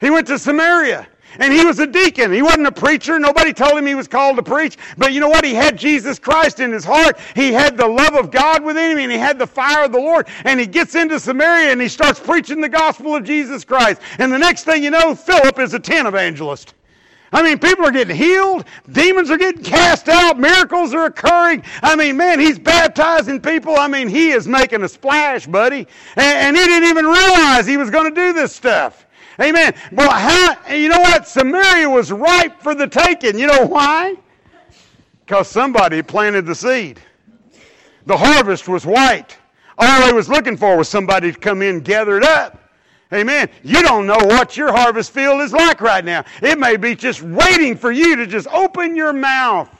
He 0.00 0.10
went 0.10 0.26
to 0.28 0.38
Samaria. 0.38 1.08
And 1.38 1.52
he 1.52 1.64
was 1.64 1.80
a 1.80 1.86
deacon. 1.86 2.32
He 2.32 2.40
wasn't 2.40 2.66
a 2.66 2.72
preacher. 2.72 3.18
Nobody 3.18 3.52
told 3.52 3.76
him 3.76 3.84
he 3.84 3.94
was 3.94 4.08
called 4.08 4.36
to 4.36 4.42
preach. 4.42 4.78
But 4.96 5.12
you 5.12 5.20
know 5.20 5.28
what? 5.28 5.44
He 5.44 5.52
had 5.52 5.76
Jesus 5.76 6.18
Christ 6.18 6.60
in 6.60 6.72
his 6.72 6.84
heart. 6.84 7.18
He 7.34 7.52
had 7.52 7.76
the 7.76 7.86
love 7.86 8.14
of 8.14 8.30
God 8.30 8.64
within 8.64 8.92
him 8.92 8.98
and 8.98 9.12
he 9.12 9.18
had 9.18 9.38
the 9.38 9.46
fire 9.46 9.84
of 9.84 9.92
the 9.92 9.98
Lord. 9.98 10.28
And 10.44 10.58
he 10.58 10.66
gets 10.66 10.94
into 10.94 11.20
Samaria 11.20 11.72
and 11.72 11.80
he 11.80 11.88
starts 11.88 12.20
preaching 12.20 12.60
the 12.60 12.68
gospel 12.68 13.14
of 13.14 13.24
Jesus 13.24 13.64
Christ. 13.64 14.00
And 14.18 14.32
the 14.32 14.38
next 14.38 14.64
thing 14.64 14.82
you 14.82 14.90
know, 14.90 15.14
Philip 15.14 15.58
is 15.58 15.74
a 15.74 15.80
tent 15.80 16.08
evangelist. 16.08 16.74
I 17.32 17.42
mean, 17.42 17.58
people 17.58 17.84
are 17.84 17.90
getting 17.90 18.16
healed, 18.16 18.64
demons 18.92 19.30
are 19.30 19.36
getting 19.36 19.62
cast 19.62 20.08
out, 20.08 20.38
miracles 20.38 20.94
are 20.94 21.06
occurring. 21.06 21.64
I 21.82 21.96
mean, 21.96 22.16
man, 22.16 22.38
he's 22.38 22.58
baptizing 22.58 23.40
people. 23.40 23.76
I 23.76 23.88
mean, 23.88 24.08
he 24.08 24.30
is 24.30 24.46
making 24.46 24.82
a 24.82 24.88
splash, 24.88 25.46
buddy. 25.46 25.86
And, 26.16 26.56
and 26.56 26.56
he 26.56 26.64
didn't 26.64 26.88
even 26.88 27.04
realize 27.04 27.66
he 27.66 27.76
was 27.76 27.90
going 27.90 28.12
to 28.12 28.14
do 28.14 28.32
this 28.32 28.54
stuff. 28.54 29.06
Amen. 29.40 29.74
Well, 29.92 30.10
how, 30.10 30.72
you 30.72 30.88
know 30.88 31.00
what? 31.00 31.26
Samaria 31.26 31.90
was 31.90 32.10
ripe 32.10 32.60
for 32.62 32.74
the 32.74 32.86
taking. 32.86 33.38
You 33.38 33.48
know 33.48 33.66
why? 33.66 34.14
Because 35.24 35.48
somebody 35.48 36.02
planted 36.02 36.46
the 36.46 36.54
seed. 36.54 37.00
The 38.06 38.16
harvest 38.16 38.68
was 38.68 38.86
white. 38.86 39.36
All 39.78 40.06
they 40.06 40.12
was 40.12 40.28
looking 40.28 40.56
for 40.56 40.76
was 40.76 40.88
somebody 40.88 41.32
to 41.32 41.38
come 41.38 41.60
in, 41.60 41.76
and 41.76 41.84
gather 41.84 42.16
it 42.16 42.24
up. 42.24 42.65
Amen. 43.12 43.48
You 43.62 43.82
don't 43.82 44.06
know 44.06 44.18
what 44.18 44.56
your 44.56 44.72
harvest 44.72 45.12
field 45.12 45.40
is 45.40 45.52
like 45.52 45.80
right 45.80 46.04
now. 46.04 46.24
It 46.42 46.58
may 46.58 46.76
be 46.76 46.96
just 46.96 47.22
waiting 47.22 47.76
for 47.76 47.92
you 47.92 48.16
to 48.16 48.26
just 48.26 48.48
open 48.48 48.96
your 48.96 49.12
mouth. 49.12 49.70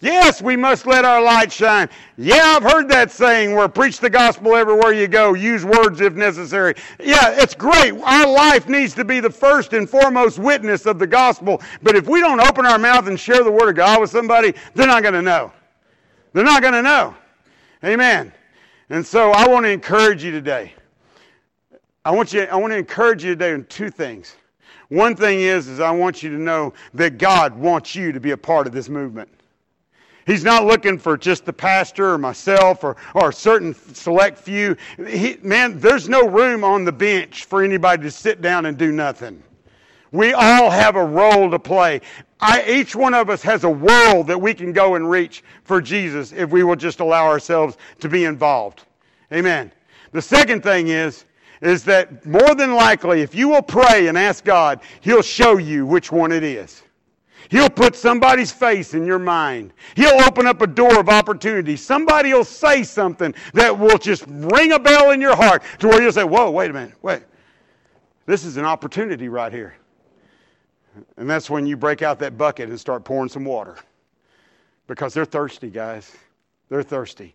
Yes, 0.00 0.40
we 0.40 0.54
must 0.54 0.86
let 0.86 1.04
our 1.04 1.20
light 1.20 1.50
shine. 1.50 1.88
Yeah, 2.16 2.56
I've 2.56 2.62
heard 2.62 2.88
that 2.90 3.10
saying 3.10 3.54
where 3.54 3.66
preach 3.66 3.98
the 3.98 4.10
gospel 4.10 4.54
everywhere 4.54 4.92
you 4.92 5.08
go, 5.08 5.34
use 5.34 5.64
words 5.64 6.00
if 6.00 6.14
necessary. 6.14 6.74
Yeah, 7.00 7.30
it's 7.30 7.54
great. 7.54 7.94
Our 7.94 8.28
life 8.28 8.68
needs 8.68 8.94
to 8.94 9.04
be 9.04 9.18
the 9.18 9.30
first 9.30 9.72
and 9.72 9.90
foremost 9.90 10.38
witness 10.38 10.86
of 10.86 11.00
the 11.00 11.06
gospel. 11.06 11.60
But 11.82 11.96
if 11.96 12.06
we 12.06 12.20
don't 12.20 12.38
open 12.38 12.64
our 12.64 12.78
mouth 12.78 13.08
and 13.08 13.18
share 13.18 13.42
the 13.42 13.50
word 13.50 13.70
of 13.70 13.74
God 13.74 14.00
with 14.00 14.10
somebody, 14.10 14.54
they're 14.74 14.86
not 14.86 15.02
going 15.02 15.14
to 15.14 15.22
know. 15.22 15.52
They're 16.32 16.44
not 16.44 16.62
going 16.62 16.74
to 16.74 16.82
know. 16.82 17.16
Amen. 17.82 18.32
And 18.90 19.04
so 19.04 19.32
I 19.32 19.48
want 19.48 19.64
to 19.64 19.70
encourage 19.70 20.22
you 20.22 20.30
today. 20.30 20.74
I 22.08 22.10
want 22.10 22.32
you, 22.32 22.44
I 22.44 22.56
want 22.56 22.72
to 22.72 22.78
encourage 22.78 23.22
you 23.22 23.32
today 23.32 23.52
on 23.52 23.66
two 23.66 23.90
things. 23.90 24.34
One 24.88 25.14
thing 25.14 25.40
is, 25.40 25.68
is 25.68 25.78
I 25.78 25.90
want 25.90 26.22
you 26.22 26.30
to 26.30 26.38
know 26.38 26.72
that 26.94 27.18
God 27.18 27.54
wants 27.54 27.94
you 27.94 28.12
to 28.12 28.18
be 28.18 28.30
a 28.30 28.36
part 28.36 28.66
of 28.66 28.72
this 28.72 28.88
movement. 28.88 29.28
He's 30.24 30.42
not 30.42 30.64
looking 30.64 30.96
for 30.96 31.18
just 31.18 31.44
the 31.44 31.52
pastor 31.52 32.14
or 32.14 32.16
myself 32.16 32.82
or, 32.82 32.96
or 33.12 33.28
a 33.28 33.32
certain 33.34 33.74
select 33.92 34.38
few. 34.38 34.74
He, 35.06 35.36
man, 35.42 35.80
there's 35.80 36.08
no 36.08 36.26
room 36.26 36.64
on 36.64 36.86
the 36.86 36.92
bench 36.92 37.44
for 37.44 37.62
anybody 37.62 38.04
to 38.04 38.10
sit 38.10 38.40
down 38.40 38.64
and 38.64 38.78
do 38.78 38.90
nothing. 38.90 39.42
We 40.10 40.32
all 40.32 40.70
have 40.70 40.96
a 40.96 41.04
role 41.04 41.50
to 41.50 41.58
play. 41.58 42.00
I, 42.40 42.64
each 42.66 42.96
one 42.96 43.12
of 43.12 43.28
us 43.28 43.42
has 43.42 43.64
a 43.64 43.70
world 43.70 44.28
that 44.28 44.40
we 44.40 44.54
can 44.54 44.72
go 44.72 44.94
and 44.94 45.10
reach 45.10 45.44
for 45.62 45.82
Jesus 45.82 46.32
if 46.32 46.48
we 46.48 46.62
will 46.62 46.76
just 46.76 47.00
allow 47.00 47.26
ourselves 47.26 47.76
to 48.00 48.08
be 48.08 48.24
involved. 48.24 48.84
Amen. 49.30 49.70
The 50.12 50.22
second 50.22 50.62
thing 50.62 50.88
is, 50.88 51.26
is 51.60 51.84
that 51.84 52.24
more 52.24 52.54
than 52.54 52.74
likely, 52.74 53.22
if 53.22 53.34
you 53.34 53.48
will 53.48 53.62
pray 53.62 54.08
and 54.08 54.16
ask 54.16 54.44
God, 54.44 54.80
He'll 55.00 55.22
show 55.22 55.58
you 55.58 55.86
which 55.86 56.12
one 56.12 56.32
it 56.32 56.44
is. 56.44 56.82
He'll 57.50 57.70
put 57.70 57.96
somebody's 57.96 58.52
face 58.52 58.92
in 58.92 59.06
your 59.06 59.18
mind. 59.18 59.72
He'll 59.96 60.20
open 60.22 60.46
up 60.46 60.60
a 60.60 60.66
door 60.66 61.00
of 61.00 61.08
opportunity. 61.08 61.76
Somebody 61.76 62.32
will 62.34 62.44
say 62.44 62.82
something 62.82 63.34
that 63.54 63.76
will 63.76 63.96
just 63.96 64.24
ring 64.26 64.72
a 64.72 64.78
bell 64.78 65.12
in 65.12 65.20
your 65.20 65.34
heart 65.34 65.62
to 65.78 65.88
where 65.88 66.02
you'll 66.02 66.12
say, 66.12 66.24
Whoa, 66.24 66.50
wait 66.50 66.70
a 66.70 66.74
minute, 66.74 66.94
wait. 67.02 67.22
This 68.26 68.44
is 68.44 68.58
an 68.58 68.66
opportunity 68.66 69.28
right 69.28 69.52
here. 69.52 69.74
And 71.16 71.30
that's 71.30 71.48
when 71.48 71.66
you 71.66 71.76
break 71.76 72.02
out 72.02 72.18
that 72.18 72.36
bucket 72.36 72.68
and 72.68 72.78
start 72.78 73.04
pouring 73.04 73.30
some 73.30 73.44
water. 73.44 73.76
Because 74.86 75.14
they're 75.14 75.24
thirsty, 75.24 75.70
guys. 75.70 76.14
They're 76.68 76.82
thirsty. 76.82 77.34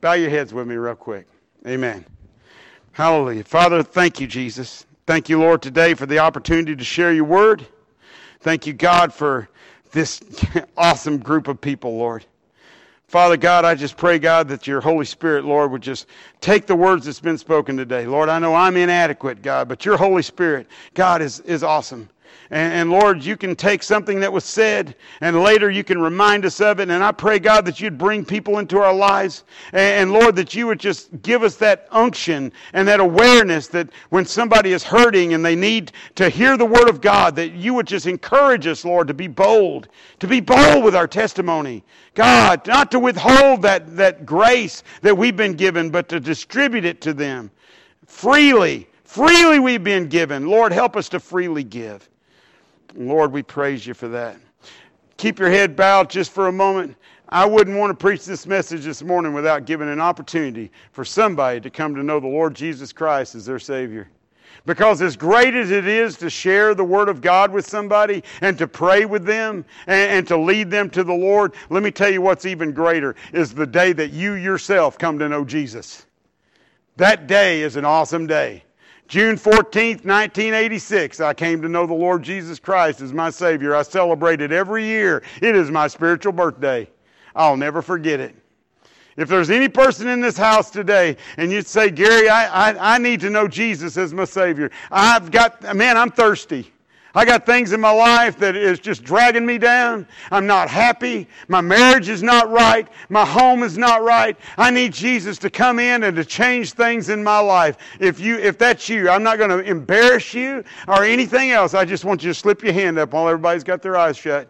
Bow 0.00 0.12
your 0.12 0.30
heads 0.30 0.52
with 0.52 0.66
me, 0.66 0.74
real 0.76 0.94
quick. 0.94 1.26
Amen. 1.66 2.04
Hallelujah. 2.92 3.44
Father, 3.44 3.82
thank 3.82 4.20
you, 4.20 4.26
Jesus. 4.26 4.86
Thank 5.06 5.28
you, 5.28 5.38
Lord, 5.38 5.62
today 5.62 5.94
for 5.94 6.06
the 6.06 6.18
opportunity 6.18 6.76
to 6.76 6.84
share 6.84 7.12
your 7.12 7.24
word. 7.24 7.66
Thank 8.40 8.66
you, 8.66 8.72
God, 8.72 9.12
for 9.12 9.48
this 9.92 10.20
awesome 10.76 11.18
group 11.18 11.48
of 11.48 11.60
people, 11.60 11.96
Lord. 11.96 12.24
Father 13.08 13.38
God, 13.38 13.64
I 13.64 13.74
just 13.74 13.96
pray, 13.96 14.18
God, 14.18 14.48
that 14.48 14.66
your 14.66 14.82
Holy 14.82 15.06
Spirit, 15.06 15.46
Lord, 15.46 15.70
would 15.70 15.80
just 15.80 16.08
take 16.42 16.66
the 16.66 16.76
words 16.76 17.06
that's 17.06 17.20
been 17.20 17.38
spoken 17.38 17.74
today. 17.74 18.06
Lord, 18.06 18.28
I 18.28 18.38
know 18.38 18.54
I'm 18.54 18.76
inadequate, 18.76 19.40
God, 19.40 19.66
but 19.66 19.86
your 19.86 19.96
Holy 19.96 20.22
Spirit, 20.22 20.66
God, 20.92 21.22
is, 21.22 21.40
is 21.40 21.62
awesome. 21.62 22.10
And, 22.50 22.72
and, 22.72 22.90
Lord, 22.90 23.22
you 23.24 23.36
can 23.36 23.54
take 23.54 23.82
something 23.82 24.20
that 24.20 24.32
was 24.32 24.44
said 24.44 24.94
and 25.20 25.42
later 25.42 25.70
you 25.70 25.84
can 25.84 26.00
remind 26.00 26.44
us 26.44 26.60
of 26.60 26.80
it. 26.80 26.90
And 26.90 27.04
I 27.04 27.12
pray, 27.12 27.38
God, 27.38 27.64
that 27.66 27.80
you'd 27.80 27.98
bring 27.98 28.24
people 28.24 28.58
into 28.58 28.78
our 28.78 28.94
lives. 28.94 29.44
And, 29.72 30.02
and, 30.02 30.12
Lord, 30.12 30.36
that 30.36 30.54
you 30.54 30.66
would 30.66 30.80
just 30.80 31.22
give 31.22 31.42
us 31.42 31.56
that 31.56 31.86
unction 31.90 32.52
and 32.72 32.88
that 32.88 33.00
awareness 33.00 33.68
that 33.68 33.90
when 34.10 34.24
somebody 34.24 34.72
is 34.72 34.82
hurting 34.82 35.34
and 35.34 35.44
they 35.44 35.56
need 35.56 35.92
to 36.14 36.28
hear 36.28 36.56
the 36.56 36.66
word 36.66 36.88
of 36.88 37.00
God, 37.00 37.36
that 37.36 37.52
you 37.52 37.74
would 37.74 37.86
just 37.86 38.06
encourage 38.06 38.66
us, 38.66 38.84
Lord, 38.84 39.08
to 39.08 39.14
be 39.14 39.28
bold, 39.28 39.88
to 40.20 40.26
be 40.26 40.40
bold 40.40 40.84
with 40.84 40.94
our 40.96 41.06
testimony. 41.06 41.84
God, 42.14 42.66
not 42.66 42.90
to 42.90 42.98
withhold 42.98 43.62
that, 43.62 43.96
that 43.96 44.24
grace 44.26 44.82
that 45.02 45.16
we've 45.16 45.36
been 45.36 45.54
given, 45.54 45.90
but 45.90 46.08
to 46.08 46.18
distribute 46.18 46.84
it 46.84 47.00
to 47.02 47.12
them 47.12 47.50
freely. 48.08 48.88
Freely 49.04 49.58
we've 49.58 49.84
been 49.84 50.08
given. 50.08 50.48
Lord, 50.48 50.72
help 50.72 50.96
us 50.96 51.08
to 51.10 51.20
freely 51.20 51.62
give. 51.62 52.08
Lord, 52.94 53.32
we 53.32 53.42
praise 53.42 53.86
you 53.86 53.94
for 53.94 54.08
that. 54.08 54.36
Keep 55.16 55.38
your 55.38 55.50
head 55.50 55.76
bowed 55.76 56.10
just 56.10 56.32
for 56.32 56.46
a 56.46 56.52
moment. 56.52 56.96
I 57.28 57.44
wouldn't 57.44 57.76
want 57.76 57.90
to 57.90 57.94
preach 57.94 58.24
this 58.24 58.46
message 58.46 58.84
this 58.84 59.02
morning 59.02 59.34
without 59.34 59.66
giving 59.66 59.88
an 59.88 60.00
opportunity 60.00 60.70
for 60.92 61.04
somebody 61.04 61.60
to 61.60 61.70
come 61.70 61.94
to 61.94 62.02
know 62.02 62.20
the 62.20 62.28
Lord 62.28 62.54
Jesus 62.54 62.92
Christ 62.92 63.34
as 63.34 63.44
their 63.44 63.58
Savior. 63.58 64.08
Because 64.64 65.02
as 65.02 65.16
great 65.16 65.54
as 65.54 65.70
it 65.70 65.86
is 65.86 66.16
to 66.18 66.30
share 66.30 66.74
the 66.74 66.84
Word 66.84 67.08
of 67.08 67.20
God 67.20 67.52
with 67.52 67.66
somebody 67.66 68.22
and 68.40 68.56
to 68.58 68.66
pray 68.66 69.04
with 69.04 69.24
them 69.24 69.64
and, 69.86 70.10
and, 70.10 70.28
to 70.28 70.36
lead 70.36 70.70
them 70.70 70.90
to 70.90 71.04
the 71.04 71.12
Lord, 71.12 71.54
let 71.70 71.82
me 71.82 71.90
tell 71.90 72.10
you 72.10 72.20
what's 72.20 72.46
even 72.46 72.72
greater 72.72 73.14
is 73.32 73.54
the 73.54 73.66
day 73.66 73.92
that 73.92 74.12
you 74.12 74.34
yourself 74.34 74.98
come 74.98 75.18
to 75.18 75.28
know 75.28 75.44
Jesus. 75.44 76.06
That 76.96 77.26
day 77.26 77.62
is 77.62 77.76
an 77.76 77.84
awesome 77.84 78.26
day. 78.26 78.64
June 79.08 79.36
14th, 79.36 80.04
1986, 80.04 81.20
I 81.20 81.32
came 81.32 81.62
to 81.62 81.68
know 81.68 81.86
the 81.86 81.94
Lord 81.94 82.22
Jesus 82.22 82.58
Christ 82.58 83.00
as 83.00 83.10
my 83.14 83.30
Savior. 83.30 83.74
I 83.74 83.80
celebrate 83.80 84.42
it 84.42 84.52
every 84.52 84.84
year. 84.84 85.22
It 85.40 85.56
is 85.56 85.70
my 85.70 85.86
spiritual 85.86 86.32
birthday. 86.32 86.86
I'll 87.34 87.56
never 87.56 87.80
forget 87.80 88.20
it. 88.20 88.36
If 89.16 89.28
there's 89.28 89.48
any 89.48 89.68
person 89.68 90.08
in 90.08 90.20
this 90.20 90.36
house 90.36 90.70
today 90.70 91.16
and 91.38 91.50
you'd 91.50 91.66
say, 91.66 91.90
Gary, 91.90 92.28
I, 92.28 92.70
I, 92.70 92.94
I 92.94 92.98
need 92.98 93.20
to 93.20 93.30
know 93.30 93.48
Jesus 93.48 93.96
as 93.96 94.12
my 94.12 94.24
Savior, 94.24 94.70
I've 94.90 95.30
got, 95.30 95.74
man, 95.74 95.96
I'm 95.96 96.10
thirsty. 96.10 96.70
I 97.18 97.24
got 97.24 97.44
things 97.44 97.72
in 97.72 97.80
my 97.80 97.90
life 97.90 98.38
that 98.38 98.54
is 98.54 98.78
just 98.78 99.02
dragging 99.02 99.44
me 99.44 99.58
down. 99.58 100.06
I'm 100.30 100.46
not 100.46 100.68
happy. 100.68 101.26
My 101.48 101.60
marriage 101.60 102.08
is 102.08 102.22
not 102.22 102.48
right. 102.48 102.86
My 103.08 103.24
home 103.24 103.64
is 103.64 103.76
not 103.76 104.04
right. 104.04 104.36
I 104.56 104.70
need 104.70 104.92
Jesus 104.92 105.36
to 105.38 105.50
come 105.50 105.80
in 105.80 106.04
and 106.04 106.14
to 106.14 106.24
change 106.24 106.74
things 106.74 107.08
in 107.08 107.24
my 107.24 107.40
life. 107.40 107.76
If 107.98 108.20
you, 108.20 108.38
if 108.38 108.56
that's 108.56 108.88
you, 108.88 109.10
I'm 109.10 109.24
not 109.24 109.36
going 109.36 109.50
to 109.50 109.58
embarrass 109.68 110.32
you 110.32 110.62
or 110.86 111.02
anything 111.02 111.50
else. 111.50 111.74
I 111.74 111.84
just 111.84 112.04
want 112.04 112.22
you 112.22 112.30
to 112.30 112.34
slip 112.34 112.62
your 112.62 112.72
hand 112.72 113.00
up 113.00 113.12
while 113.12 113.26
everybody's 113.28 113.64
got 113.64 113.82
their 113.82 113.96
eyes 113.96 114.16
shut. 114.16 114.48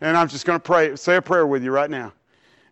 And 0.00 0.16
I'm 0.16 0.28
just 0.28 0.46
going 0.46 0.58
to 0.58 0.64
pray, 0.64 0.96
say 0.96 1.16
a 1.16 1.22
prayer 1.22 1.46
with 1.46 1.62
you 1.62 1.70
right 1.70 1.90
now. 1.90 2.14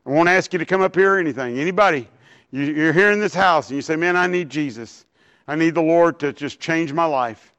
I 0.06 0.10
won't 0.10 0.30
ask 0.30 0.54
you 0.54 0.58
to 0.58 0.64
come 0.64 0.80
up 0.80 0.96
here 0.96 1.16
or 1.16 1.18
anything. 1.18 1.58
Anybody, 1.58 2.08
you're 2.50 2.94
here 2.94 3.12
in 3.12 3.20
this 3.20 3.34
house 3.34 3.68
and 3.68 3.76
you 3.76 3.82
say, 3.82 3.94
man, 3.94 4.16
I 4.16 4.26
need 4.26 4.48
Jesus. 4.48 5.04
I 5.46 5.54
need 5.54 5.74
the 5.74 5.82
Lord 5.82 6.18
to 6.20 6.32
just 6.32 6.60
change 6.60 6.94
my 6.94 7.04
life. 7.04 7.52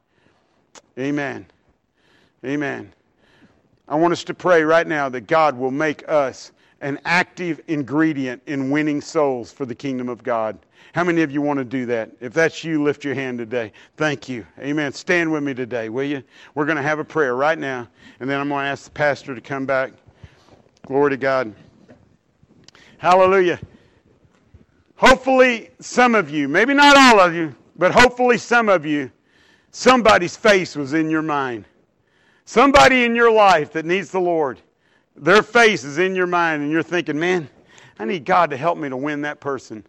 Amen. 0.98 1.46
Amen. 2.44 2.92
I 3.88 3.94
want 3.94 4.12
us 4.12 4.24
to 4.24 4.34
pray 4.34 4.62
right 4.62 4.86
now 4.86 5.08
that 5.08 5.22
God 5.22 5.56
will 5.56 5.70
make 5.70 6.08
us 6.08 6.52
an 6.80 7.00
active 7.04 7.60
ingredient 7.68 8.42
in 8.46 8.70
winning 8.70 9.00
souls 9.00 9.50
for 9.50 9.64
the 9.64 9.74
kingdom 9.74 10.08
of 10.08 10.22
God. 10.22 10.58
How 10.92 11.04
many 11.04 11.22
of 11.22 11.30
you 11.30 11.40
want 11.40 11.58
to 11.58 11.64
do 11.64 11.86
that? 11.86 12.10
If 12.20 12.32
that's 12.32 12.64
you, 12.64 12.82
lift 12.82 13.04
your 13.04 13.14
hand 13.14 13.38
today. 13.38 13.72
Thank 13.96 14.28
you. 14.28 14.46
Amen. 14.58 14.92
Stand 14.92 15.30
with 15.30 15.42
me 15.42 15.54
today, 15.54 15.88
will 15.88 16.04
you? 16.04 16.22
We're 16.54 16.66
going 16.66 16.76
to 16.76 16.82
have 16.82 16.98
a 16.98 17.04
prayer 17.04 17.34
right 17.34 17.58
now, 17.58 17.88
and 18.20 18.28
then 18.28 18.40
I'm 18.40 18.48
going 18.48 18.64
to 18.64 18.68
ask 18.68 18.84
the 18.84 18.90
pastor 18.90 19.34
to 19.34 19.40
come 19.40 19.66
back. 19.66 19.92
Glory 20.86 21.10
to 21.10 21.16
God. 21.16 21.54
Hallelujah. 22.98 23.58
Hopefully, 24.96 25.70
some 25.80 26.14
of 26.14 26.30
you, 26.30 26.48
maybe 26.48 26.72
not 26.72 26.96
all 26.96 27.20
of 27.20 27.34
you, 27.34 27.54
but 27.76 27.92
hopefully 27.92 28.38
some 28.38 28.68
of 28.68 28.86
you, 28.86 29.10
somebody's 29.70 30.36
face 30.36 30.74
was 30.74 30.94
in 30.94 31.10
your 31.10 31.22
mind. 31.22 31.66
Somebody 32.46 33.04
in 33.04 33.16
your 33.16 33.30
life 33.30 33.72
that 33.72 33.84
needs 33.84 34.10
the 34.10 34.20
Lord, 34.20 34.60
their 35.16 35.42
face 35.42 35.82
is 35.82 35.98
in 35.98 36.14
your 36.14 36.28
mind, 36.28 36.62
and 36.62 36.70
you're 36.70 36.80
thinking, 36.80 37.18
man, 37.18 37.48
I 37.98 38.04
need 38.04 38.24
God 38.24 38.50
to 38.50 38.56
help 38.56 38.78
me 38.78 38.88
to 38.88 38.96
win 38.96 39.20
that 39.22 39.40
person. 39.40 39.84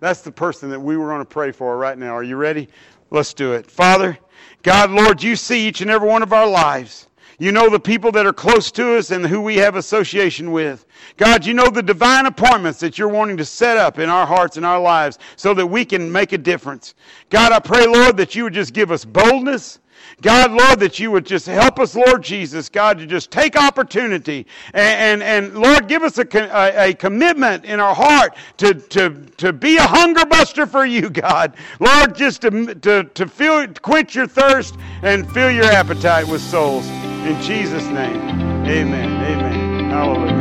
That's 0.00 0.22
the 0.22 0.32
person 0.32 0.70
that 0.70 0.80
we 0.80 0.96
were 0.96 1.08
going 1.08 1.20
to 1.20 1.26
pray 1.26 1.52
for 1.52 1.76
right 1.76 1.98
now. 1.98 2.16
Are 2.16 2.22
you 2.22 2.36
ready? 2.36 2.68
Let's 3.10 3.34
do 3.34 3.52
it. 3.52 3.70
Father, 3.70 4.18
God, 4.62 4.90
Lord, 4.90 5.22
you 5.22 5.36
see 5.36 5.68
each 5.68 5.82
and 5.82 5.90
every 5.90 6.08
one 6.08 6.22
of 6.22 6.32
our 6.32 6.48
lives. 6.48 7.08
You 7.38 7.52
know 7.52 7.68
the 7.68 7.78
people 7.78 8.10
that 8.12 8.24
are 8.24 8.32
close 8.32 8.70
to 8.72 8.96
us 8.96 9.10
and 9.10 9.26
who 9.26 9.42
we 9.42 9.56
have 9.56 9.76
association 9.76 10.50
with. 10.50 10.86
God, 11.18 11.44
you 11.44 11.52
know 11.52 11.68
the 11.68 11.82
divine 11.82 12.24
appointments 12.24 12.80
that 12.80 12.96
you're 12.96 13.08
wanting 13.08 13.36
to 13.36 13.44
set 13.44 13.76
up 13.76 13.98
in 13.98 14.08
our 14.08 14.26
hearts 14.26 14.56
and 14.56 14.64
our 14.64 14.80
lives 14.80 15.18
so 15.36 15.52
that 15.54 15.66
we 15.66 15.84
can 15.84 16.10
make 16.10 16.32
a 16.32 16.38
difference. 16.38 16.94
God, 17.28 17.52
I 17.52 17.58
pray, 17.58 17.86
Lord, 17.86 18.16
that 18.16 18.34
you 18.34 18.44
would 18.44 18.54
just 18.54 18.72
give 18.72 18.90
us 18.90 19.04
boldness. 19.04 19.78
God, 20.20 20.50
Lord, 20.50 20.80
that 20.80 20.98
you 20.98 21.10
would 21.12 21.24
just 21.24 21.46
help 21.46 21.78
us, 21.78 21.94
Lord 21.94 22.22
Jesus, 22.22 22.68
God, 22.68 22.98
to 22.98 23.06
just 23.06 23.30
take 23.30 23.56
opportunity 23.56 24.46
and, 24.74 25.22
and, 25.22 25.22
and 25.22 25.60
Lord, 25.60 25.86
give 25.86 26.02
us 26.02 26.18
a, 26.18 26.26
a, 26.34 26.90
a, 26.90 26.94
commitment 26.94 27.64
in 27.64 27.78
our 27.78 27.94
heart 27.94 28.36
to, 28.56 28.74
to, 28.74 29.10
to 29.36 29.52
be 29.52 29.76
a 29.76 29.86
hunger 29.86 30.26
buster 30.26 30.66
for 30.66 30.84
you, 30.84 31.08
God. 31.08 31.54
Lord, 31.78 32.16
just 32.16 32.42
to, 32.42 32.74
to, 32.74 33.04
to 33.04 33.28
feel, 33.28 33.68
quench 33.80 34.16
your 34.16 34.26
thirst 34.26 34.76
and 35.02 35.30
fill 35.32 35.50
your 35.50 35.66
appetite 35.66 36.26
with 36.26 36.40
souls. 36.40 36.86
In 36.88 37.40
Jesus' 37.40 37.86
name, 37.86 38.20
amen. 38.66 39.10
Amen. 39.24 39.90
Hallelujah. 39.90 40.37